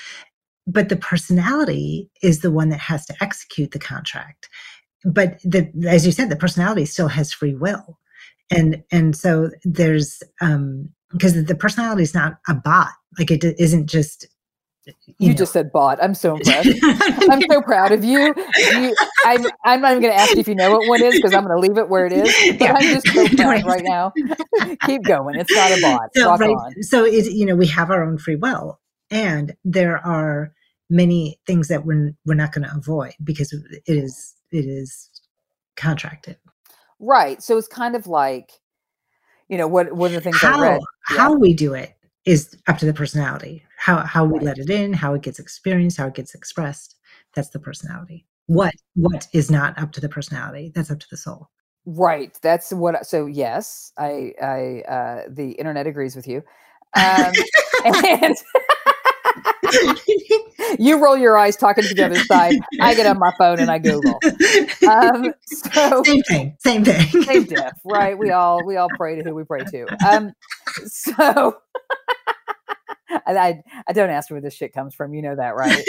But 0.66 0.88
the 0.88 0.96
personality 0.96 2.08
is 2.22 2.40
the 2.40 2.50
one 2.50 2.70
that 2.70 2.80
has 2.80 3.04
to 3.04 3.14
execute 3.20 3.72
the 3.72 3.78
contract. 3.78 4.48
But 5.04 5.40
the, 5.42 5.70
as 5.88 6.06
you 6.06 6.12
said, 6.12 6.30
the 6.30 6.36
personality 6.36 6.86
still 6.86 7.08
has 7.08 7.32
free 7.32 7.54
will, 7.54 7.98
and 8.50 8.82
and 8.90 9.16
so 9.16 9.50
there's 9.64 10.22
um 10.40 10.88
because 11.12 11.44
the 11.44 11.54
personality 11.54 12.02
is 12.02 12.14
not 12.14 12.38
a 12.48 12.54
bot, 12.54 12.90
like 13.18 13.30
it 13.30 13.44
isn't 13.44 13.86
just 13.86 14.26
you, 15.18 15.34
just 15.34 15.52
said 15.52 15.72
bot. 15.72 16.02
I'm 16.02 16.14
so 16.14 16.36
impressed. 16.36 16.78
I'm 17.30 17.40
so 17.50 17.62
proud 17.62 17.92
of 17.92 18.04
you. 18.04 18.34
you 18.56 18.94
I'm, 19.24 19.46
I'm 19.64 19.80
not 19.80 19.92
even 19.92 20.02
going 20.02 20.14
to 20.14 20.20
ask 20.20 20.34
you 20.34 20.40
if 20.40 20.48
you 20.48 20.54
know 20.54 20.72
what 20.72 20.88
one 20.88 21.02
is 21.02 21.14
because 21.14 21.32
I'm 21.32 21.44
going 21.44 21.56
to 21.56 21.60
leave 21.60 21.78
it 21.78 21.88
where 21.88 22.06
it 22.06 22.12
is. 22.12 22.58
But 22.58 22.70
I'm 22.70 22.82
just 22.82 23.08
so 23.08 23.28
proud 23.36 23.64
right 23.64 23.82
now. 23.84 24.12
Keep 24.86 25.04
going. 25.04 25.36
It's 25.36 25.54
not 25.54 25.78
a 25.78 25.80
bot. 25.80 26.10
So, 26.14 26.36
right, 26.36 26.84
so 26.84 27.04
it, 27.04 27.32
you 27.32 27.46
know, 27.46 27.56
we 27.56 27.66
have 27.68 27.90
our 27.90 28.04
own 28.04 28.18
free 28.18 28.36
will, 28.36 28.80
and 29.10 29.54
there 29.64 29.98
are 30.06 30.52
many 30.90 31.40
things 31.46 31.68
that 31.68 31.86
we're 31.86 32.12
we're 32.26 32.34
not 32.34 32.52
going 32.52 32.68
to 32.68 32.74
avoid 32.74 33.12
because 33.22 33.52
it 33.52 33.82
is 33.86 34.33
it 34.54 34.66
is 34.66 35.10
contracted. 35.76 36.36
Right. 37.00 37.42
So 37.42 37.58
it's 37.58 37.68
kind 37.68 37.96
of 37.96 38.06
like, 38.06 38.52
you 39.48 39.58
know, 39.58 39.66
what 39.66 39.92
one 39.92 40.10
of 40.10 40.14
the 40.14 40.20
things 40.20 40.40
How 40.40 40.62
I 40.62 40.68
read. 40.68 40.80
how 41.02 41.34
we 41.34 41.52
do 41.52 41.74
it 41.74 41.94
is 42.24 42.56
up 42.66 42.78
to 42.78 42.86
the 42.86 42.94
personality. 42.94 43.64
How 43.76 43.98
how 43.98 44.24
we 44.24 44.38
let 44.38 44.58
it 44.58 44.70
in, 44.70 44.92
how 44.92 45.12
it 45.14 45.22
gets 45.22 45.38
experienced, 45.38 45.98
how 45.98 46.06
it 46.06 46.14
gets 46.14 46.34
expressed. 46.34 46.96
That's 47.34 47.50
the 47.50 47.58
personality. 47.58 48.26
What 48.46 48.74
what 48.94 49.26
is 49.32 49.50
not 49.50 49.76
up 49.78 49.92
to 49.92 50.00
the 50.00 50.08
personality? 50.08 50.72
That's 50.74 50.90
up 50.90 51.00
to 51.00 51.06
the 51.10 51.16
soul. 51.16 51.50
Right. 51.84 52.38
That's 52.40 52.72
what. 52.72 53.06
So 53.06 53.26
yes, 53.26 53.92
I, 53.98 54.32
I, 54.42 54.82
uh, 54.90 55.22
the 55.28 55.50
internet 55.52 55.86
agrees 55.86 56.16
with 56.16 56.26
you. 56.26 56.42
Um, 56.96 57.32
and 57.84 58.36
you 60.78 61.02
roll 61.02 61.16
your 61.16 61.36
eyes 61.38 61.56
talking 61.56 61.84
to 61.84 61.94
the 61.94 62.04
other 62.04 62.18
side. 62.24 62.54
I 62.80 62.94
get 62.94 63.06
on 63.06 63.18
my 63.18 63.32
phone 63.38 63.60
and 63.60 63.70
I 63.70 63.78
Google. 63.78 64.20
Um, 64.86 65.32
so 65.46 66.02
same 66.02 66.22
thing. 66.22 66.56
Same 66.58 66.84
thing. 66.84 67.22
same 67.22 67.44
diff, 67.44 67.72
right? 67.84 68.18
We 68.18 68.30
all 68.30 68.64
we 68.64 68.76
all 68.76 68.90
pray 68.96 69.16
to 69.16 69.22
who 69.22 69.34
we 69.34 69.44
pray 69.44 69.64
to. 69.64 69.86
Um, 70.06 70.32
so. 70.84 71.56
I, 73.26 73.36
I, 73.36 73.62
I 73.88 73.92
don't 73.92 74.10
ask 74.10 74.30
where 74.30 74.40
this 74.40 74.54
shit 74.54 74.72
comes 74.72 74.94
from. 74.94 75.14
You 75.14 75.22
know 75.22 75.36
that, 75.36 75.54
right? 75.56 75.84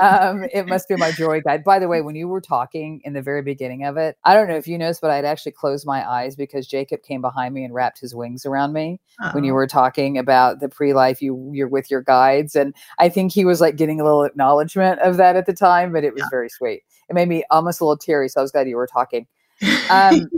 um, 0.00 0.44
it 0.52 0.66
must 0.66 0.88
be 0.88 0.96
my 0.96 1.12
joy 1.12 1.40
guide. 1.40 1.64
By 1.64 1.78
the 1.78 1.88
way, 1.88 2.00
when 2.00 2.14
you 2.16 2.28
were 2.28 2.40
talking 2.40 3.00
in 3.04 3.12
the 3.12 3.22
very 3.22 3.42
beginning 3.42 3.84
of 3.84 3.96
it, 3.96 4.16
I 4.24 4.34
don't 4.34 4.48
know 4.48 4.56
if 4.56 4.66
you 4.66 4.76
noticed, 4.78 5.00
but 5.00 5.10
I'd 5.10 5.24
actually 5.24 5.52
closed 5.52 5.86
my 5.86 6.08
eyes 6.08 6.36
because 6.36 6.66
Jacob 6.66 7.02
came 7.02 7.20
behind 7.20 7.54
me 7.54 7.64
and 7.64 7.72
wrapped 7.74 8.00
his 8.00 8.14
wings 8.14 8.44
around 8.46 8.72
me 8.72 9.00
when 9.32 9.44
you 9.44 9.52
Oh. 9.52 9.54
were 9.54 9.66
talking 9.66 10.18
about 10.18 10.60
the 10.60 10.68
pre-life 10.68 11.22
you 11.22 11.50
you're 11.52 11.68
with 11.68 11.90
your 11.90 12.02
guides, 12.02 12.54
and 12.56 12.74
I 12.98 13.08
think 13.08 13.32
he 13.32 13.44
was 13.44 13.60
like 13.60 13.76
getting 13.76 14.00
a 14.00 14.04
little 14.04 14.24
acknowledgement 14.24 15.00
of 15.00 15.16
that 15.18 15.36
at 15.36 15.46
the 15.46 15.52
time, 15.54 15.92
but 15.92 16.04
it 16.04 16.14
was 16.14 16.24
very 16.30 16.48
sweet. 16.48 16.82
It 17.08 17.14
made 17.14 17.28
me 17.28 17.44
almost 17.50 17.80
a 17.80 17.84
little 17.84 17.96
teary, 17.98 18.28
so 18.28 18.40
I 18.40 18.42
was 18.42 18.50
glad 18.52 18.68
you 18.68 18.76
were 18.76 18.86
talking. 18.86 19.26
Um, 19.90 20.28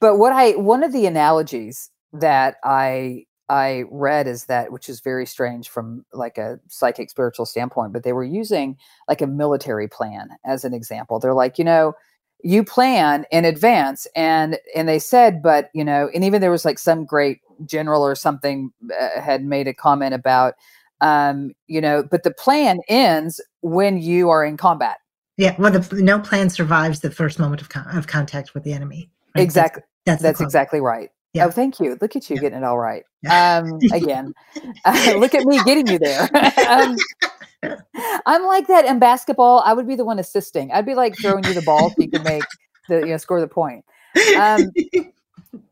but 0.00 0.16
what 0.18 0.32
I 0.32 0.52
one 0.52 0.82
of 0.82 0.92
the 0.92 1.06
analogies 1.06 1.90
that 2.12 2.56
I 2.64 3.24
I 3.52 3.84
read 3.90 4.26
is 4.26 4.46
that 4.46 4.72
which 4.72 4.88
is 4.88 5.00
very 5.00 5.26
strange 5.26 5.68
from 5.68 6.06
like 6.14 6.38
a 6.38 6.58
psychic 6.68 7.10
spiritual 7.10 7.44
standpoint, 7.44 7.92
but 7.92 8.02
they 8.02 8.14
were 8.14 8.24
using 8.24 8.78
like 9.08 9.20
a 9.20 9.26
military 9.26 9.88
plan 9.88 10.30
as 10.46 10.64
an 10.64 10.72
example. 10.72 11.18
They're 11.18 11.34
like, 11.34 11.58
you 11.58 11.64
know, 11.64 11.92
you 12.42 12.64
plan 12.64 13.26
in 13.30 13.44
advance 13.44 14.06
and 14.16 14.58
and 14.74 14.88
they 14.88 14.98
said 14.98 15.42
but 15.42 15.70
you 15.74 15.84
know 15.84 16.10
and 16.12 16.24
even 16.24 16.40
there 16.40 16.50
was 16.50 16.64
like 16.64 16.78
some 16.78 17.04
great 17.04 17.38
general 17.64 18.04
or 18.04 18.16
something 18.16 18.72
uh, 19.00 19.20
had 19.20 19.44
made 19.44 19.68
a 19.68 19.74
comment 19.74 20.12
about 20.12 20.54
um 21.00 21.52
you 21.68 21.80
know 21.80 22.02
but 22.02 22.24
the 22.24 22.32
plan 22.32 22.80
ends 22.88 23.40
when 23.60 23.96
you 23.98 24.28
are 24.28 24.44
in 24.44 24.56
combat 24.56 24.96
Yeah. 25.36 25.54
Well, 25.56 25.70
the, 25.70 26.02
no 26.02 26.18
plan 26.18 26.50
survives 26.50 26.98
the 26.98 27.12
first 27.12 27.38
moment 27.38 27.60
of 27.60 27.68
con- 27.68 27.86
of 27.96 28.08
contact 28.08 28.54
with 28.54 28.64
the 28.64 28.72
enemy. 28.72 29.08
right? 29.36 29.42
Exactly 29.42 29.82
That's 30.04 30.20
that's, 30.20 30.38
quote. 30.38 30.46
exactly 30.46 30.80
right 30.80 31.10
Yeah. 31.34 31.46
oh 31.46 31.50
thank 31.50 31.80
you. 31.80 31.96
Look 32.00 32.14
at 32.16 32.28
you 32.28 32.38
getting 32.38 32.58
it 32.58 32.64
all 32.64 32.78
right 32.78 33.04
um 33.30 33.78
again. 33.92 34.34
Uh, 34.84 35.14
look 35.16 35.34
at 35.34 35.44
me 35.44 35.62
getting 35.62 35.88
you 35.88 35.98
there. 35.98 36.28
Um, 36.68 36.96
i'm 38.26 38.44
like 38.46 38.66
that 38.66 38.84
in 38.84 38.98
basketball 38.98 39.62
i 39.64 39.72
would 39.72 39.86
be 39.86 39.94
the 39.94 40.04
one 40.04 40.18
assisting. 40.18 40.72
I'd 40.72 40.86
be 40.86 40.94
like 40.94 41.20
throwing 41.22 41.46
you 41.46 41.54
the 41.54 41.62
ball 41.62 41.90
so 41.90 41.96
you 42.02 42.08
can 42.10 42.22
make 42.24 42.42
the 42.88 42.96
you 42.98 43.06
know 43.12 43.16
score 43.16 43.40
the 43.40 43.46
point. 43.48 43.84
Um 44.34 44.72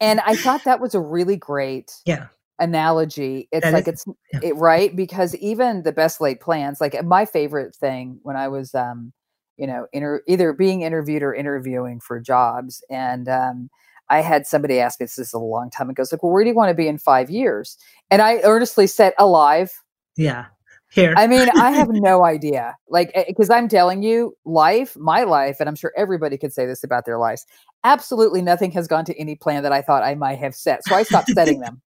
and 0.01 0.21
i 0.21 0.37
thought 0.37 0.65
that 0.65 0.81
was 0.81 0.95
a 0.95 1.01
really 1.01 1.37
great 1.37 1.93
Yeah. 2.05 2.29
analogy. 2.59 3.49
It's 3.53 3.65
That 3.65 3.73
like 3.73 3.89
is- 3.89 4.05
it's 4.07 4.07
it 4.43 4.57
right? 4.57 4.95
Because 4.95 5.35
even 5.37 5.83
the 5.83 5.93
best 5.93 6.21
laid 6.21 6.41
plans 6.41 6.81
like 6.81 7.03
my 7.05 7.25
favorite 7.25 7.75
thing 7.75 8.19
when 8.23 8.37
i 8.37 8.49
was 8.49 8.75
um 8.75 9.13
you 9.57 9.67
know 9.67 9.87
inter- 9.93 10.23
either 10.29 10.53
being 10.53 10.83
interviewed 10.83 11.23
or 11.23 11.35
interviewing 11.35 12.01
for 12.01 12.21
jobs 12.21 12.83
and 12.91 13.29
um 13.29 13.71
I 14.11 14.21
had 14.21 14.47
somebody 14.47 14.81
ask 14.81 15.01
me 15.01 15.05
this 15.05 15.19
is 15.19 15.33
a 15.33 15.39
long 15.39 15.71
time 15.71 15.89
ago. 15.89 16.03
It's 16.03 16.13
like, 16.13 16.23
well, 16.23 16.33
where 16.33 16.43
do 16.43 16.51
you 16.51 16.57
want 16.57 16.69
to 16.69 16.75
be 16.75 16.89
in 16.89 16.99
five 16.99 17.31
years? 17.31 17.79
And 18.11 18.21
I 18.21 18.41
earnestly 18.43 18.87
said, 18.87 19.15
alive. 19.19 19.73
Yeah. 20.17 20.47
Here. 20.91 21.15
I 21.17 21.29
mean, 21.29 21.49
I 21.55 21.71
have 21.71 21.89
no 21.93 22.25
idea. 22.25 22.77
Like, 22.89 23.13
eh, 23.15 23.25
because 23.29 23.49
I'm 23.49 23.69
telling 23.69 24.03
you, 24.03 24.37
life, 24.45 24.97
my 24.97 25.23
life, 25.23 25.59
and 25.61 25.69
I'm 25.69 25.77
sure 25.77 25.93
everybody 25.97 26.37
could 26.37 26.53
say 26.53 26.67
this 26.67 26.83
about 26.83 27.07
their 27.07 27.17
lives. 27.17 27.47
Absolutely 27.85 28.43
nothing 28.43 28.73
has 28.73 28.89
gone 28.89 29.05
to 29.05 29.17
any 29.19 29.37
plan 29.37 29.63
that 29.63 29.73
I 29.73 29.83
thought 29.83 30.03
I 30.03 30.17
might 30.17 30.41
have 30.41 30.57
set. 30.57 30.85
So 30.85 30.97
I 30.97 31.05
stopped 31.05 31.29
setting 31.29 31.61
them. 31.61 31.81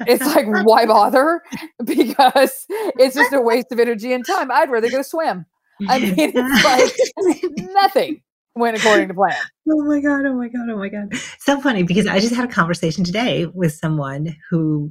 It's 0.00 0.24
like, 0.24 0.46
why 0.64 0.86
bother? 0.86 1.42
Because 1.84 2.66
it's 2.68 3.14
just 3.14 3.32
a 3.32 3.40
waste 3.40 3.72
of 3.72 3.80
energy 3.80 4.12
and 4.12 4.26
time. 4.26 4.50
I'd 4.50 4.70
rather 4.70 4.90
go 4.90 5.02
swim. 5.02 5.46
I 5.88 5.98
mean, 5.98 6.14
it's 6.18 6.64
like 6.64 7.42
nothing 7.72 8.20
went 8.58 8.76
according 8.76 9.08
to 9.08 9.14
plan. 9.14 9.34
Oh 9.70 9.84
my 9.84 10.00
god! 10.00 10.24
Oh 10.24 10.32
my 10.32 10.48
god! 10.48 10.70
Oh 10.70 10.78
my 10.78 10.88
god! 10.88 11.12
So 11.38 11.60
funny 11.60 11.82
because 11.82 12.06
I 12.06 12.20
just 12.20 12.34
had 12.34 12.48
a 12.48 12.50
conversation 12.50 13.04
today 13.04 13.44
with 13.44 13.74
someone 13.74 14.34
who 14.48 14.90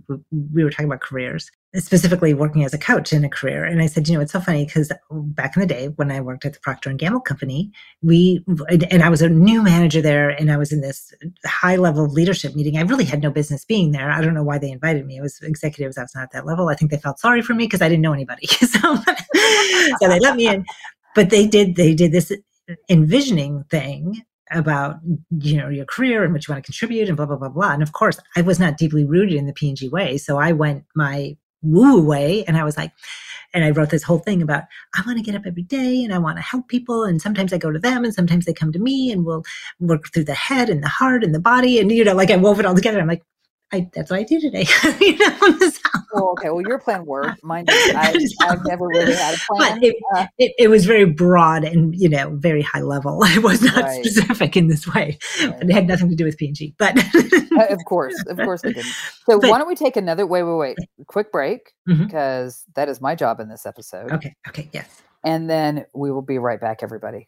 we 0.53 0.63
were 0.63 0.69
talking 0.69 0.85
about 0.85 1.01
careers, 1.01 1.49
specifically 1.73 2.35
working 2.35 2.63
as 2.63 2.75
a 2.75 2.77
coach 2.77 3.11
in 3.11 3.23
a 3.23 3.29
career. 3.29 3.65
And 3.65 3.81
I 3.81 3.87
said, 3.87 4.07
you 4.07 4.13
know, 4.13 4.21
it's 4.21 4.33
so 4.33 4.39
funny 4.39 4.65
because 4.65 4.91
back 5.09 5.55
in 5.55 5.61
the 5.61 5.65
day 5.65 5.87
when 5.95 6.11
I 6.11 6.21
worked 6.21 6.45
at 6.45 6.53
the 6.53 6.59
Procter 6.59 6.91
and 6.91 6.99
Gamble 6.99 7.21
company, 7.21 7.71
we 8.03 8.43
and 8.69 9.01
I 9.01 9.09
was 9.09 9.23
a 9.23 9.29
new 9.29 9.63
manager 9.63 9.99
there, 9.99 10.29
and 10.29 10.51
I 10.51 10.57
was 10.57 10.71
in 10.71 10.81
this 10.81 11.11
high 11.43 11.77
level 11.77 12.07
leadership 12.07 12.53
meeting. 12.55 12.77
I 12.77 12.81
really 12.81 13.05
had 13.05 13.23
no 13.23 13.31
business 13.31 13.65
being 13.65 13.93
there. 13.93 14.11
I 14.11 14.21
don't 14.21 14.35
know 14.35 14.43
why 14.43 14.59
they 14.59 14.69
invited 14.69 15.07
me. 15.07 15.17
It 15.17 15.21
was 15.21 15.39
executives. 15.41 15.97
I 15.97 16.03
was 16.03 16.13
not 16.13 16.25
at 16.25 16.31
that 16.33 16.45
level. 16.45 16.69
I 16.69 16.75
think 16.75 16.91
they 16.91 16.97
felt 16.97 17.19
sorry 17.19 17.41
for 17.41 17.55
me 17.55 17.65
because 17.65 17.81
I 17.81 17.89
didn't 17.89 18.03
know 18.03 18.13
anybody. 18.13 18.45
so, 18.47 18.95
so 19.99 20.07
they 20.07 20.19
let 20.19 20.35
me 20.35 20.47
in. 20.47 20.65
But 21.15 21.31
they 21.31 21.47
did. 21.47 21.75
They 21.77 21.95
did 21.95 22.11
this 22.11 22.31
envisioning 22.89 23.63
thing 23.69 24.23
about 24.51 24.97
you 25.39 25.57
know 25.57 25.69
your 25.69 25.85
career 25.85 26.23
and 26.23 26.33
what 26.33 26.47
you 26.47 26.53
want 26.53 26.63
to 26.63 26.71
contribute 26.71 27.07
and 27.07 27.17
blah 27.17 27.25
blah 27.25 27.35
blah 27.35 27.49
blah. 27.49 27.71
And 27.71 27.83
of 27.83 27.91
course 27.91 28.19
i 28.35 28.41
was 28.41 28.59
not 28.59 28.77
deeply 28.77 29.05
rooted 29.05 29.35
in 29.35 29.45
the 29.45 29.53
p&g 29.53 29.89
way 29.89 30.17
so 30.17 30.37
i 30.37 30.51
went 30.51 30.85
my 30.95 31.35
woo 31.61 32.01
way 32.01 32.45
and 32.45 32.55
i 32.55 32.63
was 32.63 32.77
like 32.77 32.93
and 33.53 33.65
i 33.65 33.71
wrote 33.71 33.89
this 33.89 34.03
whole 34.03 34.19
thing 34.19 34.41
about 34.41 34.63
i 34.95 35.01
want 35.05 35.17
to 35.17 35.23
get 35.23 35.35
up 35.35 35.45
every 35.45 35.63
day 35.63 36.01
and 36.01 36.13
i 36.13 36.17
want 36.17 36.37
to 36.37 36.41
help 36.41 36.67
people 36.69 37.03
and 37.03 37.21
sometimes 37.21 37.51
i 37.51 37.57
go 37.57 37.71
to 37.71 37.79
them 37.79 38.05
and 38.05 38.13
sometimes 38.13 38.45
they 38.45 38.53
come 38.53 38.71
to 38.71 38.79
me 38.79 39.11
and 39.11 39.25
we'll 39.25 39.43
work 39.79 40.13
through 40.13 40.23
the 40.23 40.33
head 40.33 40.69
and 40.69 40.81
the 40.81 40.87
heart 40.87 41.23
and 41.23 41.35
the 41.35 41.39
body 41.39 41.79
and 41.79 41.91
you 41.91 42.05
know 42.05 42.13
like 42.13 42.31
i 42.31 42.37
wove 42.37 42.59
it 42.59 42.65
all 42.65 42.75
together. 42.75 43.01
I'm 43.01 43.07
like 43.07 43.23
I, 43.71 43.89
that's 43.93 44.09
what 44.09 44.19
I 44.19 44.23
do 44.23 44.39
today. 44.39 44.65
you 45.01 45.17
know, 45.17 45.37
oh, 46.13 46.31
okay. 46.31 46.49
Well, 46.49 46.61
your 46.61 46.79
plan 46.79 47.05
worked. 47.05 47.43
Mine, 47.43 47.65
I, 47.67 48.15
have 48.41 48.65
never 48.65 48.87
really 48.87 49.13
had 49.13 49.35
a 49.35 49.37
plan. 49.53 49.83
It, 49.83 49.95
uh, 50.15 50.25
it, 50.37 50.53
it, 50.57 50.67
was 50.69 50.85
very 50.85 51.03
broad 51.03 51.65
and 51.65 51.93
you 51.93 52.07
know 52.07 52.35
very 52.35 52.61
high 52.61 52.81
level. 52.81 53.21
It 53.27 53.43
was 53.43 53.61
not 53.61 53.83
right. 53.83 54.05
specific 54.05 54.55
in 54.55 54.67
this 54.67 54.87
way. 54.87 55.19
Right. 55.41 55.61
It 55.61 55.71
had 55.71 55.85
nothing 55.87 56.09
to 56.09 56.15
do 56.15 56.23
with 56.23 56.37
P&G. 56.37 56.75
But 56.77 56.97
uh, 56.97 57.65
of 57.69 57.79
course, 57.85 58.15
of 58.27 58.37
course, 58.37 58.63
it 58.63 58.73
didn't. 58.73 58.93
So 59.29 59.39
but, 59.39 59.49
why 59.49 59.57
don't 59.57 59.67
we 59.67 59.75
take 59.75 59.97
another? 59.97 60.25
Wait, 60.25 60.43
wait, 60.43 60.55
wait. 60.55 60.77
Quick 61.07 61.31
break 61.31 61.73
mm-hmm. 61.87 62.05
because 62.05 62.63
that 62.75 62.87
is 62.87 63.01
my 63.01 63.15
job 63.15 63.39
in 63.41 63.49
this 63.49 63.65
episode. 63.65 64.11
Okay. 64.11 64.33
Okay. 64.47 64.69
Yes. 64.71 65.01
And 65.23 65.49
then 65.49 65.85
we 65.93 66.11
will 66.11 66.21
be 66.21 66.37
right 66.37 66.59
back, 66.59 66.83
everybody. 66.83 67.27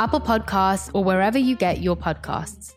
Apple 0.00 0.18
Podcasts, 0.18 0.90
or 0.94 1.04
wherever 1.04 1.36
you 1.36 1.54
get 1.54 1.82
your 1.82 1.94
podcasts. 1.94 2.72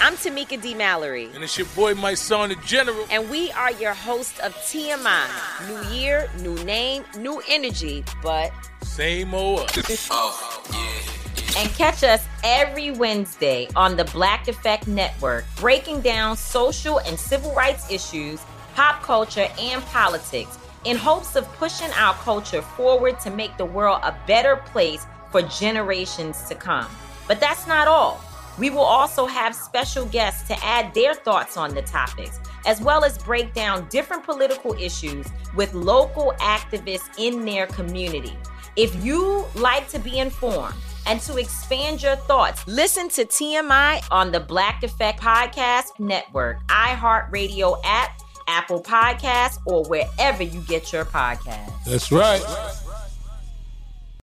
I'm 0.00 0.14
Tamika 0.14 0.60
D. 0.60 0.74
Mallory. 0.74 1.30
And 1.32 1.44
it's 1.44 1.56
your 1.56 1.68
boy, 1.68 1.94
my 1.94 2.14
son, 2.14 2.48
the 2.48 2.56
General. 2.66 3.06
And 3.12 3.30
we 3.30 3.52
are 3.52 3.70
your 3.70 3.94
host 3.94 4.40
of 4.40 4.52
TMI. 4.56 5.28
New 5.68 5.94
year, 5.96 6.28
new 6.40 6.56
name, 6.64 7.04
new 7.16 7.40
energy, 7.48 8.02
but 8.24 8.50
same 8.82 9.34
old. 9.34 9.70
oh, 10.10 10.62
yeah. 10.72 11.60
And 11.62 11.70
catch 11.74 12.02
us 12.02 12.26
every 12.42 12.90
Wednesday 12.90 13.68
on 13.76 13.96
the 13.96 14.04
Black 14.06 14.48
Effect 14.48 14.88
Network, 14.88 15.44
breaking 15.54 16.00
down 16.00 16.36
social 16.36 16.98
and 17.02 17.16
civil 17.16 17.54
rights 17.54 17.88
issues, 17.88 18.42
pop 18.74 19.00
culture, 19.00 19.46
and 19.60 19.80
politics 19.84 20.58
in 20.82 20.96
hopes 20.96 21.36
of 21.36 21.44
pushing 21.52 21.90
our 21.92 22.14
culture 22.14 22.62
forward 22.62 23.20
to 23.20 23.30
make 23.30 23.56
the 23.58 23.64
world 23.64 24.00
a 24.02 24.12
better 24.26 24.56
place 24.56 25.06
for 25.30 25.42
generations 25.42 26.42
to 26.48 26.54
come. 26.54 26.86
But 27.28 27.40
that's 27.40 27.66
not 27.66 27.88
all. 27.88 28.20
We 28.58 28.70
will 28.70 28.78
also 28.80 29.26
have 29.26 29.54
special 29.54 30.06
guests 30.06 30.48
to 30.48 30.64
add 30.64 30.94
their 30.94 31.14
thoughts 31.14 31.56
on 31.56 31.74
the 31.74 31.82
topics, 31.82 32.40
as 32.64 32.80
well 32.80 33.04
as 33.04 33.18
break 33.18 33.52
down 33.52 33.86
different 33.90 34.24
political 34.24 34.72
issues 34.74 35.26
with 35.54 35.74
local 35.74 36.32
activists 36.38 37.10
in 37.18 37.44
their 37.44 37.66
community. 37.66 38.36
If 38.76 39.04
you 39.04 39.44
like 39.54 39.88
to 39.88 39.98
be 39.98 40.18
informed 40.18 40.74
and 41.06 41.20
to 41.22 41.36
expand 41.36 42.02
your 42.02 42.16
thoughts, 42.16 42.66
listen 42.66 43.08
to 43.10 43.24
TMI 43.24 44.02
on 44.10 44.32
the 44.32 44.40
Black 44.40 44.82
Effect 44.82 45.20
Podcast 45.20 45.98
Network, 45.98 46.66
iHeartRadio 46.68 47.78
app, 47.84 48.22
Apple 48.48 48.82
Podcasts, 48.82 49.60
or 49.66 49.84
wherever 49.84 50.42
you 50.42 50.60
get 50.62 50.92
your 50.92 51.04
podcasts. 51.04 51.84
That's 51.84 52.10
right. 52.10 52.42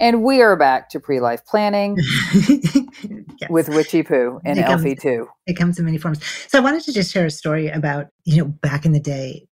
And 0.00 0.22
we 0.22 0.42
are 0.42 0.56
back 0.56 0.88
to 0.90 1.00
pre 1.00 1.20
life 1.20 1.44
planning 1.44 1.96
yes. 2.32 3.50
with 3.50 3.68
Witchy 3.68 4.02
Poo 4.02 4.40
and 4.44 4.58
Elfie 4.58 4.94
too. 4.94 5.28
It 5.46 5.54
comes 5.54 5.78
in 5.78 5.84
many 5.84 5.98
forms. 5.98 6.24
So 6.48 6.58
I 6.58 6.60
wanted 6.60 6.82
to 6.82 6.92
just 6.92 7.12
share 7.12 7.26
a 7.26 7.30
story 7.30 7.68
about, 7.68 8.06
you 8.24 8.38
know, 8.38 8.44
back 8.46 8.84
in 8.84 8.92
the 8.92 9.00
day. 9.00 9.46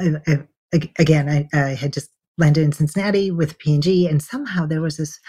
I, 0.00 0.14
I, 0.26 0.90
again, 0.98 1.28
I, 1.28 1.48
I 1.56 1.74
had 1.74 1.92
just 1.92 2.10
landed 2.38 2.64
in 2.64 2.72
Cincinnati 2.72 3.30
with 3.30 3.58
P&G, 3.58 4.08
and 4.08 4.22
somehow 4.22 4.66
there 4.66 4.80
was 4.80 4.96
this 4.96 5.20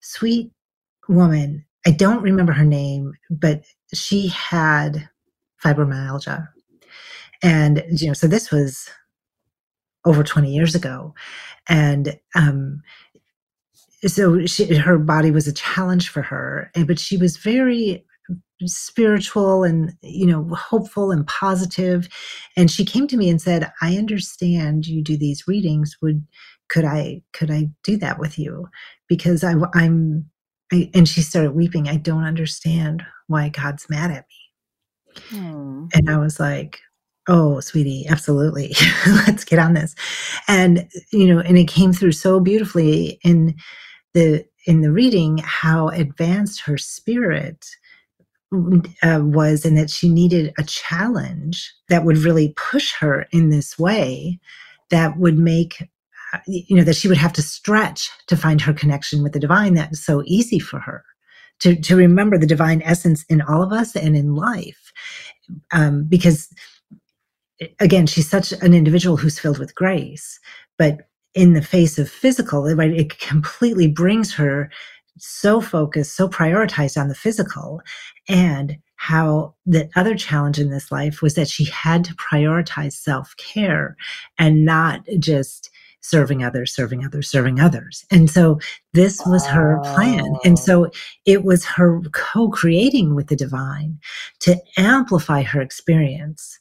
sweet 0.00 0.52
woman. 1.08 1.64
I 1.86 1.90
don't 1.90 2.22
remember 2.22 2.52
her 2.52 2.64
name, 2.64 3.12
but 3.30 3.64
she 3.92 4.28
had 4.28 5.08
fibromyalgia. 5.62 6.48
And, 7.42 7.82
you 7.90 8.06
know, 8.06 8.12
so 8.12 8.26
this 8.26 8.50
was 8.50 8.88
over 10.04 10.22
20 10.22 10.52
years 10.52 10.74
ago. 10.74 11.14
And 11.68 12.18
um, 12.34 12.82
so 14.06 14.46
she, 14.46 14.74
her 14.76 14.98
body 14.98 15.30
was 15.30 15.46
a 15.46 15.52
challenge 15.52 16.08
for 16.08 16.22
her, 16.22 16.70
but 16.86 16.98
she 16.98 17.16
was 17.16 17.36
very 17.36 18.04
spiritual 18.66 19.64
and 19.64 19.94
you 20.02 20.26
know 20.26 20.46
hopeful 20.54 21.10
and 21.10 21.26
positive 21.26 22.08
and 22.58 22.70
she 22.70 22.84
came 22.84 23.06
to 23.06 23.16
me 23.16 23.30
and 23.30 23.40
said 23.40 23.72
i 23.80 23.96
understand 23.96 24.86
you 24.86 25.02
do 25.02 25.16
these 25.16 25.48
readings 25.48 25.96
would 26.02 26.22
could 26.68 26.84
i 26.84 27.22
could 27.32 27.50
i 27.50 27.66
do 27.82 27.96
that 27.96 28.18
with 28.18 28.38
you 28.38 28.68
because 29.08 29.42
I, 29.42 29.54
i'm 29.72 30.26
I, 30.70 30.90
and 30.92 31.08
she 31.08 31.22
started 31.22 31.52
weeping 31.52 31.88
i 31.88 31.96
don't 31.96 32.24
understand 32.24 33.02
why 33.28 33.48
god's 33.48 33.88
mad 33.88 34.10
at 34.10 34.26
me 34.28 34.50
Hmm. 35.30 35.86
And 35.94 36.10
I 36.10 36.18
was 36.18 36.40
like, 36.40 36.78
oh, 37.28 37.60
sweetie, 37.60 38.06
absolutely. 38.08 38.74
Let's 39.06 39.44
get 39.44 39.58
on 39.58 39.74
this. 39.74 39.94
And, 40.48 40.88
you 41.12 41.32
know, 41.32 41.40
and 41.40 41.58
it 41.58 41.68
came 41.68 41.92
through 41.92 42.12
so 42.12 42.40
beautifully 42.40 43.20
in 43.24 43.56
the 44.14 44.44
in 44.66 44.82
the 44.82 44.92
reading 44.92 45.38
how 45.38 45.88
advanced 45.88 46.62
her 46.62 46.76
spirit 46.76 47.66
uh, 49.02 49.20
was 49.22 49.64
and 49.64 49.76
that 49.76 49.90
she 49.90 50.08
needed 50.08 50.52
a 50.58 50.64
challenge 50.64 51.72
that 51.88 52.04
would 52.04 52.18
really 52.18 52.52
push 52.56 52.92
her 52.94 53.26
in 53.32 53.50
this 53.50 53.78
way 53.78 54.38
that 54.90 55.16
would 55.18 55.38
make 55.38 55.88
uh, 56.32 56.38
you 56.46 56.76
know 56.76 56.84
that 56.84 56.96
she 56.96 57.08
would 57.08 57.16
have 57.16 57.32
to 57.32 57.42
stretch 57.42 58.10
to 58.26 58.36
find 58.36 58.60
her 58.60 58.72
connection 58.72 59.22
with 59.22 59.32
the 59.32 59.40
divine. 59.40 59.74
That's 59.74 60.04
so 60.04 60.22
easy 60.26 60.58
for 60.58 60.80
her 60.80 61.04
to 61.60 61.76
to 61.76 61.96
remember 61.96 62.36
the 62.38 62.46
divine 62.46 62.82
essence 62.82 63.24
in 63.28 63.40
all 63.40 63.62
of 63.62 63.72
us 63.72 63.94
and 63.94 64.16
in 64.16 64.34
life 64.34 64.92
um, 65.72 66.04
because 66.04 66.52
again 67.78 68.06
she's 68.06 68.28
such 68.28 68.52
an 68.52 68.74
individual 68.74 69.16
who's 69.16 69.38
filled 69.38 69.58
with 69.58 69.74
grace 69.74 70.40
but 70.78 71.08
in 71.34 71.52
the 71.52 71.62
face 71.62 71.98
of 71.98 72.10
physical 72.10 72.62
right 72.74 72.92
it 72.92 73.18
completely 73.18 73.86
brings 73.86 74.34
her 74.34 74.70
so 75.18 75.60
focused 75.60 76.16
so 76.16 76.28
prioritized 76.28 77.00
on 77.00 77.08
the 77.08 77.14
physical 77.14 77.80
and 78.28 78.76
how 78.96 79.54
the 79.64 79.88
other 79.96 80.14
challenge 80.14 80.58
in 80.58 80.70
this 80.70 80.92
life 80.92 81.22
was 81.22 81.34
that 81.34 81.48
she 81.48 81.64
had 81.64 82.04
to 82.04 82.14
prioritize 82.16 82.92
self-care 82.92 83.96
and 84.38 84.64
not 84.64 85.00
just 85.18 85.70
serving 86.02 86.42
others, 86.42 86.74
serving 86.74 87.04
others, 87.04 87.28
serving 87.30 87.60
others. 87.60 88.04
And 88.10 88.30
so 88.30 88.58
this 88.92 89.22
was 89.26 89.46
her 89.46 89.80
plan. 89.84 90.24
And 90.44 90.58
so 90.58 90.90
it 91.24 91.44
was 91.44 91.64
her 91.64 92.00
co 92.12 92.48
creating 92.48 93.14
with 93.14 93.28
the 93.28 93.36
divine 93.36 93.98
to 94.40 94.56
amplify 94.76 95.42
her 95.42 95.60
experience 95.60 96.58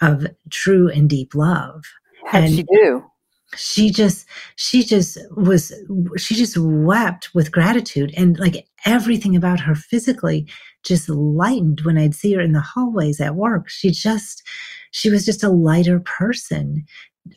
of 0.00 0.26
true 0.50 0.88
and 0.88 1.08
deep 1.08 1.34
love. 1.34 1.84
How 2.26 2.40
did 2.40 2.54
she 2.54 2.62
do? 2.62 3.04
She 3.56 3.90
just, 3.90 4.26
she 4.56 4.84
just 4.84 5.18
was, 5.36 5.72
she 6.16 6.34
just 6.34 6.56
wept 6.58 7.34
with 7.34 7.52
gratitude 7.52 8.12
and 8.16 8.38
like 8.38 8.66
everything 8.84 9.34
about 9.34 9.60
her 9.60 9.74
physically 9.74 10.46
just 10.84 11.08
lightened 11.08 11.80
when 11.82 11.98
I'd 11.98 12.14
see 12.14 12.32
her 12.34 12.40
in 12.40 12.52
the 12.52 12.60
hallways 12.60 13.20
at 13.20 13.34
work. 13.34 13.68
She 13.68 13.90
just, 13.90 14.42
she 14.92 15.10
was 15.10 15.24
just 15.24 15.42
a 15.42 15.50
lighter 15.50 16.00
person 16.00 16.84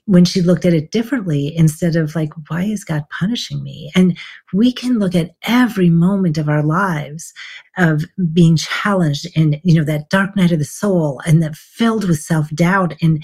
when 0.05 0.25
she 0.25 0.41
looked 0.41 0.65
at 0.65 0.73
it 0.73 0.91
differently 0.91 1.53
instead 1.55 1.95
of 1.95 2.15
like 2.15 2.31
why 2.47 2.63
is 2.63 2.83
god 2.83 3.03
punishing 3.09 3.61
me 3.63 3.91
and 3.95 4.17
we 4.53 4.71
can 4.71 4.97
look 4.97 5.13
at 5.13 5.31
every 5.43 5.89
moment 5.89 6.37
of 6.37 6.47
our 6.47 6.63
lives 6.63 7.33
of 7.77 8.05
being 8.31 8.55
challenged 8.55 9.27
and 9.35 9.59
you 9.63 9.75
know 9.75 9.83
that 9.83 10.09
dark 10.09 10.35
night 10.35 10.51
of 10.51 10.59
the 10.59 10.65
soul 10.65 11.21
and 11.25 11.43
that 11.43 11.55
filled 11.55 12.07
with 12.07 12.19
self-doubt 12.19 12.93
and 13.01 13.23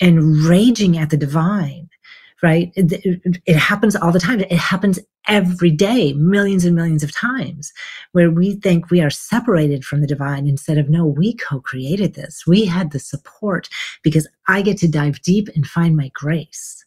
and 0.00 0.36
raging 0.44 0.96
at 0.96 1.10
the 1.10 1.16
divine 1.16 1.87
right 2.42 2.72
it, 2.76 3.40
it, 3.46 3.56
happens 3.56 3.96
all 3.96 4.12
the 4.12 4.20
time 4.20 4.40
it 4.40 4.52
happens 4.52 4.98
every 5.26 5.70
day 5.70 6.12
millions 6.14 6.64
and 6.64 6.74
millions 6.74 7.02
of 7.02 7.12
times 7.12 7.72
where 8.12 8.30
we 8.30 8.54
think 8.56 8.90
we 8.90 9.00
are 9.00 9.10
separated 9.10 9.84
from 9.84 10.00
the 10.00 10.06
divine 10.06 10.46
instead 10.46 10.78
of 10.78 10.88
no 10.88 11.04
we 11.04 11.34
co-created 11.34 12.14
this 12.14 12.46
we 12.46 12.64
had 12.64 12.92
the 12.92 12.98
support 12.98 13.68
because 14.02 14.28
i 14.46 14.62
get 14.62 14.78
to 14.78 14.88
dive 14.88 15.20
deep 15.22 15.48
and 15.54 15.66
find 15.66 15.96
my 15.96 16.10
grace 16.14 16.84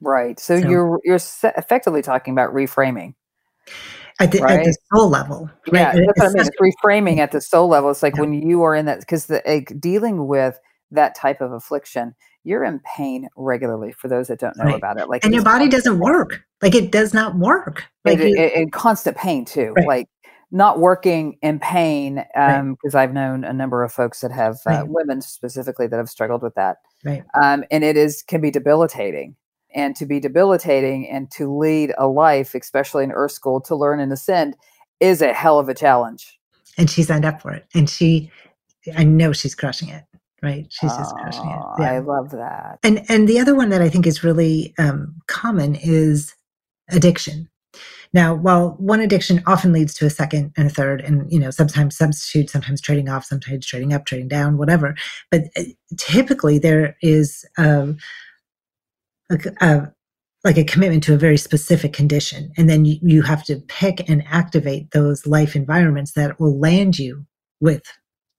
right 0.00 0.38
so, 0.38 0.60
so 0.60 0.68
you're 0.68 1.00
you're 1.04 1.16
effectively 1.16 2.02
talking 2.02 2.32
about 2.32 2.52
reframing 2.52 3.14
at 4.20 4.30
the, 4.30 4.40
right? 4.40 4.60
at 4.60 4.64
the 4.64 4.76
soul 4.92 5.08
level 5.08 5.50
right? 5.70 5.80
yeah 5.80 5.92
that's 5.94 6.18
what 6.18 6.28
I 6.28 6.32
mean. 6.32 6.46
It's 6.46 6.76
reframing 6.84 7.18
at 7.18 7.32
the 7.32 7.40
soul 7.40 7.68
level 7.68 7.90
it's 7.90 8.02
like 8.02 8.16
yeah. 8.16 8.22
when 8.22 8.32
you 8.34 8.62
are 8.62 8.74
in 8.74 8.86
that 8.86 9.00
because 9.00 9.26
the 9.26 9.42
like, 9.46 9.72
dealing 9.80 10.26
with 10.26 10.58
that 10.90 11.14
type 11.14 11.40
of 11.40 11.52
affliction 11.52 12.14
you're 12.44 12.64
in 12.64 12.80
pain 12.96 13.28
regularly 13.36 13.92
for 13.92 14.08
those 14.08 14.28
that 14.28 14.40
don't 14.40 14.56
know 14.56 14.64
right. 14.64 14.76
about 14.76 15.00
it 15.00 15.08
like 15.08 15.24
and 15.24 15.34
your 15.34 15.44
body 15.44 15.68
doesn't 15.68 15.98
work. 15.98 16.42
Like 16.60 16.74
it 16.74 16.92
does 16.92 17.12
not 17.14 17.36
work. 17.36 17.84
Like 18.04 18.18
it, 18.18 18.38
it, 18.38 18.52
it, 18.52 18.72
constant 18.72 19.16
pain 19.16 19.44
too 19.44 19.72
right. 19.76 19.86
like 19.86 20.08
not 20.50 20.78
working 20.78 21.38
in 21.40 21.58
pain 21.58 22.24
um 22.36 22.74
because 22.74 22.94
right. 22.94 23.04
i've 23.04 23.14
known 23.14 23.42
a 23.42 23.52
number 23.52 23.82
of 23.82 23.92
folks 23.92 24.20
that 24.20 24.30
have 24.30 24.58
uh, 24.66 24.84
women 24.86 25.22
specifically 25.22 25.86
that 25.86 25.96
have 25.96 26.10
struggled 26.10 26.42
with 26.42 26.54
that 26.56 26.76
right. 27.04 27.24
um 27.40 27.64
and 27.70 27.82
it 27.84 27.96
is 27.96 28.22
can 28.22 28.40
be 28.40 28.50
debilitating. 28.50 29.36
And 29.74 29.96
to 29.96 30.04
be 30.04 30.20
debilitating 30.20 31.08
and 31.08 31.30
to 31.30 31.56
lead 31.56 31.94
a 31.96 32.06
life 32.06 32.54
especially 32.54 33.04
in 33.04 33.12
earth 33.12 33.32
school 33.32 33.60
to 33.62 33.74
learn 33.74 34.00
and 34.00 34.12
ascend 34.12 34.56
is 35.00 35.22
a 35.22 35.32
hell 35.32 35.58
of 35.58 35.70
a 35.70 35.74
challenge. 35.74 36.38
And 36.76 36.90
she 36.90 37.02
signed 37.02 37.24
up 37.24 37.40
for 37.40 37.52
it. 37.52 37.66
And 37.74 37.88
she 37.88 38.30
i 38.96 39.04
know 39.04 39.32
she's 39.32 39.54
crushing 39.54 39.88
it 39.88 40.04
right? 40.42 40.66
She's 40.70 40.92
just 40.92 41.14
crushing 41.16 41.48
it. 41.48 41.62
Yeah. 41.78 41.92
i 41.92 41.98
love 41.98 42.30
that. 42.30 42.78
And 42.82 43.04
and 43.08 43.28
the 43.28 43.38
other 43.38 43.54
one 43.54 43.68
that 43.70 43.82
i 43.82 43.88
think 43.88 44.06
is 44.06 44.24
really 44.24 44.74
um, 44.78 45.14
common 45.28 45.76
is 45.76 46.34
addiction. 46.90 47.48
Now 48.12 48.34
while 48.34 48.70
one 48.78 49.00
addiction 49.00 49.42
often 49.46 49.72
leads 49.72 49.94
to 49.94 50.06
a 50.06 50.10
second 50.10 50.52
and 50.56 50.70
a 50.70 50.74
third 50.74 51.00
and 51.00 51.30
you 51.32 51.38
know 51.38 51.50
sometimes 51.50 51.96
substitute 51.96 52.50
sometimes 52.50 52.80
trading 52.80 53.08
off 53.08 53.24
sometimes 53.24 53.66
trading 53.66 53.92
up 53.92 54.04
trading 54.04 54.28
down 54.28 54.58
whatever 54.58 54.94
but 55.30 55.44
uh, 55.56 55.62
typically 55.96 56.58
there 56.58 56.96
is 57.00 57.44
um, 57.56 57.96
a, 59.30 59.38
a 59.62 59.92
like 60.44 60.58
a 60.58 60.64
commitment 60.64 61.04
to 61.04 61.14
a 61.14 61.18
very 61.18 61.38
specific 61.38 61.92
condition 61.92 62.52
and 62.58 62.68
then 62.68 62.84
you, 62.84 62.98
you 63.00 63.22
have 63.22 63.44
to 63.44 63.56
pick 63.68 64.08
and 64.10 64.24
activate 64.26 64.90
those 64.90 65.26
life 65.26 65.56
environments 65.56 66.12
that 66.12 66.38
will 66.38 66.58
land 66.58 66.98
you 66.98 67.24
with 67.60 67.82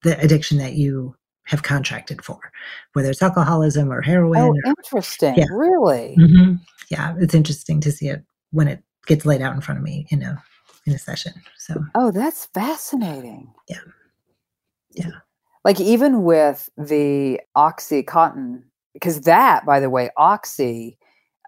the 0.04 0.20
addiction 0.20 0.58
that 0.58 0.74
you 0.74 1.16
have 1.46 1.64
contracted 1.64 2.24
for, 2.24 2.40
whether 2.94 3.10
it's 3.10 3.22
alcoholism 3.22 3.92
or 3.92 4.02
heroin. 4.02 4.40
Oh, 4.40 4.48
or, 4.50 4.56
interesting. 4.66 5.36
Yeah. 5.36 5.46
Really? 5.52 6.16
Mm-hmm. 6.20 6.56
Yeah, 6.90 7.16
it's 7.20 7.36
interesting 7.36 7.82
to 7.82 7.92
see 7.92 8.08
it 8.08 8.24
when 8.52 8.68
it 8.68 8.84
gets 9.08 9.26
laid 9.26 9.42
out 9.42 9.56
in 9.56 9.62
front 9.62 9.80
of 9.80 9.84
me 9.84 10.06
in 10.10 10.24
a 10.24 10.42
in 10.86 10.94
a 10.94 11.00
session. 11.00 11.34
So. 11.58 11.84
Oh, 11.96 12.12
that's 12.12 12.46
fascinating. 12.48 13.54
Yeah. 13.70 13.80
Yeah. 14.92 15.12
Like 15.64 15.80
even 15.80 16.24
with 16.24 16.70
the 16.78 17.40
oxycontin, 17.56 18.64
because 18.94 19.22
that, 19.22 19.66
by 19.66 19.80
the 19.80 19.90
way, 19.90 20.10
oxy. 20.18 20.98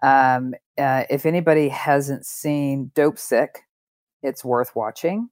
Um, 0.02 0.54
uh, 0.78 1.04
if 1.08 1.24
anybody 1.24 1.68
hasn't 1.68 2.26
seen 2.26 2.90
Dopesick, 2.94 3.48
it's 4.22 4.44
worth 4.44 4.76
watching. 4.76 5.30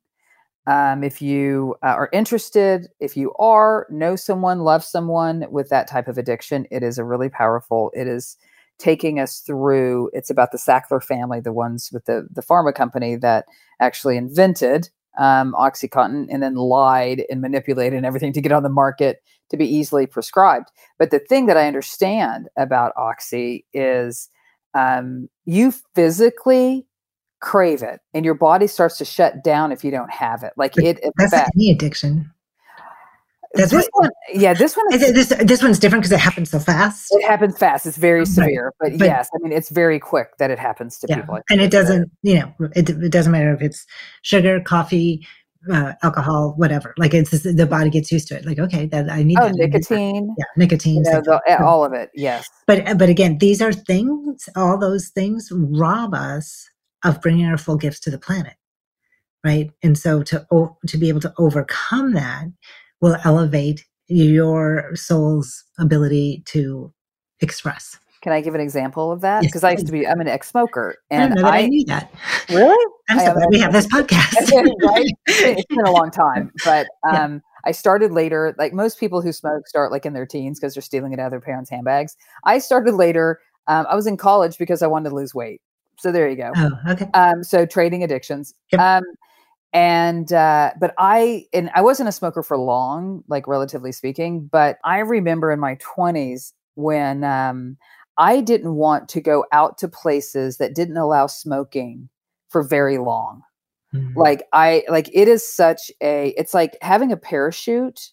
Um, 0.67 1.05
if 1.05 1.21
you 1.21 1.77
uh, 1.83 1.89
are 1.89 2.09
interested, 2.13 2.89
if 2.99 3.17
you 3.17 3.35
are, 3.35 3.87
know 3.91 4.17
someone, 4.17 4.61
love 4.61 4.83
someone 4.83 5.47
with 5.51 5.69
that 5.69 5.89
type 5.89 6.09
of 6.09 6.17
addiction, 6.17 6.67
it 6.71 6.83
is 6.83 6.97
a 6.97 7.05
really 7.05 7.29
powerful, 7.29 7.91
it 7.95 8.07
is 8.07 8.39
taking 8.79 9.21
us 9.21 9.41
through, 9.41 10.11
it's 10.15 10.31
about 10.31 10.53
the 10.53 10.59
Sackler 10.59 11.03
family, 11.03 11.41
the 11.41 11.53
ones 11.53 11.91
with 11.93 12.07
the, 12.07 12.27
the 12.31 12.43
pharma 12.43 12.75
company 12.75 13.15
that 13.17 13.45
actually 13.79 14.17
invented 14.17 14.89
um, 15.19 15.55
Oxycontin 15.55 16.27
and 16.31 16.43
then 16.43 16.55
lied 16.55 17.25
and 17.31 17.41
manipulated 17.41 17.97
and 17.97 18.07
everything 18.07 18.33
to 18.33 18.41
get 18.41 18.53
on 18.53 18.63
the 18.63 18.69
market 18.69 19.23
to 19.51 19.57
be 19.57 19.67
easily 19.67 20.07
prescribed. 20.07 20.71
But 20.99 21.11
the 21.11 21.19
thing 21.19 21.47
that 21.47 21.57
I 21.57 21.67
understand 21.67 22.49
about 22.57 22.93
Oxy 22.97 23.65
is 23.73 24.29
um, 24.75 25.29
you 25.45 25.73
physically 25.95 26.87
crave 27.45 27.83
it 27.83 28.01
and 28.15 28.25
your 28.25 28.35
body 28.35 28.67
starts 28.67 28.97
to 28.97 29.05
shut 29.05 29.45
down 29.45 29.71
if 29.71 29.85
you 29.85 29.91
don't 29.91 30.11
have 30.11 30.43
it 30.43 30.55
like 30.57 30.73
it 30.79 30.99
that's 31.19 31.35
like 31.35 31.47
any 31.55 31.71
addiction 31.71 32.33
that's 33.53 33.71
this 33.71 33.87
what, 33.93 34.05
one 34.05 34.11
yeah 34.33 34.55
this 34.55 34.75
one 34.75 34.87
is, 34.95 35.13
this 35.13 35.29
this 35.45 35.63
one's 35.63 35.79
different 35.79 36.03
because 36.03 36.11
it 36.11 36.19
happens 36.19 36.51
so 36.51 36.59
fast 36.59 37.09
it 37.11 37.27
happens 37.27 37.59
fast 37.59 37.85
it's 37.85 37.99
very 37.99 38.25
severe 38.25 38.73
right. 38.81 38.93
but, 38.93 38.99
but, 38.99 39.05
yes 39.05 39.29
i 39.35 39.39
mean 39.43 39.53
it's 39.53 39.69
very 39.69 40.01
quick 40.01 40.39
that 40.39 40.51
it 40.51 40.59
happens 40.59 40.97
to 40.97 41.07
yeah. 41.11 41.17
people 41.17 41.39
and 41.51 41.61
it 41.61 41.71
doesn't 41.71 42.11
you 42.23 42.39
know 42.39 42.51
it, 42.75 42.89
it 42.89 43.13
doesn't 43.13 43.33
matter 43.33 43.53
if 43.53 43.61
it's 43.61 43.85
sugar 44.23 44.59
coffee 44.61 45.27
uh, 45.73 45.95
alcohol, 46.03 46.53
whatever. 46.59 46.93
Like 46.99 47.15
it's 47.15 47.31
just, 47.31 47.45
the 47.57 47.65
body 47.65 47.89
gets 47.89 48.13
used 48.13 48.29
to 48.29 48.37
it. 48.37 48.45
Like 48.45 48.59
okay, 48.59 48.85
that 48.89 49.11
I 49.11 49.23
need. 49.23 49.39
Oh, 49.41 49.49
that. 49.49 49.57
nicotine. 49.57 50.35
Yeah, 50.37 50.45
nicotine. 50.59 51.03
You 51.07 51.11
know, 51.11 51.23
the, 51.23 51.65
all 51.65 51.87
of 51.87 51.95
it. 51.95 52.11
Yes. 52.13 52.47
But 52.67 52.99
but 52.99 53.09
again, 53.09 53.39
these 53.39 53.63
are 53.63 53.73
things. 53.73 54.47
All 54.57 54.77
those 54.79 55.09
things 55.09 55.49
rob 55.51 56.13
us 56.13 56.69
of 57.05 57.21
bringing 57.21 57.47
our 57.47 57.59
full 57.59 57.77
gifts 57.77 58.01
to 58.01 58.11
the 58.11 58.19
planet 58.19 58.55
right 59.45 59.71
and 59.83 59.97
so 59.99 60.23
to 60.23 60.47
to 60.87 60.99
be 60.99 61.09
able 61.09 61.21
to 61.21 61.33
overcome 61.39 62.13
that 62.13 62.47
will 63.01 63.17
elevate 63.25 63.85
your 64.07 64.95
soul's 64.95 65.65
ability 65.79 66.43
to 66.47 66.93
express 67.41 67.99
can 68.25 68.33
I 68.33 68.41
give 68.41 68.55
an 68.55 68.61
example 68.63 69.13
of 69.13 69.21
that? 69.21 69.43
Because 69.43 69.63
yes, 69.63 69.65
I 69.65 69.73
used 69.73 69.85
to 69.85 69.93
be, 69.93 70.09
I'm 70.09 70.19
an 70.19 70.29
ex-smoker, 70.29 70.97
and 71.11 71.45
I, 71.45 71.59
I, 71.59 71.67
knew 71.67 71.85
that. 71.85 72.11
Really? 72.49 72.87
I'm 73.11 73.19
so 73.19 73.35
glad 73.35 73.49
we 73.51 73.61
have 73.61 73.75
this 73.75 73.87
podcast. 73.87 74.51
right? 74.83 75.11
It's 75.27 75.67
been 75.67 75.85
a 75.85 75.93
long 75.93 76.11
time, 76.11 76.51
but 76.65 76.87
um, 77.07 77.35
yeah. 77.35 77.39
I 77.67 77.73
started 77.73 78.13
later. 78.13 78.55
Like 78.57 78.73
most 78.73 78.99
people 78.99 79.21
who 79.21 79.31
smoke 79.31 79.69
start 79.69 79.93
like 79.93 80.07
in 80.07 80.15
their 80.15 80.25
teens 80.25 80.59
because 80.59 80.73
they're 80.73 80.81
stealing 80.81 81.13
it 81.13 81.19
out 81.19 81.27
of 81.27 81.33
their 81.33 81.41
parents' 81.43 81.69
handbags. 81.69 82.17
I 82.45 82.61
started 82.61 82.95
later. 82.95 83.41
Um, 83.67 83.85
I 83.91 83.95
was 83.95 84.07
in 84.07 84.17
college 84.17 84.57
because 84.57 84.81
I 84.81 84.87
wanted 84.87 85.11
to 85.11 85.17
lose 85.17 85.35
weight, 85.35 85.61
so 85.99 86.13
there 86.13 86.29
you 86.29 86.37
go. 86.37 86.53
Oh, 86.57 86.71
okay. 86.91 87.09
Um, 87.15 87.43
so 87.45 87.67
trading 87.67 88.03
addictions. 88.03 88.55
Yep. 88.73 88.81
Um, 88.81 89.03
and 89.75 90.33
uh, 90.33 90.71
but 90.81 90.95
i 90.97 91.45
and 91.53 91.69
i 91.75 91.83
wasn't 91.83 92.09
a 92.09 92.13
smoker 92.13 92.43
for 92.43 92.57
long 92.57 93.23
like 93.29 93.47
relatively 93.47 93.93
speaking 93.93 94.47
but 94.47 94.79
i 94.85 94.99
remember 94.99 95.53
in 95.53 95.61
my 95.61 95.75
20s 95.77 96.53
when 96.77 97.25
um, 97.25 97.77
i 98.17 98.41
didn't 98.41 98.77
want 98.77 99.09
to 99.09 99.21
go 99.21 99.45
out 99.53 99.77
to 99.77 99.89
places 99.89 100.57
that 100.57 100.75
didn't 100.75 100.97
allow 100.97 101.27
smoking 101.27 102.09
for 102.49 102.63
very 102.63 102.97
long 102.99 103.43
mm-hmm. 103.93 104.19
like 104.19 104.45
i 104.53 104.85
like 104.89 105.11
it 105.13 105.29
is 105.29 105.47
such 105.47 105.91
a 106.01 106.29
it's 106.39 106.55
like 106.55 106.79
having 106.81 107.13
a 107.13 107.17
parachute 107.17 108.13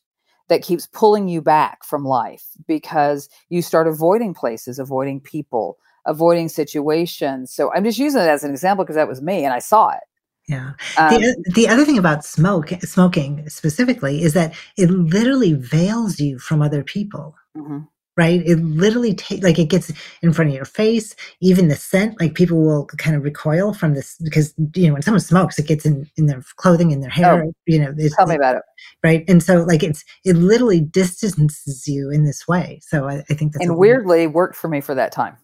that 0.50 0.64
keeps 0.64 0.88
pulling 0.88 1.30
you 1.30 1.42
back 1.42 1.86
from 1.86 2.04
life 2.04 2.44
because 2.68 3.30
you 3.50 3.62
start 3.62 3.88
avoiding 3.88 4.34
places 4.34 4.80
avoiding 4.80 5.22
people 5.22 5.78
avoiding 6.06 6.50
situations 6.50 7.54
so 7.54 7.72
i'm 7.74 7.84
just 7.84 8.00
using 8.00 8.22
it 8.22 8.28
as 8.28 8.44
an 8.44 8.52
example 8.52 8.84
because 8.84 8.96
that 8.96 9.08
was 9.08 9.22
me 9.22 9.44
and 9.44 9.54
i 9.54 9.60
saw 9.60 9.90
it 9.90 10.04
yeah. 10.48 10.74
Um, 10.98 11.14
the, 11.14 11.52
the 11.56 11.68
other 11.68 11.86
thing 11.86 11.98
about 11.98 12.26
smoke, 12.26 12.70
smoking 12.82 13.48
specifically, 13.48 14.22
is 14.22 14.34
that 14.34 14.54
it 14.78 14.90
literally 14.90 15.54
veils 15.54 16.20
you 16.20 16.40
from 16.40 16.62
other 16.62 16.84
people. 16.84 17.36
Mm-hmm. 17.58 17.80
Right? 18.18 18.42
It 18.46 18.58
literally 18.58 19.16
takes, 19.16 19.42
like, 19.42 19.58
it 19.58 19.70
gets 19.70 19.92
in 20.22 20.34
front 20.34 20.50
of 20.50 20.56
your 20.56 20.66
face. 20.66 21.16
Even 21.40 21.70
the 21.70 21.78
scent, 21.78 22.20
like, 22.20 22.36
people 22.36 22.62
will 22.62 22.86
kind 22.98 23.16
of 23.16 23.24
recoil 23.24 23.74
from 23.74 23.94
this 23.94 24.18
because, 24.22 24.54
you 24.76 24.88
know, 24.88 24.94
when 24.94 25.02
someone 25.02 25.22
smokes, 25.22 25.58
it 25.58 25.66
gets 25.66 25.86
in, 25.86 26.06
in 26.18 26.26
their 26.26 26.44
clothing, 26.58 26.92
in 26.92 27.00
their 27.00 27.10
hair, 27.10 27.46
oh, 27.46 27.54
you 27.66 27.80
know. 27.80 27.96
Tell 28.18 28.28
me 28.28 28.36
about 28.36 28.58
it. 28.58 28.64
Right. 29.02 29.24
And 29.30 29.42
so, 29.42 29.64
like, 29.64 29.82
it's, 29.82 30.04
it 30.26 30.36
literally 30.36 30.82
distances 30.82 31.88
you 31.88 32.12
in 32.12 32.26
this 32.26 32.46
way. 32.48 32.82
So 32.84 33.08
I, 33.08 33.24
I 33.30 33.34
think 33.34 33.54
that's. 33.54 33.66
And 33.66 33.78
weirdly 33.78 34.28
worked 34.28 34.58
for 34.58 34.68
me 34.68 34.82
for 34.82 34.94
that 34.94 35.14
time. 35.14 35.38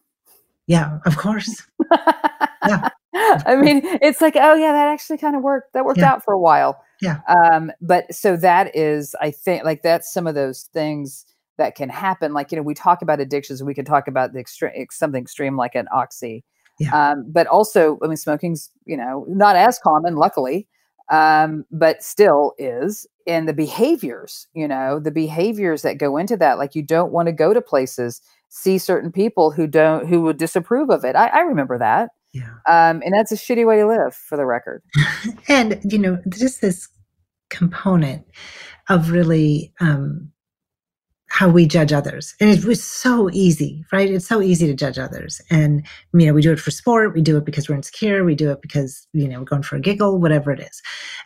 Yeah, 0.68 1.00
of 1.06 1.18
course. 1.18 1.64
yeah. 2.68 2.90
I 3.46 3.56
mean, 3.56 3.82
it's 4.02 4.22
like, 4.22 4.36
oh 4.36 4.54
yeah, 4.56 4.72
that 4.72 4.88
actually 4.88 5.18
kind 5.18 5.36
of 5.36 5.42
worked. 5.42 5.74
That 5.74 5.86
worked 5.86 6.00
yeah. 6.00 6.12
out 6.12 6.24
for 6.24 6.34
a 6.34 6.40
while. 6.40 6.84
Yeah. 7.02 7.20
Um, 7.28 7.72
but 7.82 8.14
so 8.14 8.36
that 8.38 8.76
is, 8.76 9.16
I 9.22 9.32
think, 9.32 9.64
like 9.64 9.82
that's 9.82 10.12
some 10.12 10.28
of 10.28 10.36
those 10.36 10.64
things 10.74 11.26
that 11.58 11.76
can 11.76 11.90
happen. 11.90 12.34
Like, 12.34 12.52
you 12.52 12.58
know, 12.58 12.62
we 12.62 12.74
talk 12.74 13.02
about 13.02 13.20
addictions, 13.20 13.64
we 13.64 13.74
can 13.74 13.86
talk 13.86 14.08
about 14.08 14.34
the 14.34 14.40
extreme, 14.40 14.72
something 14.92 15.22
extreme 15.22 15.58
like 15.58 15.76
an 15.76 15.88
oxy. 15.92 16.44
Yeah. 16.80 17.12
Um, 17.12 17.26
but 17.28 17.48
also, 17.48 17.98
I 18.04 18.08
mean, 18.08 18.18
smoking's, 18.18 18.70
you 18.86 18.98
know, 18.98 19.26
not 19.28 19.56
as 19.56 19.80
common, 19.80 20.16
luckily, 20.16 20.68
um, 21.10 21.66
but 21.72 22.04
still 22.04 22.54
is. 22.60 23.08
And 23.26 23.48
the 23.48 23.54
behaviors, 23.54 24.48
you 24.54 24.68
know, 24.68 25.00
the 25.00 25.12
behaviors 25.12 25.82
that 25.82 25.98
go 25.98 26.18
into 26.18 26.38
that, 26.38 26.58
like 26.58 26.76
you 26.76 26.84
don't 26.84 27.12
want 27.12 27.28
to 27.28 27.34
go 27.34 27.54
to 27.54 27.62
places, 27.62 28.22
see 28.50 28.78
certain 28.78 29.12
people 29.12 29.52
who 29.52 29.68
don't, 29.68 30.08
who 30.08 30.22
would 30.22 30.38
disapprove 30.38 30.90
of 30.90 31.04
it. 31.04 31.16
I, 31.16 31.28
I 31.28 31.40
remember 31.42 31.78
that. 31.78 32.12
Yeah. 32.34 32.50
Um, 32.68 33.02
and 33.04 33.14
that's 33.14 33.32
a 33.32 33.36
shitty 33.36 33.66
way 33.66 33.78
to 33.78 33.88
live, 33.88 34.16
for 34.16 34.38
the 34.38 34.46
record. 34.46 34.84
and, 35.48 35.80
you 35.84 35.98
know, 35.98 36.20
just 36.30 36.62
this 36.62 36.88
component 37.50 38.26
of 38.90 39.12
really 39.12 39.74
um, 39.80 40.32
how 41.30 41.50
we 41.50 41.68
judge 41.68 41.92
others. 41.92 42.36
And 42.40 42.50
it 42.50 42.66
was 42.66 42.84
so 42.84 43.30
easy, 43.32 43.86
right? 43.92 44.10
It's 44.10 44.28
so 44.28 44.42
easy 44.42 44.66
to 44.68 44.74
judge 44.74 44.98
others. 44.98 45.42
And, 45.50 45.86
you 46.14 46.26
know, 46.26 46.34
we 46.34 46.42
do 46.42 46.52
it 46.52 46.60
for 46.60 46.72
sport, 46.72 47.14
we 47.14 47.22
do 47.22 47.38
it 47.38 47.46
because 47.46 47.68
we're 47.68 47.76
insecure, 47.76 48.24
we 48.24 48.36
do 48.36 48.52
it 48.52 48.62
because, 48.62 49.08
you 49.14 49.28
know, 49.28 49.40
we're 49.40 49.46
going 49.46 49.64
for 49.64 49.76
a 49.76 49.82
giggle, 49.82 50.20
whatever 50.20 50.52
it 50.52 50.60
is. 50.60 50.82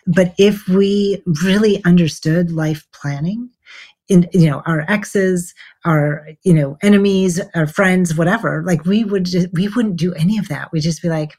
But 0.07 0.33
if 0.37 0.67
we 0.67 1.21
really 1.43 1.83
understood 1.85 2.51
life 2.51 2.85
planning, 2.91 3.49
in 4.09 4.27
you 4.33 4.49
know 4.49 4.61
our 4.65 4.85
exes 4.87 5.53
our 5.85 6.27
you 6.43 6.53
know 6.53 6.77
enemies 6.81 7.39
our 7.55 7.67
friends 7.67 8.15
whatever 8.15 8.63
like 8.65 8.85
we 8.85 9.03
would 9.03 9.25
just 9.25 9.47
we 9.53 9.67
wouldn't 9.69 9.95
do 9.95 10.13
any 10.13 10.37
of 10.37 10.47
that. 10.49 10.71
We'd 10.71 10.81
just 10.81 11.01
be 11.01 11.09
like 11.09 11.37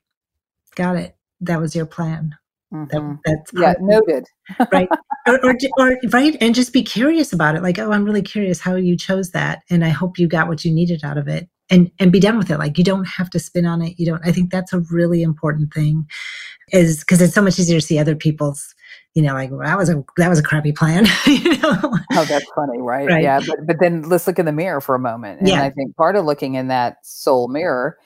got 0.74 0.96
it. 0.96 1.16
That 1.40 1.60
was 1.60 1.74
your 1.74 1.86
plan. 1.86 2.34
Mm-hmm. 2.72 2.86
that, 2.90 3.18
that's 3.24 3.52
yeah 3.54 3.74
noted. 3.80 4.26
Right? 4.72 4.88
Or, 5.24 5.38
or, 5.44 5.54
or, 5.78 5.96
right? 6.10 6.36
And 6.40 6.52
just 6.52 6.72
be 6.72 6.82
curious 6.82 7.32
about 7.32 7.54
it 7.54 7.62
like 7.62 7.78
oh 7.78 7.92
i'm 7.92 8.04
really 8.04 8.22
curious 8.22 8.60
how 8.60 8.74
you 8.74 8.96
chose 8.96 9.30
that 9.30 9.60
and 9.70 9.84
i 9.84 9.88
hope 9.88 10.18
you 10.18 10.26
got 10.26 10.48
what 10.48 10.64
you 10.64 10.74
needed 10.74 11.04
out 11.04 11.16
of 11.16 11.28
it. 11.28 11.48
And 11.70 11.92
and 12.00 12.10
be 12.10 12.18
done 12.18 12.36
with 12.36 12.50
it. 12.50 12.58
Like 12.58 12.76
you 12.76 12.82
don't 12.82 13.04
have 13.04 13.30
to 13.30 13.38
spin 13.38 13.64
on 13.64 13.82
it. 13.82 13.94
You 13.98 14.06
don't 14.06 14.26
i 14.26 14.32
think 14.32 14.50
that's 14.50 14.72
a 14.72 14.80
really 14.90 15.22
important 15.22 15.72
thing 15.72 16.08
is 16.72 17.00
because 17.00 17.20
it's 17.20 17.34
so 17.34 17.42
much 17.42 17.58
easier 17.60 17.78
to 17.78 17.86
see 17.86 18.00
other 18.00 18.16
people's 18.16 18.74
you 19.14 19.22
know, 19.22 19.34
like 19.34 19.50
well, 19.50 19.60
that 19.60 19.76
was 19.76 19.90
a 19.90 20.02
that 20.16 20.28
was 20.28 20.38
a 20.38 20.42
crappy 20.42 20.72
plan. 20.72 21.06
you 21.26 21.56
know? 21.58 21.78
Oh, 22.12 22.24
that's 22.24 22.46
funny, 22.54 22.80
right? 22.80 23.06
right? 23.06 23.22
Yeah, 23.22 23.40
but 23.46 23.66
but 23.66 23.76
then 23.80 24.02
let's 24.02 24.26
look 24.26 24.38
in 24.38 24.46
the 24.46 24.52
mirror 24.52 24.80
for 24.80 24.94
a 24.94 24.98
moment. 24.98 25.40
And 25.40 25.48
yeah. 25.48 25.62
I 25.62 25.70
think 25.70 25.96
part 25.96 26.16
of 26.16 26.24
looking 26.24 26.54
in 26.54 26.68
that 26.68 26.96
soul 27.04 27.48
mirror 27.48 27.98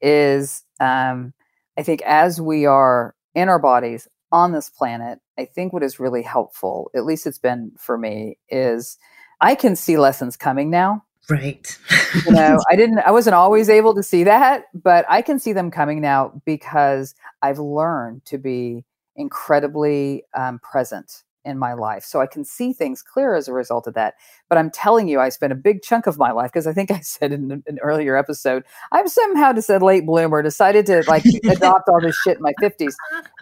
is, 0.00 0.62
um, 0.80 1.34
I 1.76 1.82
think, 1.82 2.02
as 2.02 2.40
we 2.40 2.64
are 2.64 3.14
in 3.34 3.48
our 3.48 3.58
bodies 3.58 4.08
on 4.32 4.52
this 4.52 4.70
planet, 4.70 5.20
I 5.38 5.44
think 5.44 5.72
what 5.72 5.82
is 5.82 6.00
really 6.00 6.22
helpful, 6.22 6.90
at 6.94 7.04
least 7.04 7.26
it's 7.26 7.38
been 7.38 7.72
for 7.78 7.98
me, 7.98 8.38
is 8.48 8.98
I 9.40 9.54
can 9.54 9.76
see 9.76 9.98
lessons 9.98 10.36
coming 10.36 10.70
now. 10.70 11.04
Right. 11.28 11.78
you 12.26 12.32
know, 12.32 12.58
I 12.70 12.76
didn't 12.76 12.98
I 13.00 13.10
wasn't 13.10 13.34
always 13.34 13.68
able 13.68 13.94
to 13.94 14.02
see 14.02 14.24
that, 14.24 14.64
but 14.74 15.04
I 15.08 15.20
can 15.20 15.38
see 15.38 15.52
them 15.52 15.70
coming 15.70 16.00
now 16.00 16.40
because 16.44 17.14
I've 17.42 17.58
learned 17.58 18.24
to 18.26 18.38
be 18.38 18.84
incredibly 19.16 20.24
um, 20.34 20.58
present 20.60 21.22
in 21.44 21.58
my 21.58 21.74
life. 21.74 22.04
So 22.04 22.20
I 22.20 22.26
can 22.26 22.44
see 22.44 22.72
things 22.72 23.02
clear 23.02 23.34
as 23.34 23.48
a 23.48 23.52
result 23.52 23.86
of 23.86 23.94
that. 23.94 24.14
But 24.48 24.58
I'm 24.58 24.70
telling 24.70 25.08
you, 25.08 25.20
I 25.20 25.28
spent 25.28 25.52
a 25.52 25.56
big 25.56 25.82
chunk 25.82 26.06
of 26.06 26.18
my 26.18 26.32
life 26.32 26.50
because 26.52 26.66
I 26.66 26.72
think 26.72 26.90
I 26.90 27.00
said 27.02 27.32
in 27.32 27.62
an 27.66 27.78
earlier 27.82 28.16
episode, 28.16 28.64
I'm 28.92 29.08
somehow 29.08 29.52
just 29.52 29.70
a 29.70 29.78
late 29.78 30.06
bloomer, 30.06 30.42
decided 30.42 30.86
to 30.86 31.04
like 31.06 31.24
adopt 31.48 31.88
all 31.88 32.00
this 32.00 32.16
shit 32.24 32.38
in 32.38 32.42
my 32.42 32.52
50s. 32.62 32.94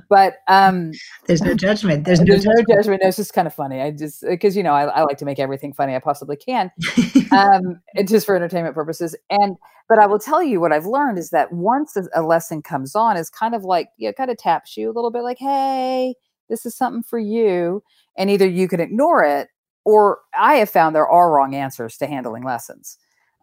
But 0.08 0.38
um, 0.48 0.92
there's 1.26 1.42
no 1.42 1.54
judgment. 1.54 2.04
There's 2.04 2.20
no, 2.20 2.26
there's 2.26 2.44
judgment. 2.44 2.68
no 2.68 2.76
judgment. 2.76 3.02
it's 3.04 3.16
just 3.16 3.34
kind 3.34 3.46
of 3.46 3.54
funny. 3.54 3.80
I 3.80 3.90
just 3.90 4.22
because 4.22 4.56
you 4.56 4.62
know 4.62 4.72
I, 4.72 4.84
I, 4.84 5.02
like 5.02 5.18
to 5.18 5.24
make 5.24 5.38
everything 5.38 5.72
funny 5.72 5.94
I 5.94 6.00
possibly 6.00 6.36
can, 6.36 6.70
um, 7.32 7.80
just 8.06 8.26
for 8.26 8.34
entertainment 8.34 8.74
purposes. 8.74 9.16
And 9.30 9.56
but 9.88 9.98
I 9.98 10.06
will 10.06 10.18
tell 10.18 10.42
you 10.42 10.60
what 10.60 10.72
I've 10.72 10.86
learned 10.86 11.18
is 11.18 11.30
that 11.30 11.52
once 11.52 11.96
a 12.14 12.22
lesson 12.22 12.62
comes 12.62 12.94
on, 12.94 13.16
is 13.16 13.30
kind 13.30 13.54
of 13.54 13.64
like 13.64 13.88
you 13.96 14.08
know, 14.08 14.12
kind 14.12 14.30
of 14.30 14.38
taps 14.38 14.76
you 14.76 14.90
a 14.90 14.92
little 14.92 15.10
bit, 15.10 15.22
like 15.22 15.38
hey 15.38 16.14
this 16.52 16.66
is 16.66 16.76
something 16.76 17.02
for 17.02 17.18
you. 17.18 17.82
And 18.16 18.28
either 18.28 18.46
you 18.46 18.68
can 18.68 18.78
ignore 18.78 19.24
it, 19.24 19.48
or 19.84 20.18
I 20.38 20.56
have 20.56 20.68
found 20.70 20.94
there 20.94 21.08
are 21.08 21.32
wrong 21.32 21.54
answers 21.54 21.96
to 21.96 22.06
handling 22.06 22.44
lessons. 22.44 22.98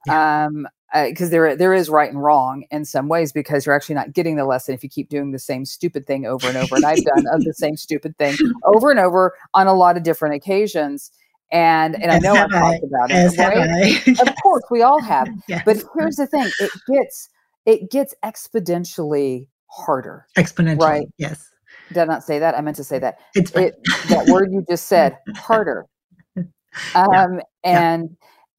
Yeah. 0.05 0.45
Um, 0.45 0.67
because 0.91 1.27
uh, 1.27 1.31
there 1.31 1.55
there 1.55 1.73
is 1.73 1.87
right 1.87 2.09
and 2.09 2.23
wrong 2.23 2.63
in 2.71 2.83
some 2.83 3.09
ways 3.09 3.31
because 3.31 3.63
you're 3.63 3.75
actually 3.75 3.93
not 3.93 4.11
getting 4.13 4.37
the 4.37 4.45
lesson 4.45 4.73
if 4.73 4.81
you 4.81 4.89
keep 4.89 5.09
doing 5.09 5.31
the 5.31 5.37
same 5.37 5.63
stupid 5.63 6.07
thing 6.07 6.25
over 6.25 6.47
and 6.47 6.57
over. 6.57 6.75
And 6.75 6.85
I've 6.85 7.03
done 7.03 7.25
the 7.43 7.53
same 7.55 7.77
stupid 7.77 8.17
thing 8.17 8.35
over 8.63 8.89
and 8.89 8.99
over 8.99 9.35
on 9.53 9.67
a 9.67 9.73
lot 9.73 9.97
of 9.97 10.03
different 10.03 10.35
occasions. 10.35 11.11
And 11.51 12.01
and 12.01 12.11
I 12.11 12.19
know 12.19 12.33
I've 12.33 12.49
talked 12.49 12.83
about 12.83 13.09
it. 13.11 13.37
Right? 13.37 14.19
of 14.19 14.35
course, 14.41 14.63
we 14.71 14.81
all 14.81 15.01
have. 15.01 15.27
Yes. 15.47 15.63
But 15.65 15.83
here's 15.95 16.15
the 16.15 16.27
thing: 16.27 16.49
it 16.59 16.71
gets 16.87 17.29
it 17.65 17.91
gets 17.91 18.15
exponentially 18.23 19.47
harder. 19.67 20.25
Exponentially, 20.37 20.79
right? 20.79 21.07
Yes 21.17 21.49
did 21.89 21.97
I 21.97 22.05
not 22.05 22.23
say 22.23 22.39
that? 22.39 22.57
I 22.57 22.61
meant 22.61 22.77
to 22.77 22.83
say 22.83 22.99
that. 22.99 23.19
It's 23.35 23.51
it, 23.51 23.75
that 24.09 24.27
word 24.27 24.51
you 24.51 24.63
just 24.69 24.87
said, 24.87 25.17
harder. 25.35 25.85
Um, 26.93 27.07
yeah. 27.37 27.41
and 27.63 28.09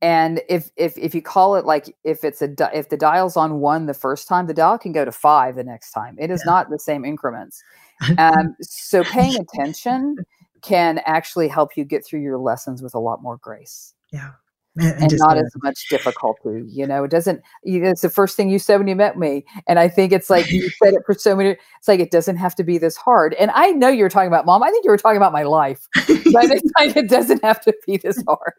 yeah. 0.02 0.08
and 0.08 0.42
if 0.48 0.68
if 0.76 0.98
if 0.98 1.14
you 1.14 1.22
call 1.22 1.54
it 1.54 1.64
like 1.64 1.94
if 2.02 2.24
it's 2.24 2.42
a 2.42 2.50
if 2.76 2.88
the 2.88 2.96
dial's 2.96 3.36
on 3.36 3.60
one 3.60 3.86
the 3.86 3.94
first 3.94 4.26
time, 4.26 4.48
the 4.48 4.52
dial 4.52 4.78
can 4.78 4.90
go 4.90 5.04
to 5.04 5.12
five 5.12 5.54
the 5.54 5.62
next 5.62 5.92
time. 5.92 6.16
It 6.18 6.28
is 6.28 6.42
yeah. 6.44 6.50
not 6.50 6.70
the 6.70 6.78
same 6.78 7.04
increments. 7.04 7.62
Um, 8.18 8.56
so 8.62 9.04
paying 9.04 9.36
attention 9.36 10.16
can 10.62 11.02
actually 11.04 11.48
help 11.48 11.76
you 11.76 11.84
get 11.84 12.04
through 12.04 12.22
your 12.22 12.38
lessons 12.38 12.82
with 12.82 12.94
a 12.94 12.98
lot 12.98 13.22
more 13.22 13.36
grace. 13.36 13.94
Yeah 14.10 14.30
and, 14.76 15.02
and 15.02 15.12
not 15.18 15.36
as 15.36 15.52
much 15.62 15.88
difficulty. 15.88 16.62
You 16.66 16.86
know, 16.86 17.04
it 17.04 17.10
doesn't. 17.10 17.42
You 17.64 17.80
know, 17.80 17.90
it's 17.90 18.02
the 18.02 18.10
first 18.10 18.36
thing 18.36 18.50
you 18.50 18.58
said 18.58 18.78
when 18.78 18.88
you 18.88 18.96
met 18.96 19.18
me, 19.18 19.44
and 19.66 19.78
I 19.78 19.88
think 19.88 20.12
it's 20.12 20.30
like 20.30 20.50
you 20.50 20.68
said 20.82 20.94
it 20.94 21.02
for 21.04 21.14
so 21.14 21.34
many. 21.36 21.50
It's 21.50 21.88
like 21.88 22.00
it 22.00 22.10
doesn't 22.10 22.36
have 22.36 22.54
to 22.56 22.64
be 22.64 22.78
this 22.78 22.96
hard. 22.96 23.34
And 23.34 23.50
I 23.52 23.70
know 23.70 23.88
you 23.88 24.02
were 24.04 24.08
talking 24.08 24.28
about 24.28 24.46
mom. 24.46 24.62
I 24.62 24.70
think 24.70 24.84
you 24.84 24.90
were 24.90 24.96
talking 24.98 25.16
about 25.16 25.32
my 25.32 25.42
life, 25.42 25.88
but 25.94 26.50
it's 26.50 26.70
like 26.78 26.96
it 26.96 27.08
doesn't 27.08 27.42
have 27.44 27.60
to 27.62 27.74
be 27.86 27.96
this 27.96 28.22
hard. 28.26 28.54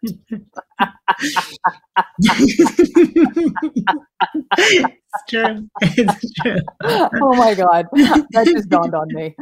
it's 4.58 5.24
true. 5.30 5.70
It's 5.82 6.34
true. 6.42 6.58
Oh 7.24 7.36
my 7.36 7.54
god, 7.54 7.88
that 7.94 8.46
just 8.46 8.70
dawned 8.70 8.96
on 8.96 9.08
me. 9.14 9.36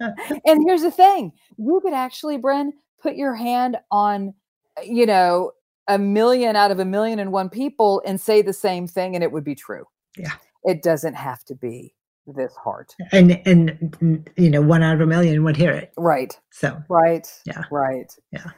and 0.46 0.62
here's 0.66 0.82
the 0.82 0.90
thing: 0.90 1.32
you 1.56 1.80
could 1.82 1.92
actually, 1.94 2.38
Bren, 2.38 2.70
put 3.02 3.16
your 3.16 3.34
hand 3.34 3.76
on, 3.90 4.34
uh, 4.78 4.82
you 4.82 5.06
know, 5.06 5.52
a 5.88 5.98
million 5.98 6.56
out 6.56 6.70
of 6.70 6.78
a 6.78 6.84
million 6.84 7.18
and 7.18 7.32
one 7.32 7.48
people 7.48 8.02
and 8.06 8.20
say 8.20 8.40
the 8.40 8.52
same 8.52 8.86
thing 8.86 9.14
and 9.14 9.24
it 9.24 9.32
would 9.32 9.44
be 9.44 9.54
true. 9.54 9.84
Yeah. 10.16 10.32
It 10.64 10.82
doesn't 10.82 11.14
have 11.14 11.44
to 11.46 11.54
be 11.54 11.94
this 12.26 12.54
hard. 12.54 12.88
And 13.10 13.40
and 13.44 14.30
you 14.36 14.48
know, 14.48 14.62
one 14.62 14.82
out 14.82 14.94
of 14.94 15.00
a 15.00 15.06
million 15.06 15.42
would 15.42 15.56
hear 15.56 15.72
it. 15.72 15.92
Right. 15.96 16.38
So 16.50 16.80
right. 16.88 17.26
Yeah. 17.44 17.64
Right. 17.70 18.12
Yeah. 18.30 18.50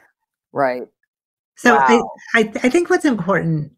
Right. 0.51 0.83
So 1.57 1.75
wow. 1.75 2.09
I, 2.35 2.41
I 2.41 2.51
I 2.63 2.69
think 2.69 2.89
what's 2.89 3.05
important 3.05 3.71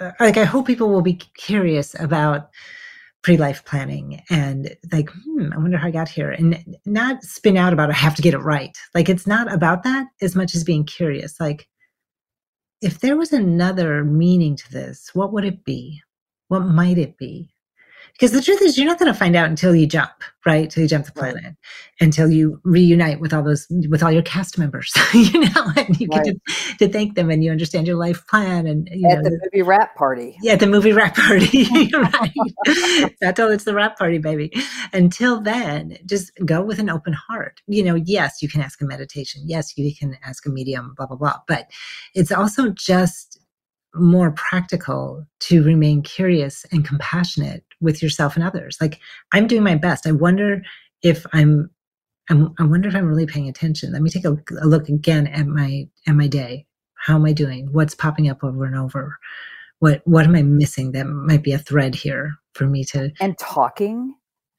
uh, 0.00 0.12
like 0.20 0.36
I 0.36 0.44
hope 0.44 0.66
people 0.66 0.88
will 0.88 1.02
be 1.02 1.14
curious 1.14 1.94
about 2.00 2.50
pre-life 3.28 3.62
planning 3.66 4.22
and 4.30 4.74
like 4.90 5.10
hmm, 5.10 5.52
i 5.52 5.58
wonder 5.58 5.76
how 5.76 5.88
i 5.88 5.90
got 5.90 6.08
here. 6.08 6.30
And 6.30 6.78
not 6.86 7.22
spin 7.22 7.58
out 7.58 7.74
about 7.74 7.90
i 7.90 7.92
have 7.92 8.14
to 8.14 8.22
get 8.22 8.32
it 8.32 8.38
right. 8.38 8.74
Like 8.94 9.10
it's 9.10 9.26
not 9.26 9.52
about 9.52 9.82
that 9.82 10.06
as 10.22 10.34
much 10.34 10.54
as 10.54 10.64
being 10.64 10.86
curious. 10.86 11.38
Like 11.38 11.68
if 12.80 13.00
there 13.00 13.18
was 13.18 13.34
another 13.34 14.02
meaning 14.02 14.56
to 14.56 14.72
this 14.72 15.10
what 15.12 15.34
would 15.34 15.44
it 15.44 15.62
be? 15.62 16.00
What 16.46 16.60
might 16.60 16.96
it 16.96 17.18
be 17.18 17.50
because 18.18 18.32
the 18.32 18.42
truth 18.42 18.60
is 18.62 18.76
you're 18.76 18.86
not 18.86 18.98
going 18.98 19.12
to 19.12 19.18
find 19.18 19.36
out 19.36 19.48
until 19.48 19.74
you 19.74 19.86
jump 19.86 20.12
right? 20.48 20.64
Until 20.64 20.82
you 20.82 20.88
jump 20.88 21.04
the 21.04 21.12
planet 21.12 21.44
right. 21.44 21.54
until 22.00 22.30
you 22.30 22.58
reunite 22.64 23.20
with 23.20 23.34
all 23.34 23.42
those 23.42 23.66
with 23.90 24.02
all 24.02 24.10
your 24.10 24.22
cast 24.22 24.56
members 24.58 24.92
you 25.14 25.40
know 25.40 25.72
and 25.76 26.00
you 26.00 26.08
right. 26.10 26.24
get 26.24 26.34
to, 26.34 26.78
to, 26.78 26.88
thank 26.88 27.16
them 27.16 27.28
and 27.28 27.44
you 27.44 27.50
understand 27.50 27.86
your 27.86 27.96
life 27.96 28.26
plan 28.28 28.66
and 28.66 28.88
you 28.90 29.08
at 29.10 29.18
know, 29.18 29.24
the 29.24 29.38
movie 29.52 29.62
wrap 29.62 29.94
party. 29.94 30.36
Yeah 30.42 30.56
the 30.56 30.66
movie 30.66 30.92
wrap 30.92 31.16
party 31.16 31.68
right. 31.94 33.14
That's 33.20 33.38
all 33.38 33.50
it's 33.50 33.64
the 33.64 33.74
wrap 33.74 33.98
party 33.98 34.18
baby. 34.18 34.50
Until 34.92 35.40
then 35.40 35.98
just 36.06 36.32
go 36.46 36.62
with 36.62 36.78
an 36.78 36.88
open 36.88 37.12
heart. 37.12 37.60
You 37.66 37.82
know 37.82 37.94
yes 37.94 38.40
you 38.40 38.48
can 38.48 38.62
ask 38.62 38.80
a 38.80 38.86
meditation. 38.86 39.42
Yes 39.44 39.76
you 39.76 39.94
can 39.94 40.16
ask 40.24 40.46
a 40.46 40.50
medium 40.50 40.94
blah 40.96 41.06
blah 41.06 41.16
blah. 41.16 41.38
But 41.46 41.68
it's 42.14 42.32
also 42.32 42.70
just 42.70 43.38
more 44.00 44.32
practical 44.32 45.26
to 45.40 45.62
remain 45.64 46.02
curious 46.02 46.64
and 46.72 46.86
compassionate 46.86 47.64
with 47.80 48.02
yourself 48.02 48.36
and 48.36 48.44
others. 48.44 48.76
Like 48.80 49.00
I'm 49.32 49.46
doing 49.46 49.62
my 49.62 49.74
best. 49.74 50.06
I 50.06 50.12
wonder 50.12 50.62
if 51.02 51.26
I'm, 51.32 51.70
I'm 52.30 52.54
i 52.58 52.64
wonder 52.64 52.88
if 52.88 52.94
I'm 52.94 53.06
really 53.06 53.26
paying 53.26 53.48
attention. 53.48 53.92
Let 53.92 54.02
me 54.02 54.10
take 54.10 54.24
a, 54.24 54.36
a 54.60 54.66
look 54.66 54.88
again 54.88 55.26
at 55.28 55.46
my 55.46 55.88
at 56.06 56.14
my 56.14 56.26
day. 56.26 56.66
How 56.94 57.14
am 57.14 57.24
I 57.24 57.32
doing? 57.32 57.68
What's 57.72 57.94
popping 57.94 58.28
up 58.28 58.42
over 58.42 58.64
and 58.64 58.76
over? 58.76 59.18
What 59.78 60.02
what 60.04 60.26
am 60.26 60.34
I 60.34 60.42
missing 60.42 60.92
that 60.92 61.06
might 61.06 61.42
be 61.42 61.52
a 61.52 61.58
thread 61.58 61.94
here 61.94 62.34
for 62.54 62.66
me 62.66 62.84
to 62.84 63.10
and 63.20 63.38
talking 63.38 64.14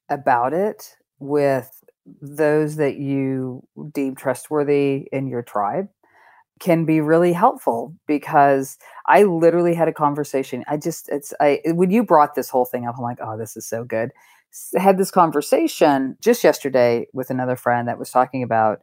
about 0.10 0.54
it 0.54 0.96
with 1.20 1.70
those 2.22 2.78
that 2.78 2.98
you 2.98 3.62
deem 3.94 4.16
trustworthy 4.16 5.08
in 5.12 5.28
your 5.28 5.44
tribe 5.44 5.90
can 6.60 6.86
be 6.86 7.02
really 7.02 7.34
helpful 7.34 7.96
because 8.06 8.78
I 9.06 9.24
literally 9.24 9.74
had 9.74 9.88
a 9.88 9.94
conversation. 9.94 10.64
I 10.68 10.78
just 10.78 11.10
it's 11.10 11.34
I 11.40 11.62
when 11.66 11.92
you 11.92 12.04
brought 12.04 12.36
this 12.36 12.50
whole 12.50 12.66
thing 12.66 12.86
up, 12.86 12.96
I'm 12.98 13.04
like, 13.04 13.20
oh, 13.22 13.38
this 13.38 13.56
is 13.58 13.66
so 13.66 13.84
good. 13.84 14.12
I 14.76 14.82
had 14.82 14.98
this 14.98 15.12
conversation 15.12 16.18
just 16.22 16.44
yesterday 16.44 17.08
with 17.14 17.30
another 17.30 17.56
friend 17.56 17.88
that 17.88 18.00
was 18.00 18.10
talking 18.10 18.44
about 18.44 18.82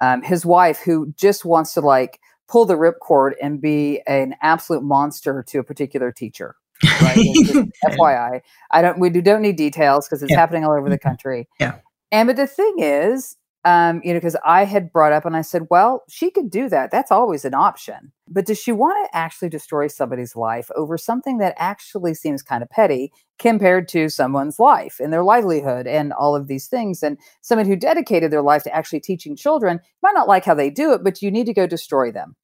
um, 0.00 0.22
his 0.22 0.46
wife 0.46 0.78
who 0.78 1.12
just 1.16 1.44
wants 1.44 1.74
to 1.74 1.80
like 1.80 2.20
pull 2.48 2.64
the 2.64 2.76
ripcord 2.76 3.32
and 3.42 3.60
be 3.60 4.00
an 4.06 4.34
absolute 4.42 4.82
monster 4.82 5.44
to 5.48 5.58
a 5.58 5.64
particular 5.64 6.12
teacher. 6.12 6.56
Right? 7.02 7.16
FYI, 7.84 8.40
I 8.70 8.82
don't. 8.82 9.00
We 9.00 9.10
don't 9.10 9.42
need 9.42 9.56
details 9.56 10.06
because 10.06 10.22
it's 10.22 10.30
yeah. 10.30 10.38
happening 10.38 10.64
all 10.64 10.72
over 10.72 10.88
the 10.88 10.96
mm-hmm. 10.96 11.08
country. 11.08 11.48
Yeah. 11.58 11.78
And 12.12 12.26
but 12.26 12.36
the 12.36 12.46
thing 12.46 12.76
is, 12.78 13.36
um, 13.68 14.00
you 14.02 14.14
know, 14.14 14.18
because 14.18 14.36
I 14.46 14.64
had 14.64 14.90
brought 14.90 15.12
up 15.12 15.26
and 15.26 15.36
I 15.36 15.42
said, 15.42 15.66
well, 15.68 16.02
she 16.08 16.30
could 16.30 16.48
do 16.48 16.70
that. 16.70 16.90
That's 16.90 17.12
always 17.12 17.44
an 17.44 17.52
option. 17.52 18.12
But 18.26 18.46
does 18.46 18.58
she 18.58 18.72
want 18.72 18.96
to 19.04 19.14
actually 19.14 19.50
destroy 19.50 19.88
somebody's 19.88 20.34
life 20.34 20.70
over 20.74 20.96
something 20.96 21.36
that 21.38 21.54
actually 21.58 22.14
seems 22.14 22.42
kind 22.42 22.62
of 22.62 22.70
petty 22.70 23.12
compared 23.38 23.86
to 23.88 24.08
someone's 24.08 24.58
life 24.58 24.98
and 24.98 25.12
their 25.12 25.22
livelihood 25.22 25.86
and 25.86 26.14
all 26.14 26.34
of 26.34 26.46
these 26.46 26.66
things? 26.66 27.02
And 27.02 27.18
someone 27.42 27.66
who 27.66 27.76
dedicated 27.76 28.30
their 28.30 28.40
life 28.40 28.62
to 28.62 28.74
actually 28.74 29.00
teaching 29.00 29.36
children 29.36 29.80
might 30.02 30.14
not 30.14 30.28
like 30.28 30.46
how 30.46 30.54
they 30.54 30.70
do 30.70 30.94
it, 30.94 31.04
but 31.04 31.20
you 31.20 31.30
need 31.30 31.44
to 31.44 31.52
go 31.52 31.66
destroy 31.66 32.10
them. 32.10 32.36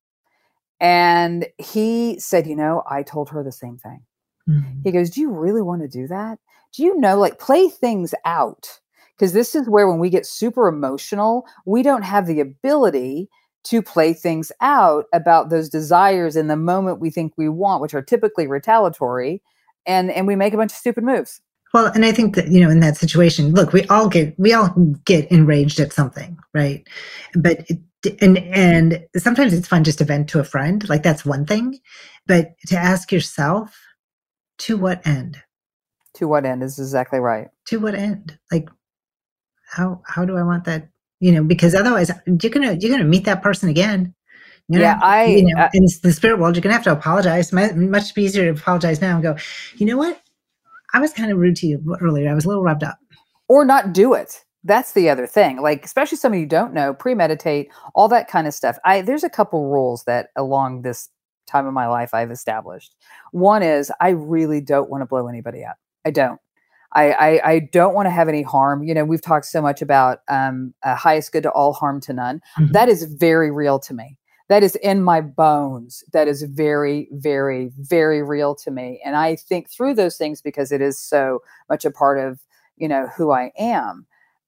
And 0.79 1.47
he 1.57 2.18
said, 2.18 2.47
you 2.47 2.57
know, 2.57 2.83
I 2.87 3.03
told 3.03 3.31
her 3.31 3.43
the 3.43 3.51
same 3.51 3.79
thing. 3.79 4.03
Mm-hmm. 4.47 4.81
He 4.85 4.93
goes, 4.93 5.09
Do 5.09 5.22
you 5.22 5.31
really 5.31 5.62
want 5.62 5.81
to 5.81 5.89
do 5.89 6.07
that? 6.09 6.39
Do 6.75 6.83
you 6.83 6.99
know, 6.99 7.16
like, 7.16 7.39
play 7.39 7.68
things 7.68 8.14
out? 8.27 8.81
Because 9.17 9.33
this 9.33 9.55
is 9.55 9.69
where 9.69 9.89
when 9.89 9.99
we 9.99 10.11
get 10.11 10.27
super 10.27 10.69
emotional 10.69 11.45
we 11.67 11.83
don't 11.83 12.03
have 12.03 12.27
the 12.27 12.41
ability 12.41 13.29
to 13.65 13.81
play 13.81 14.12
things 14.12 14.53
out 14.61 15.07
about 15.12 15.49
those 15.49 15.69
desires 15.69 16.37
in 16.37 16.49
the 16.49 16.57
moment 16.57 17.01
we 17.01 17.11
think 17.11 17.33
we 17.37 17.49
want 17.49 17.81
which 17.81 17.95
are 17.95 18.03
typically 18.03 18.47
retaliatory 18.47 19.43
and 19.87 20.11
and 20.11 20.27
we 20.27 20.37
make 20.37 20.55
a 20.55 20.57
bunch 20.57 20.73
of 20.73 20.79
stupid 20.79 21.05
moves. 21.05 21.41
Well 21.73 21.87
and 21.87 22.05
i 22.05 22.12
think 22.12 22.35
that 22.37 22.49
you 22.49 22.61
know 22.61 22.71
in 22.71 22.81
that 22.81 22.97
situation 22.97 23.53
look 23.53 23.73
we 23.73 23.85
all 23.87 24.09
get 24.09 24.39
we 24.39 24.53
all 24.53 24.75
get 25.05 25.31
enraged 25.31 25.81
at 25.81 25.93
something 25.93 26.39
right? 26.53 26.87
But 27.35 27.69
it, 27.69 27.79
and 28.21 28.39
and 28.39 29.03
sometimes 29.17 29.55
it's 29.55 29.67
fun 29.67 29.83
just 29.83 29.99
to 29.99 30.05
vent 30.05 30.29
to 30.29 30.39
a 30.39 30.45
friend 30.45 30.87
like 30.89 31.03
that's 31.03 31.25
one 31.25 31.47
thing 31.47 31.79
but 32.27 32.53
to 32.67 32.77
ask 32.77 33.11
yourself 33.11 33.75
to 34.59 34.77
what 34.77 35.07
end? 35.07 35.43
To 36.15 36.29
what 36.29 36.45
end 36.45 36.62
is 36.62 36.79
exactly 36.79 37.19
right. 37.19 37.49
To 37.69 37.81
what 37.81 37.95
end? 37.95 38.39
Like 38.53 38.69
how 39.75 40.01
how 40.07 40.25
do 40.25 40.37
I 40.37 40.43
want 40.43 40.64
that? 40.64 40.89
You 41.20 41.33
know, 41.33 41.45
because 41.45 41.75
otherwise 41.75 42.11
you're 42.27 42.51
gonna 42.51 42.75
you're 42.75 42.91
gonna 42.91 43.05
meet 43.05 43.25
that 43.25 43.43
person 43.43 43.68
again. 43.68 44.14
You 44.68 44.79
know, 44.79 44.85
yeah, 44.85 45.01
I 45.03 45.25
you 45.27 45.45
know, 45.45 45.62
uh, 45.62 45.68
in 45.75 45.85
the 46.03 46.12
spirit 46.12 46.39
world, 46.39 46.57
you're 46.57 46.62
gonna 46.62 46.75
have 46.75 46.85
to 46.85 46.93
apologize. 46.93 47.53
Much 47.53 48.16
easier 48.16 48.53
to 48.53 48.61
apologize 48.61 49.01
now 49.01 49.14
and 49.14 49.22
go, 49.22 49.37
you 49.77 49.87
know 49.87 49.97
what? 49.97 50.20
I 50.93 51.01
was 51.01 51.12
kind 51.12 51.31
of 51.31 51.39
rude 51.39 51.57
to 51.57 51.66
you 51.66 51.97
earlier. 52.01 52.31
I 52.31 52.35
was 52.35 52.45
a 52.45 52.49
little 52.49 52.62
rubbed 52.62 52.85
up. 52.85 52.99
Or 53.49 53.64
not 53.64 53.93
do 53.93 54.14
it. 54.14 54.45
That's 54.62 54.93
the 54.93 55.11
other 55.11 55.27
thing. 55.27 55.61
Like, 55.61 55.85
especially 55.85 56.16
some 56.16 56.33
of 56.33 56.39
you 56.39 56.47
don't 56.47 56.72
know, 56.72 56.95
premeditate, 56.95 57.68
all 57.95 58.09
that 58.09 58.29
kind 58.29 58.47
of 58.47 58.55
stuff. 58.55 58.79
I 58.85 59.03
there's 59.03 59.25
a 59.25 59.31
couple 59.31 59.68
rules 59.68 60.05
that 60.05 60.29
along 60.37 60.83
this 60.83 61.11
time 61.47 61.66
of 61.66 61.75
my 61.75 61.87
life 61.87 62.14
I've 62.14 62.31
established. 62.31 62.95
One 63.33 63.62
is 63.62 63.93
I 64.01 64.11
really 64.11 64.61
don't 64.61 64.89
want 64.89 65.03
to 65.03 65.07
blow 65.07 65.29
anybody 65.29 65.64
up. 65.64 65.77
I 66.07 66.11
don't. 66.11 66.41
I, 66.95 67.12
I, 67.12 67.51
I 67.53 67.59
don't 67.72 67.95
want 67.95 68.07
to 68.07 68.11
have 68.11 68.28
any 68.28 68.42
harm. 68.42 68.82
You 68.84 68.95
know, 68.95 69.05
we've 69.05 69.22
talked 69.22 69.47
so 69.47 69.61
much 69.61 69.82
about 69.82 70.20
um, 70.28 70.74
uh, 70.82 70.95
highest 70.95 71.32
good 71.32 71.42
to 71.42 71.51
all, 71.51 71.72
harm 71.72 72.01
to 72.03 72.12
none. 72.12 72.40
Mm-hmm. 72.59 72.72
That 72.72 72.88
is 72.88 73.05
very 73.05 73.51
real 73.51 73.78
to 73.80 73.95
me. 73.95 74.16
That 74.49 74.62
is 74.62 74.76
in 74.76 75.03
my 75.03 75.20
bones. 75.20 76.05
That 76.12 76.28
is 76.28 76.42
very, 76.42 77.09
very, 77.12 77.70
very 77.78 78.22
real 78.22 78.55
to 78.57 78.70
me. 78.70 79.01
And 79.05 79.16
I 79.16 79.36
think 79.36 79.70
through 79.70 79.95
those 79.95 80.16
things 80.16 80.42
because 80.42 80.70
it 80.70 80.80
is 80.80 81.01
so 81.01 81.40
much 81.68 81.84
a 81.84 81.90
part 81.90 82.18
of, 82.18 82.40
you 82.76 82.86
know, 82.86 83.09
who 83.16 83.30
I 83.30 83.53
am 83.59 84.07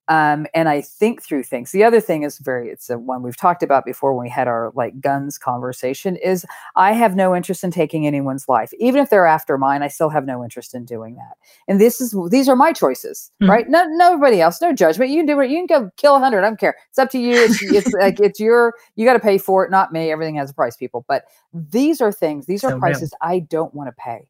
um, 0.09 0.47
and 0.55 0.69
I 0.69 0.81
think 0.81 1.23
through 1.23 1.43
things. 1.43 1.73
The 1.73 1.83
other 1.83 2.01
thing 2.01 2.23
is 2.23 2.39
very, 2.39 2.69
it's 2.69 2.89
a 2.91 2.99
one 2.99 3.23
we've 3.23 3.37
talked 3.37 3.63
about 3.63 3.85
before 3.85 4.15
when 4.15 4.25
we 4.25 4.31
had 4.31 4.47
our 4.47 4.73
like 4.75 5.01
guns 5.01 5.37
conversation 5.37 6.17
is 6.17 6.47
I 6.77 6.93
have 6.93 7.17
no 7.17 7.35
interest 7.35 7.65
in 7.65 7.73
taking 7.73 8.07
anyone's 8.07 8.49
life. 8.49 8.73
Even 8.79 9.01
if 9.03 9.11
they're 9.11 9.27
after 9.27 9.59
mine, 9.59 9.83
I 9.83 9.89
still 9.89 10.09
have 10.11 10.25
no 10.25 10.45
interest 10.45 10.75
in 10.75 10.85
doing 10.85 11.17
that. 11.17 11.37
And 11.67 11.81
this 11.81 12.01
is, 12.01 12.17
these 12.31 12.49
are 12.49 12.57
my 12.57 12.73
choices, 12.73 13.33
mm-hmm. 13.43 13.51
right? 13.51 13.69
No, 13.69 13.85
nobody 13.89 14.41
else, 14.41 14.61
no 14.61 14.73
judgment. 14.73 15.11
You 15.11 15.19
can 15.19 15.27
do 15.27 15.41
it. 15.41 15.51
You 15.51 15.67
can 15.67 15.67
go 15.67 15.91
kill 15.97 16.15
a 16.15 16.21
hundred. 16.21 16.45
I 16.45 16.49
don't 16.49 16.61
care. 16.61 16.77
It's 16.89 16.99
up 16.99 17.11
to 17.11 17.19
you. 17.19 17.33
It's, 17.33 17.63
it's 17.63 17.93
like, 18.01 18.21
it's 18.21 18.39
your, 18.39 18.75
you 18.95 19.05
got 19.05 19.15
to 19.15 19.21
pay 19.21 19.39
for 19.39 19.65
it, 19.65 19.71
not 19.71 19.93
me. 19.93 20.13
Everything 20.13 20.37
has 20.37 20.51
a 20.51 20.55
price, 20.55 20.77
people. 20.77 21.05
But 21.09 21.25
these 21.53 22.01
are 22.01 22.13
things, 22.13 22.47
these 22.47 22.61
so 22.61 22.69
are 22.69 22.79
prices 22.79 23.13
real. 23.23 23.33
I 23.33 23.39
don't 23.41 23.75
want 23.75 23.89
to 23.89 23.95
pay. 23.99 24.29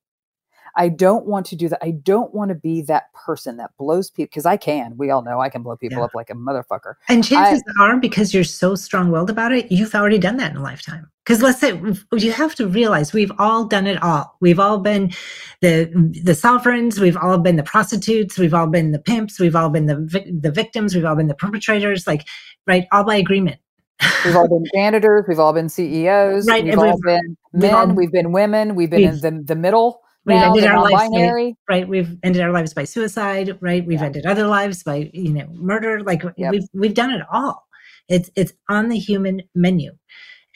I 0.77 0.91
don't 0.91 1.27
want 1.27 1.47
to 1.47 1.57
do 1.57 1.69
that. 1.71 1.79
I 1.83 1.91
don't 1.91 2.35
want 2.35 2.51
to 2.51 2.55
be 2.55 2.83
that 2.83 3.13
person 3.15 3.57
that 3.57 3.71
blows 3.79 4.11
people 4.11 4.27
because 4.27 4.45
I 4.45 4.59
can. 4.59 4.97
We 4.97 5.11
all 5.11 5.23
know 5.23 5.41
I 5.41 5.49
can 5.49 5.63
blow 5.63 5.77
people 5.77 5.99
yeah. 5.99 6.05
up 6.05 6.15
like 6.15 6.29
a 6.29 6.35
motherfucker. 6.35 6.95
And 7.09 7.25
chances 7.25 7.63
I, 7.81 7.83
are, 7.83 7.97
because 7.97 8.35
you're 8.35 8.45
so 8.45 8.75
strong 8.75 9.11
willed 9.11 9.31
about 9.31 9.53
it, 9.53 9.73
you've 9.73 9.95
already 9.95 10.19
done 10.19 10.37
that 10.37 10.51
in 10.51 10.59
a 10.59 10.63
lifetime. 10.63 11.11
Because 11.25 11.43
let's 11.43 11.59
say 11.59 11.81
you 12.13 12.31
have 12.31 12.55
to 12.57 12.69
realize 12.69 13.13
we've 13.13 13.33
all 13.39 13.65
done 13.65 13.87
it 13.87 14.01
all. 14.03 14.37
We've 14.41 14.61
all 14.61 14.79
been 14.79 15.13
the 15.61 15.91
the 16.23 16.35
sovereigns. 16.35 17.01
We've 17.01 17.17
all 17.17 17.39
been 17.39 17.57
the 17.57 17.65
prostitutes. 17.65 18.39
We've 18.39 18.55
all 18.55 18.69
been 18.69 18.93
the 18.93 19.01
pimps. 19.01 19.41
We've 19.41 19.57
all 19.57 19.71
been 19.71 19.87
the 19.87 19.97
the 20.41 20.53
victims. 20.53 20.95
We've 20.95 21.05
all 21.05 21.17
been 21.17 21.27
the 21.27 21.35
perpetrators. 21.35 22.07
Like 22.07 22.27
right, 22.67 22.87
all 22.93 23.03
by 23.03 23.17
agreement. 23.17 23.59
we've 24.25 24.37
all 24.37 24.47
been 24.47 24.67
janitors. 24.75 25.25
We've 25.27 25.41
all 25.41 25.53
been 25.53 25.69
CEOs. 25.69 26.47
Right, 26.47 26.63
we've, 26.63 26.79
all 26.79 27.01
been 27.01 27.37
men. 27.53 27.63
We've, 27.63 27.73
all, 27.73 27.87
we've 27.89 28.13
been 28.13 28.31
women. 28.31 28.75
We've 28.75 28.91
been 28.91 29.11
we've, 29.11 29.25
in 29.25 29.39
the, 29.39 29.43
the 29.43 29.57
middle 29.57 30.03
we've 30.27 30.37
ended 30.37 30.65
our 30.65 30.83
lives 30.83 31.11
by, 31.11 31.53
right 31.69 31.89
we've 31.89 32.17
ended 32.23 32.43
our 32.43 32.53
lives 32.53 32.75
by 32.75 32.85
suicide 32.85 33.57
right? 33.61 33.87
We've 33.87 34.01
yeah. 34.01 34.07
ended 34.07 34.27
other 34.27 34.47
lives 34.47 34.83
by 34.83 35.11
you 35.13 35.33
know 35.33 35.47
murder 35.53 36.03
like 36.03 36.23
yep. 36.37 36.53
we've 36.53 36.69
we've 36.75 36.95
done 36.95 37.11
it 37.11 37.23
all. 37.31 37.67
It's 38.09 38.31
it's 38.37 38.53
on 38.69 38.89
the 38.89 38.99
human 38.99 39.43
menu. 39.55 39.93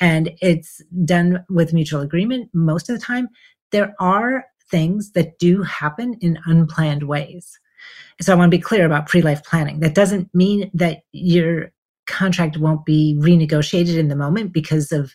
And 0.00 0.30
it's 0.40 0.80
done 1.04 1.44
with 1.50 1.74
mutual 1.74 2.00
agreement 2.00 2.48
most 2.54 2.88
of 2.88 2.98
the 2.98 3.04
time. 3.04 3.28
There 3.70 3.94
are 4.00 4.46
things 4.70 5.12
that 5.12 5.38
do 5.38 5.62
happen 5.62 6.14
in 6.20 6.38
unplanned 6.46 7.02
ways. 7.02 7.58
So 8.20 8.32
i 8.32 8.36
want 8.36 8.50
to 8.50 8.56
be 8.56 8.62
clear 8.62 8.86
about 8.86 9.08
pre-life 9.08 9.42
planning. 9.44 9.80
That 9.80 9.94
doesn't 9.94 10.34
mean 10.34 10.70
that 10.74 11.02
your 11.12 11.72
contract 12.06 12.56
won't 12.56 12.84
be 12.84 13.16
renegotiated 13.20 13.96
in 13.96 14.08
the 14.08 14.16
moment 14.16 14.52
because 14.52 14.90
of 14.92 15.12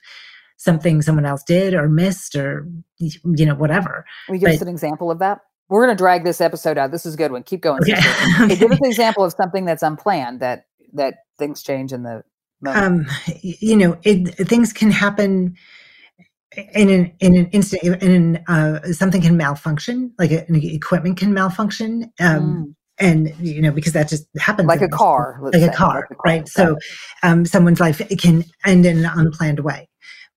something 0.58 1.02
someone 1.02 1.26
else 1.26 1.44
did 1.44 1.74
or 1.74 1.88
missed 1.88 2.36
or 2.36 2.68
you 2.98 3.46
know 3.46 3.56
whatever. 3.56 4.06
We 4.30 4.36
you 4.36 4.40
give 4.40 4.48
but, 4.48 4.56
us 4.56 4.62
an 4.62 4.68
example 4.68 5.12
of 5.12 5.20
that? 5.20 5.42
We're 5.68 5.86
going 5.86 5.96
to 5.96 6.02
drag 6.02 6.24
this 6.24 6.42
episode 6.42 6.78
out. 6.78 6.92
This 6.92 7.06
is 7.06 7.16
a 7.16 7.18
good 7.18 7.32
one. 7.32 7.42
Keep 7.44 7.62
going. 7.62 7.82
Okay. 7.82 7.94
okay. 8.42 8.56
Give 8.56 8.72
us 8.72 8.80
an 8.80 8.86
example 8.90 9.24
of 9.24 9.34
something 9.34 9.66
that's 9.66 9.82
unplanned 9.82 10.40
that 10.40 10.66
that 10.94 11.16
things 11.38 11.64
change 11.64 11.92
in 11.92 12.04
the 12.04 12.24
moment. 12.62 12.84
Um, 12.84 13.06
you 13.42 13.76
know, 13.76 13.98
it, 14.04 14.36
things 14.48 14.72
can 14.72 14.92
happen 14.92 15.56
in 16.74 16.90
an 16.90 17.14
in 17.20 17.36
an 17.36 17.48
instant, 17.48 18.02
in 18.04 18.44
uh, 18.48 18.82
something 18.94 19.22
can 19.22 19.38
malfunction, 19.38 20.14
like 20.18 20.32
a, 20.32 20.46
an 20.48 20.56
equipment 20.56 21.18
can 21.18 21.34
malfunction, 21.34 22.14
um, 22.20 22.68
mm. 22.68 22.76
and 23.00 23.36
you 23.40 23.62
know 23.62 23.72
because 23.72 23.94
that 23.94 24.08
just 24.08 24.28
happens, 24.38 24.68
like 24.68 24.82
a 24.82 24.88
car, 24.88 25.40
like 25.42 25.56
a 25.56 25.70
car, 25.70 25.96
like 25.96 26.12
a 26.12 26.16
car, 26.16 26.26
right? 26.26 26.48
So, 26.48 26.78
um, 27.24 27.46
someone's 27.46 27.80
life 27.80 28.02
can 28.20 28.46
end 28.66 28.86
in 28.86 29.04
an 29.04 29.12
unplanned 29.14 29.60
way 29.62 29.90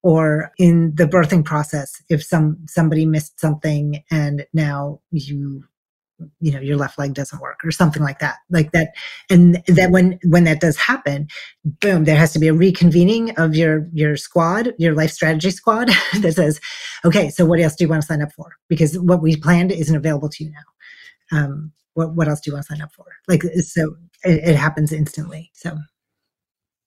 or 0.09 0.50
in 0.56 0.94
the 0.94 1.04
birthing 1.04 1.44
process 1.44 2.02
if 2.09 2.24
some 2.24 2.56
somebody 2.66 3.04
missed 3.04 3.38
something 3.38 4.02
and 4.11 4.46
now 4.54 4.98
you 5.11 5.62
you 6.40 6.50
know 6.50 6.61
your 6.61 6.78
left 6.78 6.98
leg 6.98 7.12
doesn't 7.12 7.42
work 7.42 7.61
or 7.62 7.70
something 7.70 8.02
like 8.02 8.18
that 8.18 8.36
like 8.48 8.72
that. 8.72 8.94
And 9.28 9.62
that 9.66 9.90
when 9.90 10.18
when 10.24 10.44
that 10.44 10.62
does 10.62 10.78
happen 10.78 11.28
boom 11.62 12.04
there 12.04 12.16
has 12.16 12.32
to 12.32 12.38
be 12.38 12.48
a 12.48 12.54
reconvening 12.54 13.38
of 13.38 13.54
your 13.54 13.86
your 13.92 14.16
squad 14.16 14.72
your 14.78 14.94
life 14.94 15.11
strategy 15.11 15.50
squad 15.50 15.88
that 16.20 16.32
says 16.36 16.59
okay 17.04 17.28
so 17.28 17.44
what 17.44 17.61
else 17.61 17.76
do 17.76 17.84
you 17.84 17.90
want 17.90 18.00
to 18.00 18.06
sign 18.06 18.22
up 18.22 18.32
for? 18.32 18.56
Because 18.66 18.98
what 18.98 19.20
we 19.20 19.36
planned 19.36 19.72
isn't 19.72 19.94
available 19.94 20.30
to 20.30 20.42
you 20.42 20.50
now. 20.50 21.38
Um 21.38 21.72
what 21.92 22.14
what 22.14 22.28
else 22.28 22.40
do 22.40 22.50
you 22.50 22.54
want 22.54 22.64
to 22.64 22.72
sign 22.72 22.80
up 22.80 22.94
for? 22.94 23.04
Like 23.28 23.42
so 23.42 23.94
it, 24.24 24.48
it 24.48 24.56
happens 24.56 24.90
instantly 24.90 25.50
so 25.52 25.76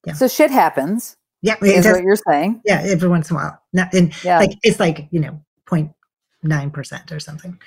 yeah. 0.07 0.13
So 0.13 0.27
shit 0.27 0.49
happens 0.49 1.17
yeah, 1.41 1.55
is 1.61 1.83
does, 1.85 1.93
what 1.93 2.03
you're 2.03 2.15
saying. 2.15 2.61
Yeah, 2.65 2.81
every 2.85 3.09
once 3.09 3.29
in 3.29 3.35
a 3.35 3.39
while. 3.39 3.61
Not, 3.73 3.93
and 3.93 4.13
yeah. 4.23 4.39
like 4.39 4.57
it's 4.63 4.79
like 4.79 5.07
you 5.11 5.19
know 5.19 5.41
0.9 5.67 6.73
percent 6.73 7.11
or 7.11 7.19
something. 7.19 7.59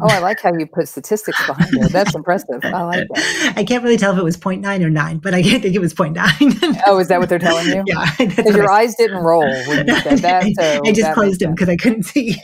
Oh, 0.00 0.06
I 0.06 0.20
like 0.20 0.40
how 0.40 0.54
you 0.56 0.64
put 0.64 0.86
statistics 0.86 1.44
behind 1.44 1.74
it. 1.74 1.90
That's 1.90 2.14
impressive. 2.14 2.60
I 2.62 2.82
like 2.82 3.08
that. 3.14 3.54
I 3.56 3.64
can't 3.64 3.82
really 3.82 3.96
tell 3.96 4.12
if 4.12 4.18
it 4.18 4.22
was 4.22 4.36
0.9 4.36 4.84
or 4.84 4.90
9, 4.90 5.18
but 5.18 5.34
I 5.34 5.42
can't 5.42 5.60
think 5.62 5.74
it 5.74 5.80
was 5.80 5.92
0.9. 5.92 6.82
oh, 6.86 7.00
is 7.00 7.08
that 7.08 7.18
what 7.18 7.28
they're 7.28 7.40
telling 7.40 7.66
you? 7.66 7.82
Yeah. 7.86 8.08
Because 8.16 8.54
your 8.54 8.70
eyes 8.70 8.94
didn't 8.94 9.24
roll 9.24 9.42
when 9.42 9.88
you 9.88 10.00
said 10.00 10.18
that. 10.18 10.44
So 10.56 10.82
I 10.84 10.92
just 10.92 11.12
closed 11.14 11.40
them 11.40 11.52
because 11.52 11.68
I 11.68 11.76
couldn't 11.76 12.04
see. 12.04 12.36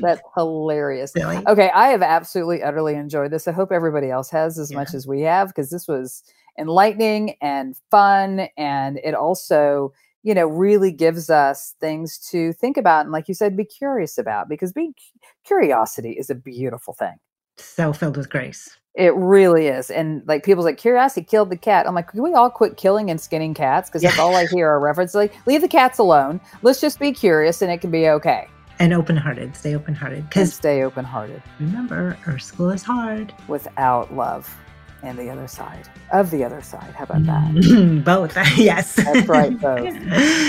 That's 0.00 0.20
hilarious. 0.36 1.12
Really? 1.14 1.42
Okay, 1.46 1.70
I 1.74 1.88
have 1.88 2.02
absolutely, 2.02 2.62
utterly 2.62 2.94
enjoyed 2.94 3.30
this. 3.30 3.46
I 3.46 3.52
hope 3.52 3.72
everybody 3.72 4.10
else 4.10 4.30
has 4.30 4.58
as 4.58 4.70
yeah. 4.70 4.78
much 4.78 4.94
as 4.94 5.06
we 5.06 5.22
have 5.22 5.48
because 5.48 5.70
this 5.70 5.86
was 5.86 6.22
enlightening 6.58 7.36
and 7.40 7.76
fun. 7.90 8.48
And 8.56 8.98
it 9.04 9.14
also, 9.14 9.92
you 10.22 10.34
know, 10.34 10.46
really 10.46 10.92
gives 10.92 11.30
us 11.30 11.74
things 11.80 12.18
to 12.30 12.52
think 12.54 12.76
about. 12.76 13.02
And 13.02 13.12
like 13.12 13.28
you 13.28 13.34
said, 13.34 13.56
be 13.56 13.64
curious 13.64 14.18
about 14.18 14.48
because 14.48 14.72
being 14.72 14.94
curiosity 15.44 16.12
is 16.12 16.30
a 16.30 16.34
beautiful 16.34 16.94
thing. 16.94 17.16
So 17.56 17.92
filled 17.92 18.16
with 18.16 18.30
grace. 18.30 18.76
It 18.94 19.14
really 19.14 19.68
is. 19.68 19.90
And 19.90 20.26
like 20.26 20.44
people's 20.44 20.64
like, 20.64 20.78
curiosity 20.78 21.24
killed 21.24 21.50
the 21.50 21.56
cat. 21.56 21.86
I'm 21.86 21.94
like, 21.94 22.08
can 22.08 22.22
we 22.22 22.32
all 22.32 22.50
quit 22.50 22.76
killing 22.76 23.10
and 23.10 23.20
skinning 23.20 23.54
cats? 23.54 23.88
Because 23.88 24.02
that's 24.02 24.18
all 24.18 24.34
I 24.34 24.46
hear 24.46 24.68
are 24.68 24.80
references. 24.80 25.14
Like, 25.14 25.34
leave 25.46 25.60
the 25.60 25.68
cats 25.68 25.98
alone. 25.98 26.40
Let's 26.62 26.80
just 26.80 26.98
be 26.98 27.12
curious 27.12 27.62
and 27.62 27.70
it 27.70 27.80
can 27.80 27.90
be 27.90 28.08
okay. 28.08 28.48
And 28.80 28.94
open 28.94 29.16
hearted. 29.16 29.54
Stay 29.54 29.76
open 29.76 29.94
hearted. 29.94 30.28
Because 30.28 30.54
stay 30.54 30.82
open 30.82 31.04
hearted. 31.04 31.42
Remember, 31.60 32.16
our 32.26 32.38
school 32.38 32.70
is 32.70 32.82
hard. 32.82 33.32
Without 33.46 34.14
love 34.14 34.52
and 35.02 35.18
the 35.18 35.30
other 35.30 35.46
side 35.46 35.88
of 36.12 36.30
the 36.30 36.42
other 36.44 36.62
side. 36.62 36.94
How 36.94 37.04
about 37.04 37.24
that? 37.24 37.52
Mm-hmm. 37.52 38.00
both. 38.04 38.36
yes. 38.56 38.96
That's 38.96 39.28
right. 39.28 39.50
Both. 39.60 39.94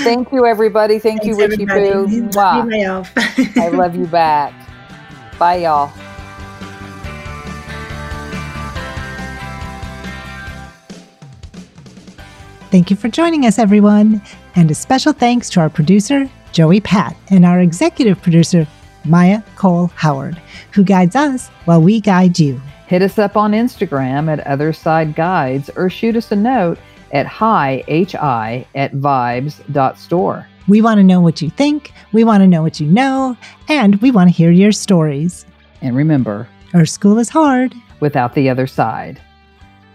Thank 0.03 0.31
you, 0.31 0.45
everybody. 0.45 0.99
Thank 0.99 1.23
Thanks, 1.23 1.27
you, 1.27 1.35
Witchy 1.37 1.65
Poo. 1.65 2.29
I 2.37 3.67
love 3.69 3.95
you 3.95 4.07
back. 4.07 4.53
Bye, 5.37 5.57
y'all. 5.57 5.91
Thank 12.71 12.89
you 12.89 12.95
for 12.95 13.09
joining 13.09 13.45
us, 13.45 13.59
everyone. 13.59 14.21
And 14.55 14.71
a 14.71 14.75
special 14.75 15.11
thanks 15.11 15.49
to 15.51 15.59
our 15.59 15.69
producer, 15.69 16.29
Joey 16.51 16.81
Pat, 16.81 17.15
and 17.29 17.45
our 17.45 17.59
executive 17.59 18.21
producer, 18.21 18.67
Maya 19.05 19.41
Cole 19.55 19.87
Howard, 19.95 20.41
who 20.71 20.83
guides 20.83 21.15
us 21.15 21.49
while 21.65 21.81
we 21.81 22.01
guide 22.01 22.39
you. 22.39 22.61
Hit 22.87 23.01
us 23.01 23.17
up 23.17 23.37
on 23.37 23.53
Instagram 23.53 24.31
at 24.31 24.45
Other 24.45 24.73
Side 24.73 25.15
Guides 25.15 25.69
or 25.75 25.89
shoot 25.89 26.15
us 26.15 26.31
a 26.31 26.35
note 26.35 26.77
at 27.13 27.25
hi, 27.25 27.83
hi 27.87 28.67
at 28.75 28.93
vibes.store. 28.93 30.47
We 30.67 30.81
want 30.81 30.97
to 30.99 31.03
know 31.03 31.21
what 31.21 31.41
you 31.41 31.49
think, 31.49 31.93
we 32.11 32.23
want 32.23 32.41
to 32.41 32.47
know 32.47 32.61
what 32.61 32.79
you 32.79 32.87
know, 32.87 33.35
and 33.67 33.95
we 34.01 34.11
want 34.11 34.29
to 34.29 34.35
hear 34.35 34.51
your 34.51 34.71
stories. 34.71 35.45
And 35.81 35.95
remember, 35.95 36.47
our 36.73 36.85
school 36.85 37.17
is 37.17 37.29
hard 37.29 37.73
without 37.99 38.35
the 38.35 38.49
other 38.49 38.67
side. 38.67 39.21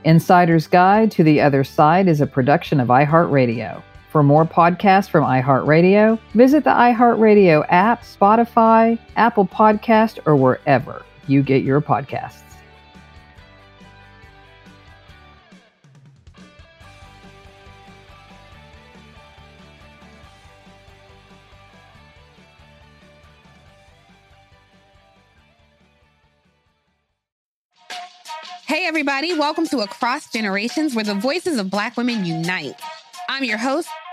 Insider's 0.04 0.66
Guide 0.66 1.10
to 1.12 1.24
the 1.24 1.40
Other 1.40 1.64
Side 1.64 2.08
is 2.08 2.20
a 2.20 2.26
production 2.26 2.80
of 2.80 2.88
iHeartRadio. 2.88 3.82
For 4.16 4.22
more 4.22 4.46
podcasts 4.46 5.10
from 5.10 5.24
iHeartRadio, 5.24 6.18
visit 6.32 6.64
the 6.64 6.70
iHeartRadio 6.70 7.66
app, 7.68 8.02
Spotify, 8.02 8.98
Apple 9.14 9.46
Podcast, 9.46 10.20
or 10.24 10.36
wherever 10.36 11.04
you 11.28 11.42
get 11.42 11.64
your 11.64 11.82
podcasts. 11.82 12.40
Hey, 28.66 28.86
everybody, 28.86 29.38
welcome 29.38 29.66
to 29.66 29.80
Across 29.80 30.32
Generations, 30.32 30.94
where 30.94 31.04
the 31.04 31.12
voices 31.12 31.58
of 31.58 31.70
Black 31.70 31.98
women 31.98 32.24
unite. 32.24 32.80
I'm 33.28 33.44
your 33.44 33.58
host, 33.58 33.88